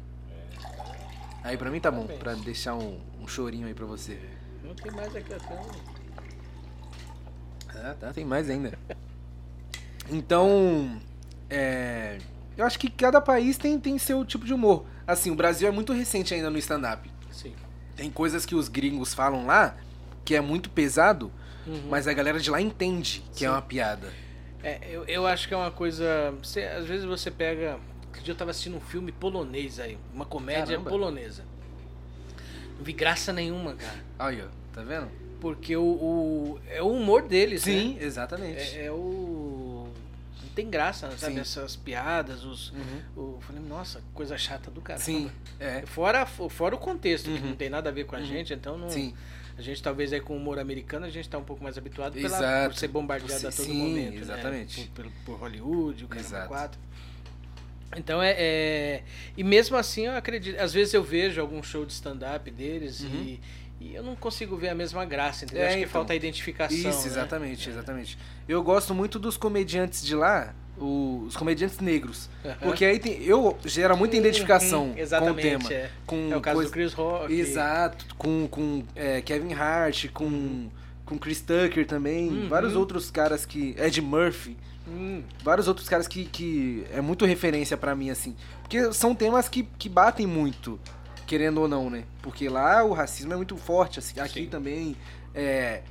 [1.43, 2.20] Aí pra mim tá bom, Parabéns.
[2.20, 4.20] pra deixar um, um chorinho aí pra você.
[4.63, 5.72] Não tem mais aqui, um...
[7.70, 8.78] Ah, tá, tem mais ainda.
[10.11, 11.01] Então,
[11.49, 12.20] é,
[12.60, 14.86] eu acho que cada país tem, tem seu tipo de humor.
[15.07, 17.10] Assim, o Brasil é muito recente ainda no stand-up.
[17.32, 17.53] Sim.
[17.95, 19.76] Tem coisas que os gringos falam lá
[20.26, 21.32] que é muito pesado,
[21.68, 21.84] Uhum.
[21.89, 23.53] mas a galera de lá entende que é Sim.
[23.53, 24.07] uma piada.
[24.64, 26.34] É, eu, eu acho que é uma coisa.
[26.41, 27.78] Você, às vezes você pega.
[28.07, 30.89] Outro dia eu tava assistindo um filme polonês aí, uma comédia Caramba.
[30.89, 31.43] polonesa.
[32.78, 33.99] Não vi graça nenhuma, cara.
[34.18, 35.07] Aí, ó, tá vendo?
[35.39, 38.03] Porque o, o- é o humor deles, Sim, né?
[38.03, 38.78] exatamente.
[38.78, 39.49] É, é o.
[40.62, 41.34] Tem graça, sabe?
[41.36, 41.39] Sim.
[41.39, 42.72] Essas piadas, os.
[42.72, 43.01] Uhum.
[43.16, 44.99] O, eu falei, nossa, coisa chata do cara.
[44.99, 45.84] Sim, é.
[45.86, 47.49] Fora, fora o contexto, que Uhum.
[47.51, 48.26] não tem nada a ver com a Uhum.
[48.26, 48.89] gente, então não.
[48.89, 49.14] Sim.
[49.57, 52.14] A gente talvez aí com o humor americano a gente tá um pouco mais habituado
[52.14, 52.74] pela, Exato.
[52.74, 54.16] por ser bombardeado a todo Sim, momento.
[54.16, 54.22] né?
[54.22, 54.82] exatamente.
[54.88, 56.47] Por, pelo- por Hollywood, o cara Exato.
[56.47, 56.80] quatro.
[57.97, 59.03] Então é, é-
[59.36, 60.60] E mesmo assim eu acredito.
[60.60, 63.10] Às vezes eu vejo algum show de stand-up deles Uhum.
[63.10, 63.41] e,
[63.80, 65.63] e eu não consigo ver a mesma graça, entendeu?
[65.63, 65.93] É, Acho que então.
[65.93, 66.77] falta a identificação.
[66.77, 67.05] Isso, né?
[67.07, 68.17] exatamente, exatamente.
[68.47, 72.30] Eu gosto muito dos comediantes de lá, os comediantes negros.
[72.61, 75.73] Porque aí tem, eu gera muita identificação Uhum, com o tema.
[75.73, 75.89] É.
[76.05, 77.34] Com É o caso coisa- do Chris Rock.
[77.34, 80.69] Exato, com, com é, Kevin Hart, com,
[81.05, 82.47] com Chris Tucker também, Uhum.
[82.49, 83.75] vários outros caras que.
[83.77, 84.57] Ed Murphy,
[84.91, 88.36] Hum, vários outros caras que, que é muito referência pra mim, assim.
[88.63, 90.80] Porque são temas que, que batem muito,
[91.30, 92.05] querendo ou não, né?
[92.23, 94.49] Porque lá o racismo é muito forte, assim, aqui Sim.
[94.49, 94.95] também.
[95.36, 95.84] É,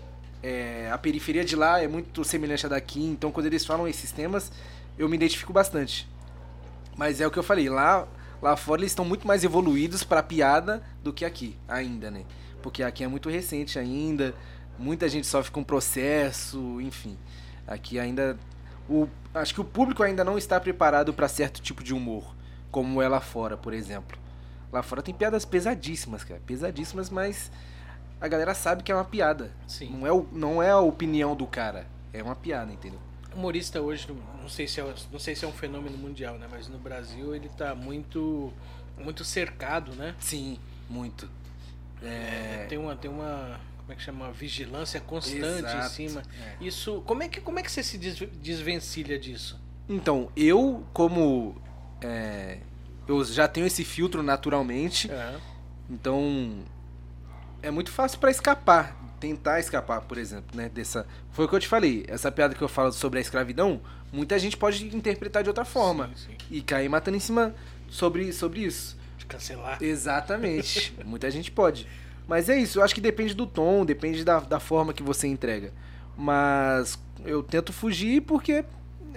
[0.42, 4.10] é, a periferia de lá é muito semelhante à daqui, então quando eles falam esses
[4.10, 4.50] temas,
[4.98, 6.08] eu me identifico bastante.
[6.96, 8.08] Mas é o que eu falei, lá,
[8.42, 12.24] lá fora eles estão muito mais evoluídos pra piada do que aqui, ainda, né?
[12.60, 14.34] Porque aqui é muito recente ainda,
[14.76, 17.16] muita gente sofre com processo, enfim.
[17.64, 18.36] Aqui ainda.
[18.88, 22.34] O, acho que o público ainda não está preparado pra certo tipo de humor,
[22.72, 24.18] como é lá fora, por exemplo.
[24.72, 26.40] Lá fora tem piadas pesadíssimas, cara.
[26.44, 27.50] Pesadíssimas, mas
[28.20, 29.52] a galera sabe que é uma piada.
[29.66, 29.90] sim.
[29.90, 31.86] Não é, o, não é a opinião do cara.
[32.12, 33.00] É uma piada, entendeu?
[33.34, 34.08] humorista hoje,
[34.40, 36.48] não- sei se é, não sei se é um fenômeno mundial, né?
[36.50, 38.52] Mas no Brasil ele tá muito
[38.98, 40.14] muito cercado, né?
[40.18, 40.58] Sim,
[40.90, 41.30] muito.
[42.02, 42.66] É.
[42.68, 44.24] Tem uma tem uma como é que chama?
[44.24, 45.90] Uma vigilância constante em Exato.
[45.90, 46.22] cima.
[46.60, 46.64] É.
[46.64, 49.60] Isso, como é que como é que você se des- desvencilha disso?
[49.88, 51.54] Então, eu, como.
[53.08, 55.34] Eu já tenho esse filtro naturalmente, É.
[55.90, 56.58] então.
[57.60, 58.96] É muito fácil pra escapar.
[59.18, 60.68] Tentar escapar, por exemplo, né?
[60.68, 61.04] Dessa.
[61.32, 62.04] Foi o que eu te falei.
[62.06, 63.80] Essa piada que eu falo sobre a escravidão,
[64.12, 66.08] muita gente pode interpretar de outra forma.
[66.14, 66.36] Sim, sim.
[66.52, 67.52] E cair matando em cima
[67.88, 68.96] sobre, sobre isso.
[69.18, 69.82] De cancelar.
[69.82, 70.94] Exatamente.
[71.04, 71.88] Muita gente pode.
[72.28, 75.26] Mas é isso, eu acho que depende do tom, depende da, da forma que você
[75.26, 75.72] entrega.
[76.16, 78.64] Mas eu tento fugir porque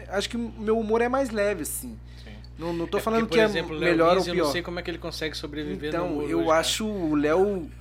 [0.07, 1.99] acho que o meu humor é mais leve, assim.
[2.61, 4.41] Não, não tô é falando porque, que é exemplo, melhor Lins, ou pior.
[4.41, 6.99] Eu não sei como é que ele consegue sobreviver então, eu hoje, acho cara.
[6.99, 7.71] o Léo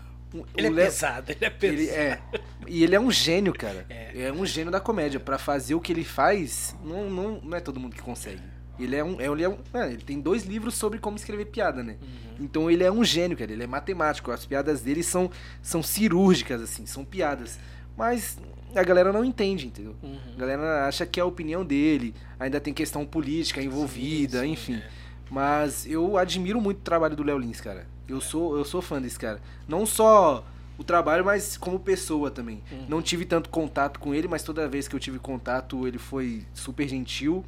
[0.57, 1.81] ele é pesado, ele é pesado.
[1.81, 2.23] Ele é.
[2.67, 3.85] E ele é um gênio, cara.
[3.91, 5.21] É, é um gênio da comédia.
[5.21, 8.41] para fazer o que ele faz, não, não, não é todo mundo que consegue.
[8.79, 9.21] Ele é um.
[9.21, 11.99] Ele, é um é, ele tem dois livros sobre como escrever piada, né?
[12.01, 12.45] Uhum.
[12.45, 13.53] Então ele é um gênio, cara.
[13.53, 14.31] Ele é matemático.
[14.31, 17.59] As piadas dele são, são cirúrgicas, assim, são piadas.
[17.99, 18.39] Mas
[18.75, 19.95] a galera não entende, entendeu?
[20.03, 20.19] Uhum.
[20.35, 22.15] A galera acha que é a opinião dele.
[22.39, 24.75] Ainda tem questão política envolvida, sim, sim, enfim.
[24.75, 24.89] É.
[25.31, 27.87] Mas eu admiro muito o trabalho do Léo Lins, cara.
[28.09, 29.41] Eu sou, eu sou fã desse cara.
[29.69, 30.45] Não só
[30.77, 32.63] o trabalho, mas como pessoa também.
[32.73, 32.87] Uhum.
[32.89, 36.45] Não tive tanto contato com ele, mas toda vez que eu tive contato, ele foi
[36.55, 37.45] super gentil.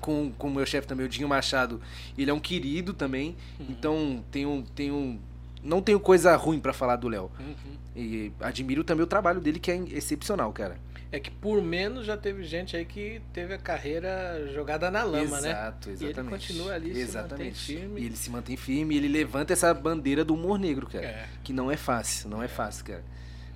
[0.00, 1.80] Com o meu chefe também, o Dinho Machado.
[2.16, 3.36] Ele é um querido também.
[3.58, 3.66] Uhum.
[3.68, 5.20] Então, tenho, tenho,
[5.64, 7.30] não tenho coisa ruim para falar do Léo.
[7.40, 7.74] Uhum.
[7.96, 10.76] E admiro também o trabalho dele, que é excepcional, cara.
[11.10, 15.38] É que por menos já teve gente aí que teve a carreira jogada na lama,
[15.38, 15.50] Exato, né?
[15.50, 16.02] Exato, exatamente.
[16.02, 17.56] E ele continua ali, exatamente.
[17.56, 18.00] se mantém firme.
[18.00, 21.06] E ele se mantém firme e ele levanta essa bandeira do humor negro, cara.
[21.06, 21.28] É.
[21.44, 23.04] Que não é fácil, não é, é fácil, cara.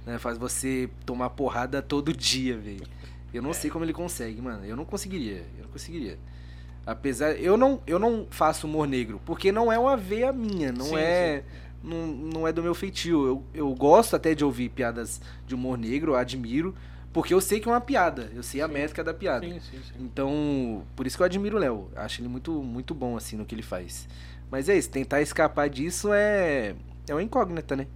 [0.06, 2.86] Não é fácil você tomar porrada todo dia, velho.
[3.34, 3.54] Eu não é.
[3.54, 4.64] sei como ele consegue, mano.
[4.64, 6.16] Eu não conseguiria, eu não conseguiria.
[6.86, 10.86] Apesar, eu não, eu não faço humor negro, porque não é uma veia minha, não
[10.86, 11.42] sim, é...
[11.44, 11.67] Sim.
[11.82, 13.26] Não, não é do meu feitio.
[13.26, 16.74] Eu, eu gosto até de ouvir piadas de humor negro, admiro,
[17.12, 19.46] porque eu sei que é uma piada, eu sei a métrica da piada.
[19.46, 19.94] Sim, sim, sim.
[19.98, 21.90] Então, por isso que eu admiro o Léo.
[21.96, 24.08] Acho ele muito, muito bom, assim, no que ele faz.
[24.50, 26.74] Mas é isso, tentar escapar disso é,
[27.08, 27.86] é uma incógnita, né?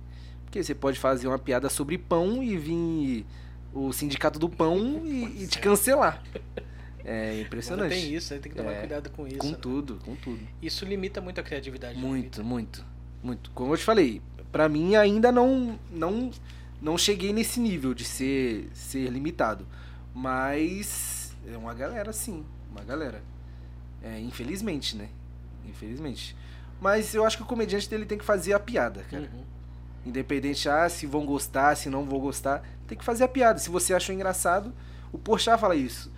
[0.44, 3.26] Porque você pode fazer uma piada sobre pão e vir
[3.72, 6.22] o sindicato do pão e, e te cancelar.
[7.04, 7.90] É impressionante.
[7.90, 9.38] tem isso, tem que tomar é, cuidado com isso.
[9.38, 9.58] Com né?
[9.60, 10.38] tudo, com tudo.
[10.62, 11.98] Isso limita muito a criatividade.
[11.98, 12.84] Muito, muito,
[13.22, 13.50] muito.
[13.52, 14.20] Como eu te falei,
[14.50, 16.30] para mim ainda não, não
[16.82, 19.66] não cheguei nesse nível de ser, ser limitado.
[20.12, 22.44] Mas é uma galera, sim.
[22.70, 23.22] Uma galera.
[24.02, 25.08] É, infelizmente, né?
[25.64, 26.36] Infelizmente.
[26.80, 29.30] Mas eu acho que o comediante dele tem que fazer a piada, cara.
[29.32, 29.44] Uhum.
[30.04, 32.64] Independente, ah, se vão gostar, se não vão gostar.
[32.88, 33.60] Tem que fazer a piada.
[33.60, 34.72] Se você achou engraçado,
[35.12, 36.10] o Porchat fala isso.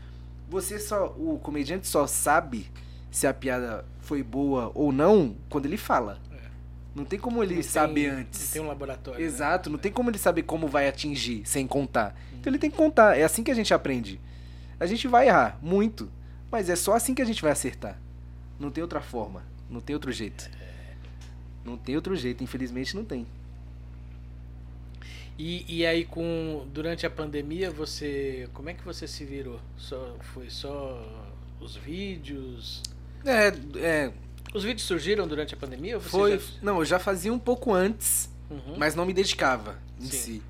[0.48, 1.14] Você só.
[1.18, 2.70] O comediante só sabe
[3.10, 6.18] se a piada foi boa ou não quando ele fala.
[6.94, 8.46] Não tem como ele saber antes.
[8.46, 9.20] Não tem um laboratório.
[9.20, 9.26] Né?
[9.26, 9.72] Exato, né?
[9.72, 12.14] não tem como ele saber como vai atingir sem contar.
[12.38, 13.18] Então ele tem que contar.
[13.18, 14.20] É assim que a gente aprende.
[14.78, 16.10] A gente vai errar, muito.
[16.50, 17.98] Mas é só assim que a gente vai acertar.
[18.60, 19.42] Não tem outra forma.
[19.68, 20.48] Não tem outro jeito.
[21.64, 23.26] Não tem outro jeito, infelizmente não tem.
[25.36, 29.58] E, e aí com durante a pandemia você como é que você se virou?
[29.76, 31.02] Só foi só
[31.60, 32.82] os vídeos?
[33.24, 33.48] É,
[33.80, 34.12] é
[34.54, 35.98] os vídeos surgiram durante a pandemia?
[35.98, 36.38] Foi.
[36.38, 36.44] Já...
[36.62, 38.76] Não, eu já fazia um pouco antes, uhum.
[38.78, 40.16] mas não me dedicava em Sim.
[40.16, 40.42] si.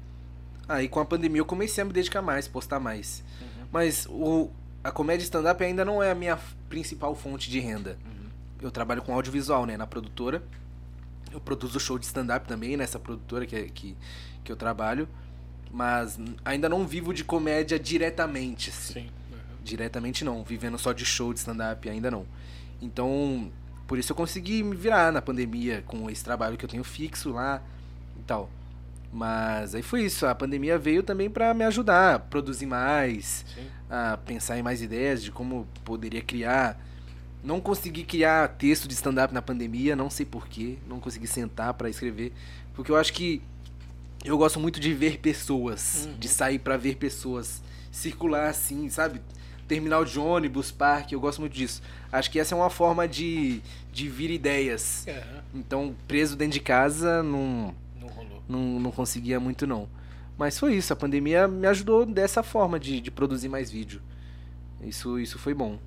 [0.68, 3.24] Aí com a pandemia eu comecei a me dedicar mais, postar mais.
[3.40, 3.66] Uhum.
[3.72, 4.50] Mas o,
[4.84, 6.38] a comédia stand-up ainda não é a minha
[6.68, 7.98] principal fonte de renda.
[8.04, 8.28] Uhum.
[8.60, 10.42] Eu trabalho com audiovisual, né, na produtora.
[11.32, 13.96] Eu produzo show de stand-up também nessa produtora que, que,
[14.44, 15.08] que eu trabalho.
[15.70, 18.70] Mas ainda não vivo de comédia diretamente.
[18.70, 18.92] Assim.
[18.92, 19.10] Sim.
[19.62, 20.44] Diretamente não.
[20.44, 22.26] Vivendo só de show de stand-up ainda não.
[22.80, 23.50] Então,
[23.86, 27.30] por isso eu consegui me virar na pandemia com esse trabalho que eu tenho fixo
[27.30, 27.62] lá
[28.18, 28.50] e tal.
[29.12, 33.66] Mas aí foi isso, a pandemia veio também para me ajudar a produzir mais, Sim.
[33.88, 36.80] a pensar em mais ideias de como poderia criar.
[37.42, 41.88] Não consegui criar texto de stand-up na pandemia, não sei porquê, não consegui sentar para
[41.88, 42.32] escrever,
[42.74, 43.40] porque eu acho que
[44.24, 46.18] eu gosto muito de ver pessoas, uhum.
[46.18, 47.62] de sair para ver pessoas,
[47.92, 49.20] circular assim, sabe?
[49.66, 51.82] Terminal de ônibus, parque, eu gosto muito disso.
[52.12, 53.60] Acho que essa é uma forma de,
[53.92, 55.06] de vir ideias.
[55.08, 55.60] Uhum.
[55.60, 58.42] Então, preso dentro de casa, não, não, rolou.
[58.48, 59.88] não, não conseguia muito não.
[60.36, 64.02] Mas foi isso, a pandemia me ajudou dessa forma de, de produzir mais vídeo.
[64.82, 65.78] Isso, isso foi bom.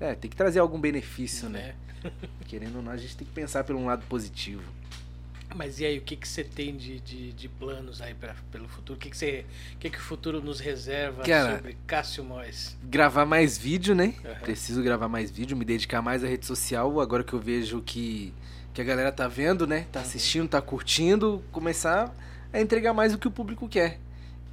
[0.00, 1.74] É, tem que trazer algum benefício, né?
[2.04, 2.10] É.
[2.46, 4.62] Querendo ou não, a gente tem que pensar pelo um lado positivo.
[5.54, 8.68] Mas e aí, o que, que você tem de, de, de planos aí pra, pelo
[8.68, 8.96] futuro?
[8.96, 12.76] O que, que, você, o que, que o futuro nos reserva Cara, sobre Cássio Mois?
[12.82, 14.14] Gravar mais vídeo, né?
[14.24, 14.34] Uhum.
[14.42, 18.32] Preciso gravar mais vídeo, me dedicar mais à rede social, agora que eu vejo que,
[18.74, 19.86] que a galera tá vendo, né?
[19.90, 20.06] Tá uhum.
[20.06, 22.14] assistindo, tá curtindo, começar
[22.52, 23.98] a entregar mais o que o público quer.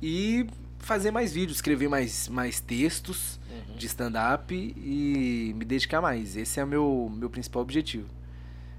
[0.02, 0.48] E
[0.80, 3.76] fazer mais vídeos, escrever mais, mais textos uhum.
[3.76, 6.38] de stand-up e me dedicar mais.
[6.38, 8.08] Esse é o meu, meu principal objetivo.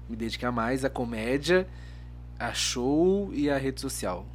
[0.09, 1.67] Me dedicar mais à comédia
[2.39, 4.25] a show e a rede social.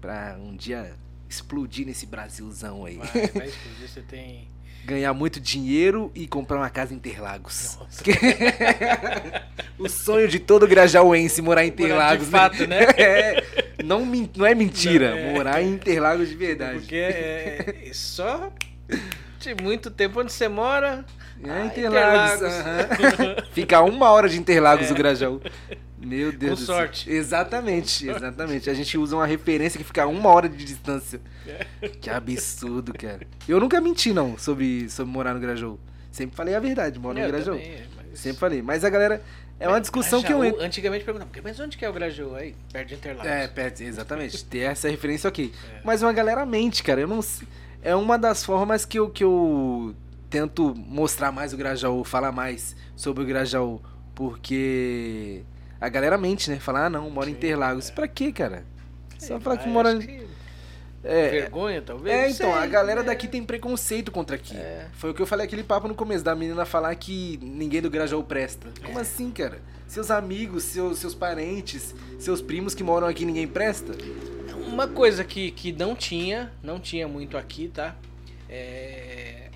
[0.00, 0.92] Pra um dia
[1.28, 2.96] explodir nesse Brasilzão aí.
[2.96, 4.48] Vai, vai explodir, você tem.
[4.82, 7.78] Ganhar muito dinheiro e comprar uma casa em Interlagos.
[9.78, 12.28] o sonho de todo grajaúense morar em Interlagos.
[12.28, 12.80] Morar de fato, né?
[12.96, 14.04] É, não,
[14.34, 16.78] não é mentira, não, é, morar em Interlagos de verdade.
[16.80, 18.50] Porque é, é só
[19.38, 21.04] de muito tempo onde você mora,
[21.44, 22.42] É, Ah, Interlagos.
[22.42, 23.20] Interlagos.
[23.20, 23.36] aham.
[23.52, 25.40] Fica uma hora de Interlagos o Grajaú.
[26.00, 26.74] Meu Deus Com do céu.
[26.76, 27.10] sorte.
[27.10, 28.70] Exatamente, exatamente.
[28.70, 31.20] A gente usa uma referência que fica a uma hora de distância.
[32.00, 33.26] Que absurdo, cara.
[33.48, 35.78] Eu nunca menti, não, sobre, sobre morar no Grajaú.
[36.10, 37.54] Sempre falei a verdade, moro no Eu Grajaú.
[37.56, 38.62] também, mas- Sempre falei.
[38.62, 39.22] Mas a galera.
[39.58, 40.62] É uma discussão que eu entro.
[40.62, 42.34] Antigamente perguntavam, mas onde que é o Grajaú?
[42.34, 43.30] Aí, perto de Interlagos.
[43.30, 44.42] É, perto, exatamente.
[44.46, 45.52] Ter essa referência, ok.
[45.76, 45.80] É.
[45.84, 47.02] Mas uma galera mente, cara.
[47.02, 47.46] Eu não sei-
[47.82, 49.94] É uma das formas que eu, que eu
[50.30, 53.80] tento mostrar mais o Grajaú, falar mais sobre o Grajaú.
[54.14, 55.42] Porque
[55.80, 56.58] a galera mente, né?
[56.58, 57.88] Falar, ah, não, mora em Interlagos.
[57.88, 57.92] é.
[57.92, 58.64] Pra quê, cara?
[59.18, 59.96] Só falar que mora.
[59.98, 60.26] que
[61.02, 62.14] É, Vergonha, talvez?
[62.14, 63.06] é, então, a sei, galera né?
[63.06, 64.56] daqui tem preconceito contra aqui.
[64.56, 64.86] É.
[64.92, 67.88] Foi o que eu falei aquele papo no começo, da menina falar que ninguém do
[67.90, 68.68] Grajaú presta.
[68.84, 69.02] Como É.
[69.02, 69.60] assim, cara?
[69.86, 73.92] Seus amigos, seus, seus parentes, seus primos que moram aqui, ninguém presta?
[74.68, 77.96] Uma coisa que, que não tinha, não tinha muito aqui, tá?
[78.48, 79.48] É,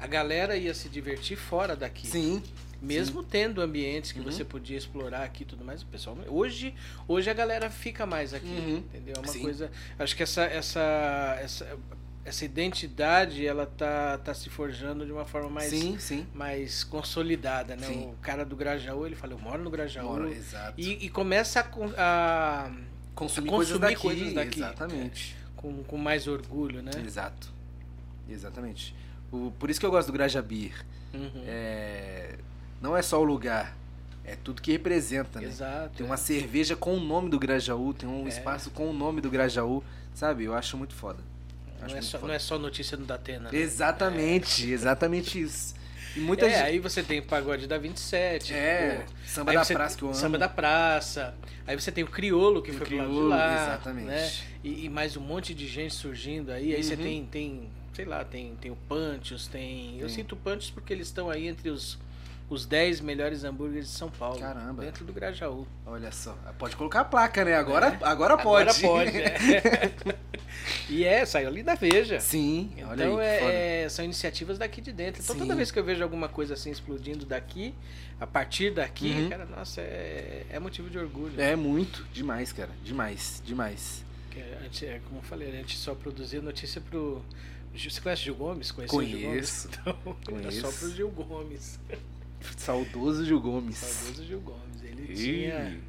[0.00, 2.06] a galera ia se divertir fora daqui.
[2.06, 2.42] Sim.
[2.84, 4.24] Mesmo tendo ambientes que Uhum.
[4.26, 6.16] você podia explorar aqui e tudo mais, o pessoal.
[6.28, 6.74] Hoje,
[7.08, 8.76] hoje a galera fica mais aqui, Uhum.
[8.76, 9.14] entendeu?
[9.16, 9.42] É uma Sim.
[9.42, 9.70] coisa.
[9.98, 11.78] Acho que essa, essa, essa,
[12.24, 16.26] essa identidade ela tá, tá se forjando de uma forma mais, sim, sim.
[16.34, 17.86] mais consolidada, né?
[17.86, 18.08] Sim.
[18.10, 20.06] O cara do Grajaú, ele fala, eu moro no Grajaú.
[20.06, 20.74] Mora, exato.
[20.80, 21.64] E, e começa a,
[22.66, 22.70] a-
[23.14, 24.58] consumir, consumir coisas, daqui, coisas daqui.
[24.60, 25.36] Exatamente.
[25.56, 26.90] com, com mais orgulho, né?
[27.04, 27.52] Exato.
[28.28, 28.94] Exatamente.
[29.32, 30.72] O, por isso que eu gosto do Grajabir.
[31.12, 31.30] Uhum.
[31.46, 32.36] É,
[32.84, 33.76] não é só o lugar,
[34.24, 35.46] é tudo que representa, né?
[35.48, 35.96] Exato.
[35.96, 38.28] Tem uma cerveja com o nome do Grajaú, tem um É.
[38.28, 39.82] espaço com o nome do Grajaú,
[40.14, 40.44] sabe?
[40.44, 41.18] Eu acho muito foda.
[41.78, 42.28] não, Acho é muito só, foda.
[42.28, 43.50] não é só notícia do Datena.
[43.50, 43.58] né?
[43.58, 45.74] Exatamente, exatamente isso.
[46.16, 46.62] E muita é, gente.
[46.62, 48.54] aí você tem o Pagode da 27.
[48.54, 50.16] É, samba da praça que eu amo.
[50.16, 51.34] Samba da praça.
[51.66, 53.54] Aí você tem o Criolo que O foi pro lado de Criolo, lá.
[53.64, 54.06] exatamente.
[54.06, 54.32] Né?
[54.62, 56.72] E, e mais um monte de gente surgindo aí.
[56.74, 57.02] Aí você Uhum.
[57.02, 59.94] tem, tem, sei lá, tem, tem o Panchos, tem.
[59.98, 60.16] Eu Tem.
[60.16, 61.98] sinto o Panchos porque eles estão aí entre os,
[62.48, 64.38] os 10 melhores hambúrgueres de São Paulo.
[64.38, 64.82] Caramba.
[64.84, 65.66] Dentro do Grajaú.
[65.86, 67.54] Olha só, pode colocar a placa, né?
[67.54, 68.68] Agora, agora pode.
[68.70, 68.74] Agora
[69.10, 69.92] pode, é.
[70.88, 72.20] e é, saiu ali da Veja.
[72.20, 73.52] Sim, olha Então aí, que foda.
[73.52, 75.22] é, é- são iniciativas daqui de dentro.
[75.22, 75.56] Então toda Sim.
[75.56, 77.74] vez que eu vejo alguma coisa assim explodindo daqui,
[78.20, 79.28] a partir daqui, Uhum.
[79.30, 81.40] cara, nossa, é, é motivo de orgulho.
[81.40, 82.70] É muito, demais, cara.
[82.82, 84.04] Demais, demais.
[84.62, 87.22] Gente, é, como eu falei, a gente só produzia notícia pro.
[87.72, 88.70] Você conhece Gil Gomes?
[88.72, 89.66] Conheceu o Gil Gomes?
[89.66, 89.68] Conheço.
[89.80, 90.78] Então, era só Conheço.
[90.80, 91.78] pro Gil Gomes.
[92.56, 93.76] Saudoso Gil Gomes.
[93.76, 94.82] Saudoso Gil Gomes.
[94.82, 95.14] Ele Ih.
[95.14, 95.80] tinha.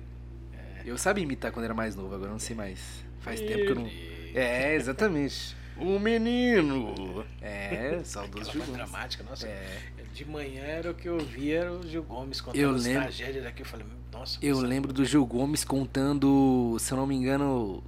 [0.85, 2.79] Eu sabia imitar quando era mais novo, agora não sei mais.
[3.19, 3.89] Faz tempo que eu não.
[4.35, 5.55] É, exatamente.
[5.77, 7.25] O menino!
[7.41, 8.75] É, saudoso Gil Gomes.
[8.75, 9.47] dramática, nossa.
[9.47, 9.79] É.
[10.13, 13.43] De manhã era o que eu via, era o Gil Gomes contando Eu lembro- tragédias
[13.43, 13.63] daqui.
[13.63, 17.83] Eu falei, nossa, Eu nossa, lembro do Gil Gomes contando, se eu não me engano,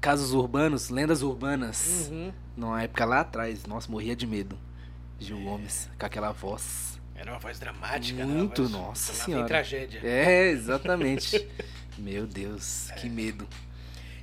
[0.00, 2.08] casos urbanos, lendas urbanas.
[2.10, 2.32] Uhum.
[2.56, 4.58] Numa época lá atrás, nossa, morria de medo.
[5.20, 6.98] Gil Gomes, com aquela voz.
[7.20, 8.68] Era uma voz dramática, Muito, né?
[8.68, 9.46] Uma voz- nossa senhora.
[9.46, 10.00] tragédia.
[10.02, 11.46] É, exatamente.
[11.98, 13.46] Meu Deus, que medo.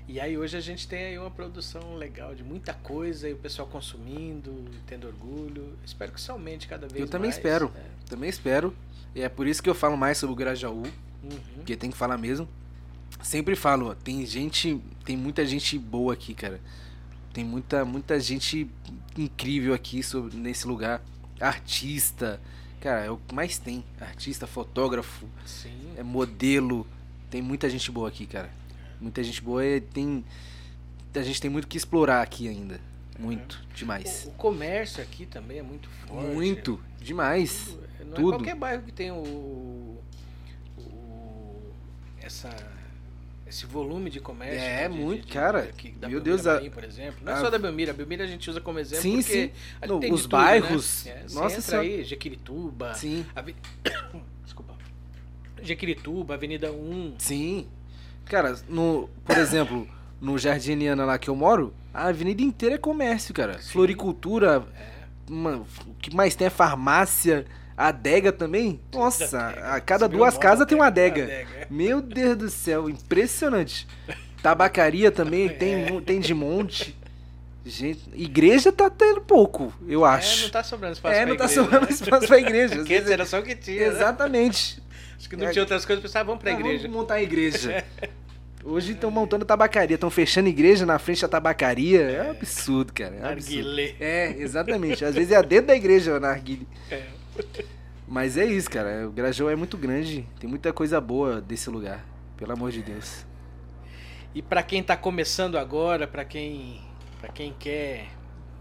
[0.07, 3.37] E aí hoje a gente tem aí uma produção legal de muita coisa e o
[3.37, 5.77] pessoal consumindo, tendo orgulho.
[5.85, 7.69] Espero que isso aumente cada vez Eu também mais, espero.
[7.75, 7.83] né?
[8.09, 8.75] Também espero.
[9.13, 10.83] E é por isso que eu falo mais sobre o Grajaú,
[11.23, 11.39] Uhum.
[11.57, 12.47] porque tem que falar mesmo.
[13.21, 16.59] Sempre falo, ó, tem gente, tem muita gente boa aqui, cara.
[17.33, 18.67] Tem muita, muita gente
[19.15, 21.01] incrível aqui sobre, nesse lugar.
[21.39, 22.39] Artista,
[22.79, 23.83] cara, é o que mais tem.
[23.99, 25.93] Artista, fotógrafo, Sim.
[25.97, 26.85] é modelo.
[27.29, 28.49] Tem muita gente boa aqui, cara.
[28.99, 30.23] Muita gente boa e tem.
[31.15, 32.79] A gente tem muito que explorar aqui ainda.
[33.19, 34.25] Muito, demais.
[34.25, 36.27] O, o comércio aqui também é muito forte.
[36.35, 37.75] Muito, demais.
[38.05, 38.29] Não tudo.
[38.29, 39.97] é qualquer bairro que tem o,
[40.77, 41.71] o-
[42.21, 42.49] essa
[43.47, 44.59] esse volume de comércio.
[44.59, 45.61] É, né, de- muito, de- de- cara.
[45.61, 47.19] da Meu Belmira Deus, a- Marim, por exemplo.
[47.23, 49.33] Não é a- só da Belmira, a Belmira a gente usa como exemplo Sim, porque
[49.33, 49.51] sim.
[50.11, 51.11] os tudo, bairros, Né?
[51.11, 53.55] É, nossa entra aí, Jequirituba, Sim, Avi-
[54.43, 54.73] Desculpa.
[55.61, 57.15] Jequirituba, Avenida 1.
[57.17, 57.67] sim.
[58.25, 59.87] Cara, no, por exemplo,
[60.19, 63.57] no Jardim Eliana lá que eu moro, a avenida inteira é comércio, cara.
[63.61, 63.71] Sim.
[63.71, 65.31] Floricultura, É.
[65.31, 67.45] uma- o que mais tem é farmácia,
[67.77, 68.79] adega também.
[68.91, 69.67] Nossa, Adega.
[69.73, 71.45] a cada duas casas tem uma adega.
[71.69, 73.87] Meu Deus do céu, impressionante.
[74.41, 75.91] Tabacaria também tem, É.
[75.91, 76.97] mu- tem de monte.
[77.65, 80.43] Gente, igreja tá tendo pouco, eu É, acho.
[80.43, 81.91] não tá sobrando espaço É, pra não tá igreja, sobrando né?
[81.91, 82.75] espaço pra igreja.
[82.77, 83.81] Porque era só o que tinha.
[83.81, 83.87] né?
[83.87, 84.81] Exatamente.
[85.17, 86.83] Acho que não tinha outras coisas, pensava, vamos pra Ah, igreja.
[86.83, 87.83] Vamos montar a igreja.
[88.63, 92.01] Hoje estão montando tabacaria, estão fechando igreja na frente da tabacaria.
[92.01, 93.15] É um absurdo, cara.
[93.15, 93.79] É um absurdo.
[93.99, 95.03] É, exatamente.
[95.05, 96.67] Às vezes é dentro da igreja na narguile.
[96.91, 97.01] É.
[98.07, 99.07] Mas é isso, cara.
[99.07, 100.25] O Grajaú é muito grande.
[100.39, 102.03] Tem muita coisa boa desse lugar.
[102.37, 103.25] Pelo amor de Deus.
[104.33, 106.81] E pra quem tá começando agora, pra quem
[107.19, 108.05] para quem quer,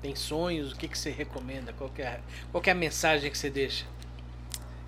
[0.01, 1.73] tem sonhos, o que que você recomenda?
[1.75, 2.21] Qual é, a-
[2.51, 3.85] qual é a mensagem que você deixa?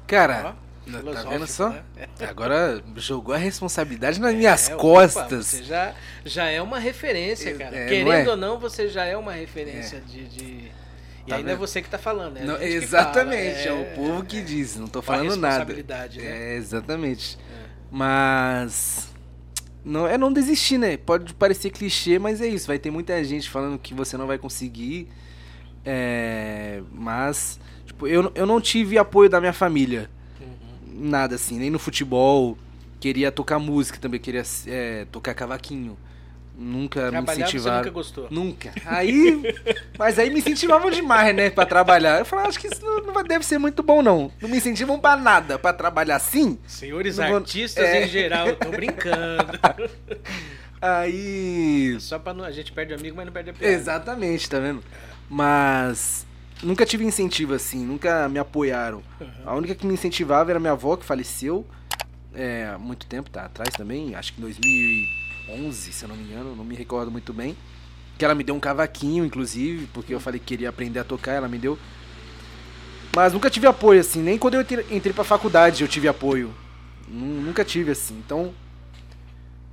[0.07, 0.57] Cara,
[0.91, 1.69] Ó, tá vendo só?
[1.69, 1.83] né?
[2.27, 5.47] Agora jogou a responsabilidade nas minhas É, opa, costas.
[5.49, 5.95] você já,
[6.25, 7.77] já é uma referência, cara.
[7.77, 8.31] É, não Querendo é?
[8.31, 10.25] ou não, você já é uma referência de.
[10.27, 10.78] de-
[11.29, 11.61] E Tá aí não é vendo?
[11.61, 14.87] você que tá falando, é a Não, exatamente, fala, é, o povo que diz, não
[14.89, 15.75] tô falando nada.
[16.23, 16.55] né?
[16.55, 17.39] É, exatamente.
[17.91, 19.09] Mas
[19.85, 20.97] não é não desistir, né?
[20.97, 22.67] Pode parecer clichê, mas é isso.
[22.67, 25.09] Vai ter muita gente falando que você não vai conseguir.
[25.85, 30.11] É, mas tipo, eu, eu não tive apoio da minha família.
[30.41, 31.09] Uhum.
[31.09, 32.57] Nada assim, nem no futebol.
[33.01, 35.97] Queria tocar música também, queria é, tocar cavaquinho.
[36.61, 37.79] Nunca me Trabalhar você incentivaram.
[37.79, 38.27] nunca gostou.
[38.33, 38.73] Nunca.
[38.85, 39.41] Aí.
[39.97, 41.51] Mas aí me incentivavam demais, né?
[41.51, 42.19] Pra trabalhar.
[42.19, 44.33] Eu falava, acho que isso não, deve ser muito bom, não.
[44.43, 45.57] Não me incentivam pra nada.
[45.57, 46.59] Pra trabalhar assim.
[46.67, 48.05] Senhores Não vou- artistas é.
[48.05, 49.57] em geral, eu tô brincando.
[50.83, 51.97] Aí.
[52.01, 52.45] Só pra não.
[52.45, 53.73] A gente perde amigo, mas não perde a piada.
[53.73, 54.83] Exatamente, tá vendo?
[55.31, 56.27] Mas.
[56.61, 59.01] Nunca tive incentivo assim, nunca me apoiaram.
[59.47, 61.65] A única que me incentivava era minha avó, que faleceu
[62.35, 65.05] é, há muito tempo, tá atrás também, acho que em
[65.49, 67.57] 2011, se eu não me engano, não me recordo muito bem.
[68.19, 71.33] Que ela me deu um cavaquinho, inclusive, porque eu falei que queria aprender a tocar,
[71.33, 71.79] ela me deu.
[73.15, 76.53] Mas nunca tive apoio, assim, nem quando eu entrei- pra faculdade eu tive apoio.
[77.09, 78.19] Nu- Nunca tive, assim.
[78.19, 78.55] Então.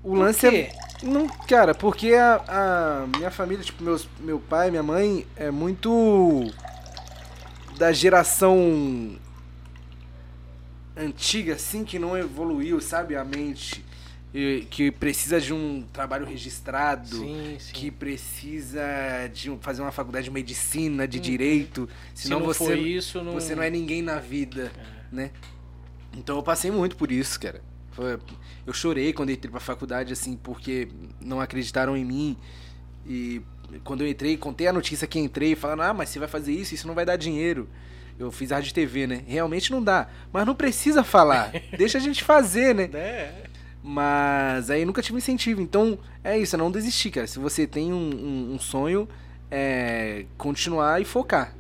[0.03, 0.72] O Por lance quê?
[0.72, 0.72] é.
[1.03, 6.49] Não, cara, porque a, a minha família, tipo, meus, meu pai, minha mãe, é muito
[7.77, 9.18] da geração
[10.97, 13.84] antiga, assim, que não evoluiu, sabe, a mente.
[14.69, 17.71] Que precisa de um trabalho registrado, Sim, sim.
[17.73, 18.81] que precisa
[19.33, 21.23] de fazer uma faculdade de medicina, de Uhum.
[21.23, 23.31] direito, Se senão não você, isso, não.
[23.33, 24.71] você não é ninguém na vida,
[25.11, 25.31] né?
[26.17, 27.61] Então eu passei muito por isso, cara.
[28.67, 30.89] Eu chorei quando entrei pra faculdade, assim, porque
[31.21, 32.37] não acreditaram em mim.
[33.07, 33.41] E
[33.85, 36.73] quando eu entrei, contei a notícia que entrei, falando, ah, mas você vai fazer isso,
[36.75, 37.69] isso não vai dar dinheiro.
[38.19, 39.23] Eu fiz rádio e TV, né?
[39.27, 40.09] Realmente não dá.
[40.33, 41.51] Mas não precisa falar.
[41.77, 42.89] Deixa a gente fazer, né?
[42.93, 43.43] É.
[43.87, 45.61] Mas aí nunca tive incentivo.
[45.61, 47.27] Então é isso, é não desistir, cara.
[47.27, 49.07] Se você tem um, um- um sonho,
[49.51, 51.53] é continuar e focar.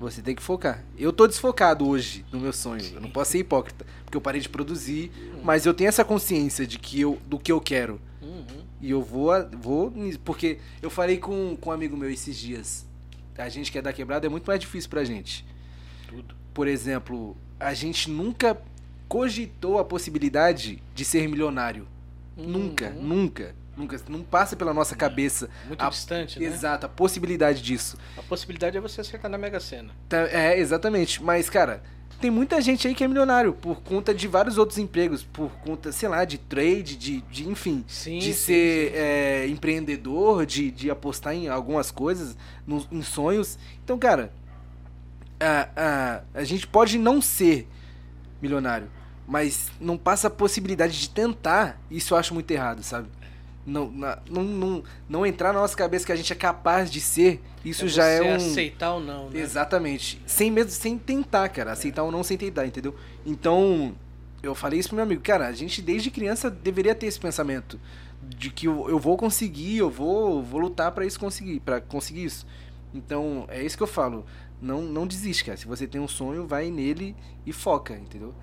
[0.00, 0.82] Você tem que focar.
[0.96, 2.82] Eu tô desfocado hoje no meu sonho.
[2.94, 5.10] Eu não posso ser hipócrita, porque eu parei de produzir,
[5.42, 8.00] mas eu tenho essa consciência de que eu, do que eu quero.
[8.22, 8.46] Uhum.
[8.80, 9.92] E eu vou, vou.
[10.24, 12.86] Porque eu falei com, com um amigo meu esses dias.
[13.36, 15.44] A gente que é da quebrada é muito mais difícil pra gente.
[16.06, 16.34] Tudo.
[16.54, 18.56] Por exemplo, a gente nunca
[19.08, 21.86] cogitou a possibilidade de ser milionário.
[22.36, 23.02] Nunca, Uhum.
[23.02, 24.00] nunca, nunca.
[24.08, 25.48] Não passa pela nossa cabeça.
[25.66, 26.46] Muito a- distante, né?
[26.46, 27.96] Exato, a possibilidade disso.
[28.16, 29.90] A possibilidade é você acertar na Mega Sena.
[30.08, 31.22] Tá, É, exatamente.
[31.22, 31.82] Mas, cara,
[32.20, 35.90] tem muita gente aí que é milionário por conta de vários outros empregos, por conta,
[35.90, 38.18] sei lá, de trade, de, de enfim, Sim.
[38.18, 38.96] de sim, ser sim.
[38.96, 42.36] é, empreendedor, de, de apostar em algumas coisas,
[42.66, 43.58] no- em sonhos.
[43.84, 44.32] Então, cara,
[45.40, 45.68] a,
[46.34, 47.66] a, a gente pode não ser
[48.42, 48.88] milionário,
[49.28, 51.78] mas não passa a possibilidade de tentar.
[51.90, 53.06] Isso eu acho muito errado, sabe?
[53.66, 57.00] Não, na- não, não, não entrar na nossa cabeça que a gente é capaz de
[57.02, 58.34] ser, isso É já é um.
[58.36, 59.38] aceitar ou não, né?
[59.40, 60.20] Exatamente.
[60.26, 61.72] Sem medo, sem tentar, cara.
[61.72, 62.96] Aceitar ou não sem tentar, entendeu?
[63.26, 63.94] Então,
[64.42, 65.20] eu falei isso pro meu amigo.
[65.20, 67.78] Cara, a gente desde criança deveria ter esse pensamento.
[68.22, 72.24] De que eu, eu vou conseguir, eu vou, vou lutar pra isso conseguir, para conseguir
[72.24, 72.46] isso.
[72.94, 74.24] Então, é isso que eu falo.
[74.62, 75.56] Não, não desiste, cara.
[75.58, 77.14] Se você tem um sonho, vai nele
[77.46, 78.34] e foca, entendeu?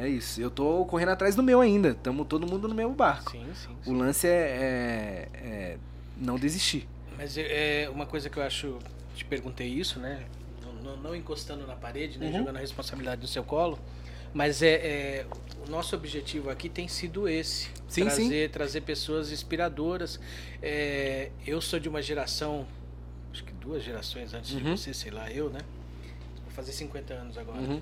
[0.00, 0.40] É isso.
[0.40, 1.94] Eu tô correndo atrás do meu ainda.
[1.94, 3.30] Tamo todo mundo no mesmo barco.
[3.30, 3.96] Sim, sim, O sim.
[3.98, 5.78] lance é, é- é
[6.16, 6.88] não desistir.
[7.18, 8.78] Mas é é uma coisa que eu acho.
[9.14, 10.24] Te perguntei isso, né?
[10.82, 12.26] Não, não- encostando na parede, né?
[12.26, 12.38] Uhum.
[12.38, 13.78] Jogando a responsabilidade no seu colo.
[14.32, 15.26] Mas é, é,
[15.66, 17.68] o nosso objetivo aqui tem sido esse.
[17.88, 20.18] Sim, trazer, trazer pessoas inspiradoras.
[20.62, 22.64] É, eu sou de uma geração,
[23.32, 24.76] acho que duas gerações antes de Uhum.
[24.76, 25.58] você, sei lá, eu, né?
[26.60, 27.58] Fazer 50 anos agora.
[27.58, 27.80] Uhum.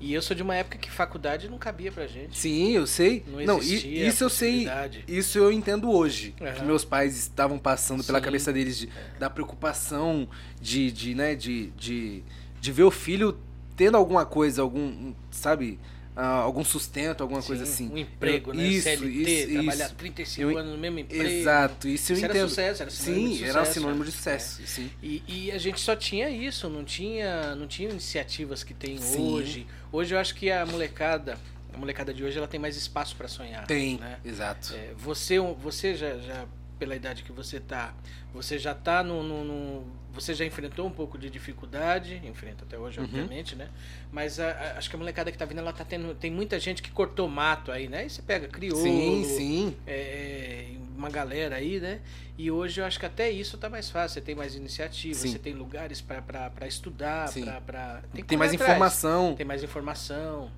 [0.00, 2.38] E eu sou de uma época que faculdade não cabia pra gente.
[2.38, 3.22] Sim, eu sei.
[3.26, 4.66] Não Não, existia isso eu sei.
[5.06, 6.32] Isso eu entendo hoje.
[6.34, 6.64] Que Aham.
[6.64, 8.24] meus pais estavam passando pela Sim.
[8.24, 8.88] cabeça deles de,
[9.18, 10.26] da preocupação
[10.58, 12.24] de, de, né, de, de,
[12.62, 13.38] de ver o filho
[13.76, 15.78] tendo alguma coisa, algum, sabe,
[16.16, 17.94] ah, algum sustento, alguma coisa Sim, assim.
[17.94, 18.66] Um emprego, Eu- né?
[18.68, 19.06] isso, CLT,
[19.44, 19.94] isso, trabalhar isso.
[19.96, 21.24] 35 Eu- anos no mesmo emprego.
[21.24, 22.48] Exato, isso eu Isso era entendo.
[22.48, 24.10] sucesso, era sinônimo sim, de era um sucesso, sinônimo né?
[24.10, 24.62] de sucesso.
[24.66, 24.90] Sim.
[25.02, 29.32] E, e a gente só tinha isso, não tinha, não tinha iniciativas que tem Sim.
[29.32, 29.66] hoje.
[29.90, 31.36] Hoje eu acho que a molecada,
[31.72, 33.66] a molecada de hoje, ela tem mais espaço para sonhar.
[33.66, 34.18] Tem, Né?
[34.24, 34.72] exato.
[34.74, 36.46] É, você, você já, já,
[36.84, 37.94] pela idade que você tá,
[38.32, 42.78] você já tá no, no- no- você já enfrentou um pouco de dificuldade, enfrenta até
[42.78, 43.06] hoje, Uhum.
[43.06, 43.68] obviamente, né?
[44.12, 46.60] Mas a- a- acho que a molecada que tá vindo, ela tá tendo, tem muita
[46.60, 48.04] gente que cortou mato aí, né?
[48.04, 49.76] E você pega crioulo, Sim, sim.
[49.86, 52.00] é, uma galera aí, né?
[52.36, 54.14] E hoje eu acho que até isso tá mais fácil.
[54.14, 55.28] Você tem mais iniciativa, Sim.
[55.32, 57.32] você tem lugares para estudar,
[57.64, 58.70] pra- Tem, que mais atrás.
[58.70, 59.34] informação.
[59.34, 60.50] Tem mais informação.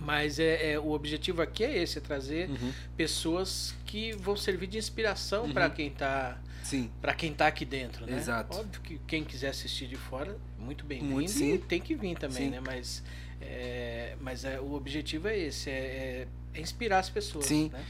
[0.00, 2.72] Mas é, é, o objetivo aqui é esse, é trazer Uhum.
[2.96, 5.52] pessoas que vão servir de inspiração Uhum.
[5.52, 6.90] para quem tá Sim.
[7.02, 8.16] para quem tá aqui dentro, né?
[8.16, 8.56] Exato.
[8.56, 11.20] Óbvio que quem quiser assistir de fora, muito bem-vindo
[11.54, 12.50] e tem que vir também, Sim.
[12.50, 12.60] né?
[12.64, 13.02] Mas,
[13.40, 17.70] é, mas é, o objetivo é esse, é, é- inspirar as pessoas, Sim.
[17.72, 17.84] né?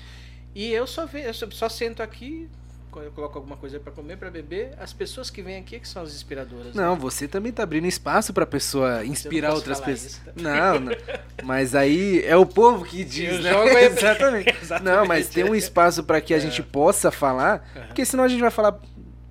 [0.54, 2.48] E eu só ve, eu só, só sento aqui,
[2.98, 6.02] eu coloco alguma coisa para comer, para beber, as pessoas que vêm aqui que são
[6.02, 6.74] as inspiradoras.
[6.74, 7.00] Não, né?
[7.00, 10.20] você também tá abrindo espaço pra pessoa inspirar outras pessoas.
[10.34, 10.92] Não, não.
[11.44, 13.84] Mas aí é o povo que diz, Eu né?
[13.86, 14.48] Exatamente.
[14.60, 14.96] Exatamente.
[14.96, 16.40] Não, mas tem um espaço pra que a É.
[16.40, 17.86] gente possa falar, Aham.
[17.86, 18.78] porque senão a gente vai falar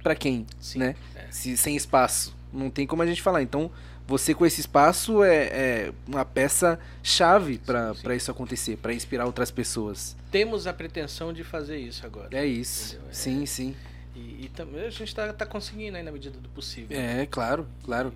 [0.02, 0.96] pra quem, Sim, né?
[1.16, 1.26] é.
[1.30, 2.36] Se, sem espaço.
[2.54, 3.42] Não tem como a gente falar.
[3.44, 3.70] Então,
[4.10, 9.52] você com esse espaço é, é uma peça chave pra isso acontecer, pra inspirar outras
[9.52, 10.16] pessoas.
[10.32, 12.36] Temos a pretensão de fazer isso agora.
[12.36, 12.96] É isso.
[12.96, 13.10] Entendeu?
[13.10, 13.14] É.
[13.14, 13.76] Sim, sim.
[14.16, 16.98] E, e também a gente tá, tá conseguindo aí na medida do possível.
[17.00, 18.12] É, claro, claro.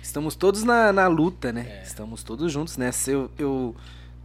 [0.00, 1.80] Estamos todos na, na luta, né?
[1.80, 1.82] É.
[1.82, 3.10] Estamos todos juntos nessa.
[3.10, 3.76] Eu, eu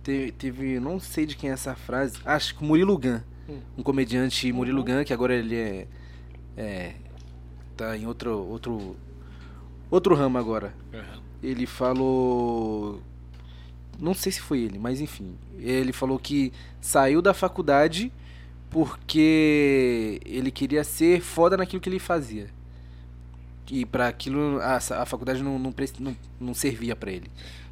[0.04, 3.60] te- teve, não sei de quem é essa frase, acho que Murilo Gun, Hum.
[3.78, 4.98] um comediante Murilo Uhum.
[4.98, 5.88] Gun, que agora ele é,
[6.58, 6.94] é
[7.78, 8.96] tá em outro outro
[9.90, 10.74] outro ramo agora.
[10.94, 11.22] Aham.
[11.42, 13.02] Ele falou
[14.00, 18.12] não sei se foi ele, mas enfim, ele falou que saiu da faculdade
[18.70, 22.48] porque ele queria ser foda naquilo que ele fazia.
[23.70, 27.30] E para aquilo a, a faculdade não, não, não, não servia para ele.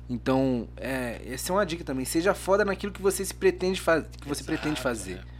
[0.10, 2.06] Então, é, essa é uma dica também.
[2.06, 5.14] Seja foda naquilo que você se pretende fazer, que você Exato, pretende fazer.
[5.14, 5.35] é.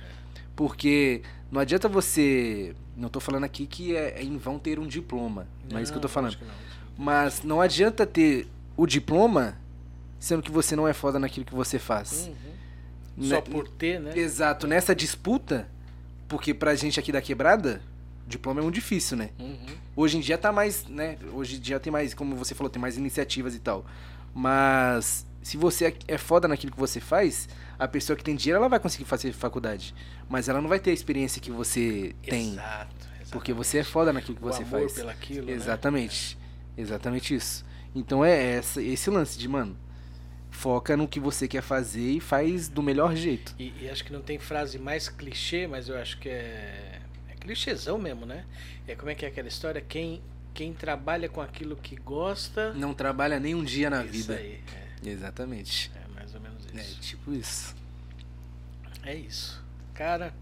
[0.56, 1.22] Porque
[1.52, 5.48] não adianta você, não tô falando aqui que é, é em vão ter um diploma,
[5.69, 6.38] não, é isso que eu tô falando.
[6.41, 6.65] não.
[6.98, 9.57] Mas não adianta ter o diploma
[10.19, 12.27] sendo que você não é foda naquilo que você faz.
[12.27, 13.26] Uhum.
[13.27, 14.18] Só Né- por ter, né?
[14.18, 15.68] Exato, nessa disputa,
[16.27, 17.82] porque pra gente aqui da quebrada,
[18.27, 19.30] diploma é muito difícil, né?
[19.38, 19.57] Uhum.
[19.95, 21.18] Hoje em dia tá mais, né?
[21.34, 23.86] Hoje em dia tem mais, como você falou, tem mais iniciativas e tal.
[24.34, 27.47] Mas se você é- é foda naquilo que você faz,
[27.77, 29.93] a pessoa que tem dinheiro, ela vai conseguir fazer faculdade.
[30.27, 32.53] Mas ela não vai ter a experiência que você tem.
[32.53, 34.93] Exato, Porque você é foda naquilo que O você amor faz.
[34.93, 35.51] pelaquilo, né?
[35.53, 36.35] Exatamente.
[36.76, 37.63] Exatamente isso.
[37.93, 39.77] Então é essa, esse lance de, mano,
[40.49, 43.53] foca no que você quer fazer e faz do melhor jeito.
[43.59, 47.35] E, e acho que não tem frase mais clichê, mas eu acho que é, é
[47.39, 48.45] clichêzão mesmo, né?
[48.88, 49.80] É como é que é aquela história?
[49.81, 50.22] Quem,
[50.55, 52.73] quem trabalha com aquilo que gosta.
[52.73, 54.35] Não trabalha nem um dia na isso vida.
[54.35, 54.59] aí.
[55.06, 55.91] Exatamente.
[55.95, 56.99] É, é mais ou menos É isso.
[57.02, 57.76] tipo isso.
[59.03, 59.64] É, isso.
[59.94, 60.34] Cara,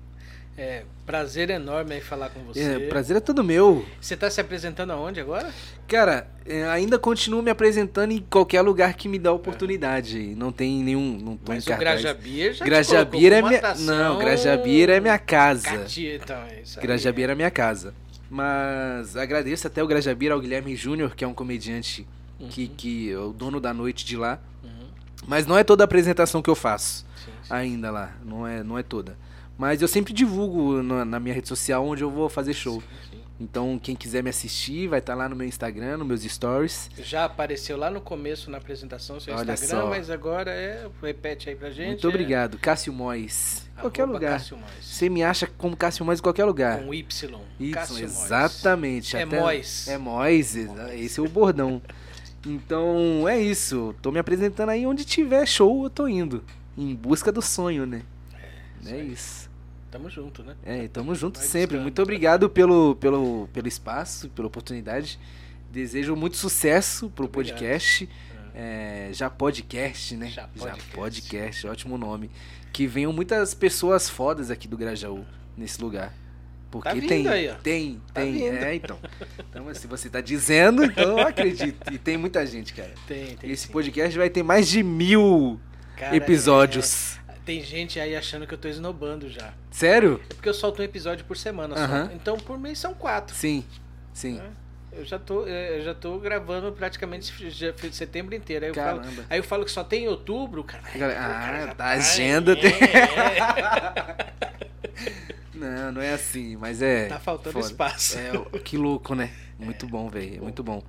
[0.57, 2.61] é prazer enorme aí falar com você.
[2.61, 3.85] É, prazer é todo meu.
[3.99, 5.51] Você tá se apresentando aonde agora?
[5.87, 10.33] Cara, é, ainda continuo me apresentando em qualquer lugar que me dá oportunidade.
[10.35, 11.17] Não tem nenhum.
[11.19, 12.01] Não tô Mas em o cartaz.
[12.01, 13.61] Grajabier já te Grajabier é minha.
[13.79, 15.77] Não, Grajabier é minha casa.
[15.77, 16.83] Catia, então, é isso aí.
[16.85, 17.93] Grajabier é minha casa.
[18.29, 22.07] Mas agradeço até o Grajabier ao Guilherme Júnior, que é um comediante
[22.49, 24.39] que, que é o dono da noite de lá.
[24.63, 24.87] Uhum,
[25.27, 27.47] Mas não é toda a apresentação que eu faço sim, sim.
[27.53, 28.13] ainda lá.
[28.25, 29.17] Não é, não é toda.
[29.57, 32.81] Mas eu sempre divulgo na, na minha rede social onde eu vou fazer show.
[32.81, 33.23] Sim, sim.
[33.39, 36.89] Então, quem quiser me assistir, vai estar lá no meu Instagram, nos meus stories.
[36.99, 39.89] Já apareceu lá no começo na apresentação seu Olha Instagram, só.
[39.89, 40.87] mas agora é.
[41.01, 41.87] Repete aí pra gente.
[41.89, 42.57] Muito obrigado.
[42.59, 43.67] Cássio Mois.
[43.75, 44.39] É, Qualquer lugar.
[44.51, 44.63] Mois.
[44.81, 46.83] Você me acha como Cássio Mois em qualquer lugar.
[46.83, 47.39] Com Y.
[47.59, 48.23] Isso, Cássio Mois.
[48.23, 49.17] exatamente.
[49.17, 49.87] É até- Mois.
[49.87, 51.81] É Mois, exa- esse é o bordão.
[52.45, 53.95] Então, é isso.
[54.01, 56.43] Tô me apresentando aí onde tiver show, eu tô indo.
[56.77, 58.03] Em busca do sonho, né?
[58.81, 59.49] isso É isso.
[59.89, 60.55] Tamo junto, né?
[60.63, 61.67] É, tamo junto Vai sempre.
[61.67, 61.83] buscando.
[61.83, 65.19] Muito obrigado pelo, pelo, pelo espaço, pela oportunidade.
[65.71, 68.09] Desejo muito sucesso pro Muito podcast.
[68.55, 70.29] É, já podcast, né?
[70.29, 70.91] Já Podcast.
[70.91, 72.29] podcast, ótimo nome.
[72.71, 75.25] Que venham muitas pessoas fodas aqui do Grajaú,
[75.55, 76.13] nesse lugar.
[76.81, 77.53] Porque Tá tem, aí, ó.
[77.53, 78.33] tem, Tá tem.
[78.33, 78.55] vindo.
[78.55, 78.97] É, então.
[79.47, 81.93] Então, se você tá dizendo, então eu acredito.
[81.93, 82.91] E tem muita gente, cara.
[83.07, 83.51] Tem, tem.
[83.51, 83.71] Esse sim.
[83.71, 85.59] podcast vai ter mais de mil
[85.95, 87.19] Cara, episódios.
[87.29, 89.53] é, tem gente aí achando que eu tô esnobando já.
[89.69, 90.19] Sério?
[90.31, 92.07] É porque eu solto um episódio por semana Aham.
[92.07, 92.13] só.
[92.15, 93.35] Então por mês são quatro.
[93.35, 93.63] Sim,
[94.11, 94.33] sim.
[94.37, 94.49] né?
[94.95, 97.31] Eu já tô, é, eu já tô gravando praticamente
[97.91, 98.65] setembro inteiro.
[98.65, 99.25] Aí eu, falo, Caramba.
[99.29, 100.83] aí eu falo que só tem em outubro, cara.
[100.83, 104.33] Cara, o cara ah, já tá, agenda é, tem- é.
[105.55, 107.07] Não, não é assim, mas é.
[107.07, 107.65] Tá faltando foda.
[107.65, 108.17] espaço.
[108.17, 109.31] É, que louco, né?
[109.59, 110.41] Muito bom, velho.
[110.43, 110.83] Muito bom.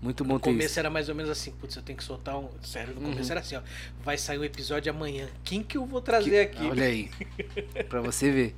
[0.00, 0.78] Muito bom No ter começo isso.
[0.78, 2.48] era mais ou menos assim, putz, eu tenho que soltar um.
[2.62, 3.30] Sério, no começo Uhum.
[3.30, 3.62] era assim, ó.
[4.04, 5.28] Vai sair um episódio amanhã.
[5.42, 6.66] Quem que eu vou trazer Que- aqui?
[6.68, 7.10] Olha aí.
[7.88, 8.54] pra você ver.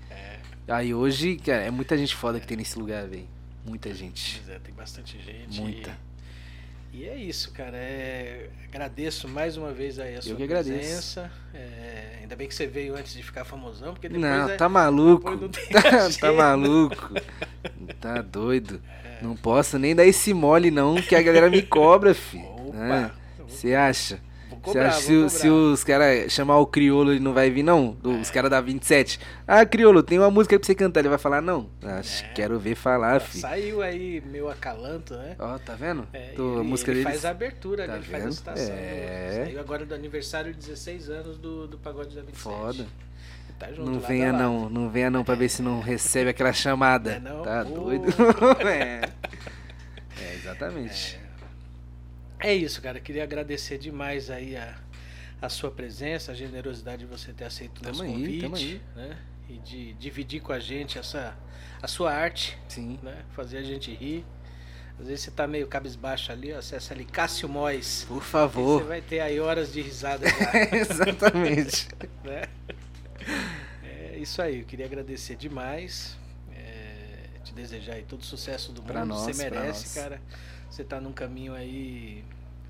[0.66, 3.28] Aí hoje, cara, é muita gente foda que tem nesse lugar, velho.
[3.64, 4.40] Muita gente.
[4.44, 5.60] Pois é, tem bastante gente.
[5.60, 5.90] Muita.
[5.90, 6.15] E,
[6.96, 7.76] e é isso, cara.
[7.76, 11.30] É, agradeço mais uma vez aí a sua presença.
[11.54, 14.68] É, ainda bem que você veio antes de ficar famosão, porque depois Não, é- tá
[14.68, 15.30] maluco.
[15.30, 17.12] não Tá, tá maluco.
[18.00, 18.80] Tá doido.
[19.22, 22.44] Não posso nem dar esse mole, não, que a galera me cobra, filho.
[22.68, 22.76] Opa!
[22.78, 24.20] Ah, Você acha?
[24.66, 25.28] Cobrar, se, cobrar.
[25.30, 27.96] se os caras chamar o criolo ele não vai vir, não?
[28.02, 29.18] Os caras da 27.
[29.46, 31.00] Ah, criolo, tem uma música aí pra você cantar.
[31.00, 31.68] Ele vai falar, não.
[31.82, 32.28] Acho, É.
[32.34, 33.40] Quero ver falar, filho.
[33.40, 35.36] Saiu aí meu acalanto, né?
[35.38, 36.06] Ó, tá vendo?
[36.12, 37.12] É, Tô- ele, a música ele deles.
[37.12, 37.98] faz a abertura, Tá né?
[37.98, 38.34] ele faz a vendo?
[38.34, 38.74] citação.
[38.76, 39.42] É.
[39.46, 42.38] Saiu agora do aniversário de 16 anos do, do Pagode da 27.
[42.42, 42.86] Foda.
[43.58, 47.12] Tá junto, Não venha não, não venha não pra ver se não recebe aquela chamada.
[47.12, 47.42] É não?
[47.42, 47.74] Tá Pô.
[47.84, 48.04] doido?
[48.68, 49.00] é.
[50.20, 51.18] É, exatamente.
[52.38, 53.00] É isso, cara.
[53.00, 54.74] Queria agradecer demais aí a,
[55.40, 58.80] a sua presença, a generosidade de você ter aceito o nosso convite, aí.
[58.94, 59.18] né?
[59.48, 61.36] E de dividir com a gente essa
[61.80, 62.98] a sua arte, Sim.
[63.02, 63.22] né?
[63.32, 64.24] Fazer a gente rir.
[64.98, 68.04] Às vezes você tá meio cabisbaixo ali, ó, acessa ali Cássio Mois.
[68.08, 68.84] Por E Você favor.
[68.84, 71.86] vai ter aí horas de risada já, exatamente.
[72.24, 72.42] né?
[73.84, 76.16] É isso aí, eu queria agradecer demais.
[76.50, 79.08] é, te desejar aí todo o sucesso do Pra mundo.
[79.10, 80.18] nós, você merece, nós.
[80.76, 82.22] Você tá num caminho aí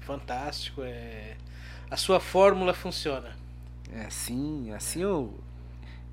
[0.03, 0.81] fantástico.
[0.85, 1.37] É...
[1.91, 3.37] A sua fórmula funciona.
[3.93, 5.37] É assim, assim eu,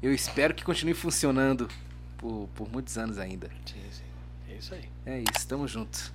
[0.01, 1.69] eu espero que continue funcionando
[2.17, 3.47] por, por muitos anos ainda.
[3.63, 4.03] Sim, sim.
[4.49, 4.89] É isso aí.
[5.05, 6.11] É isso, tamo junto.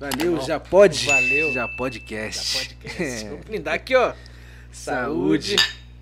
[0.00, 0.42] Valeu, bom.
[0.42, 1.04] já pode.
[1.04, 1.52] Valeu.
[1.52, 2.54] Já podcast.
[2.54, 3.02] Da podcast.
[3.02, 3.28] É.
[3.28, 4.14] Vamos brindar aqui, ó.
[4.72, 5.56] Saúde.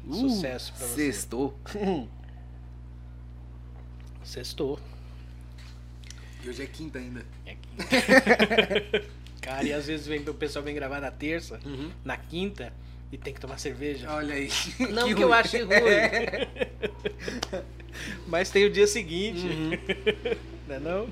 [0.06, 1.12] Uh, Sucesso pra você.
[1.12, 1.58] Sextou.
[4.22, 4.78] Sextou.
[6.44, 7.26] E hoje é quinta ainda.
[7.44, 7.61] É quinta.
[9.40, 11.58] Cara, e às vezes vem, o pessoal vem gravar na terça,
[12.04, 12.72] na quinta,
[13.10, 14.10] e tem que tomar cerveja.
[14.10, 14.48] Olha aí.
[14.90, 15.22] Não que, ruim.
[15.22, 15.76] eu ache ruim.
[18.26, 19.46] Mas tem o dia seguinte.
[19.46, 19.70] Uhum.
[20.68, 21.08] Não é não?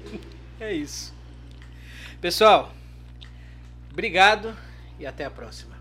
[0.58, 1.12] É isso.
[2.20, 2.74] Pessoal,
[3.90, 4.56] obrigado
[4.98, 5.79] e até a próxima.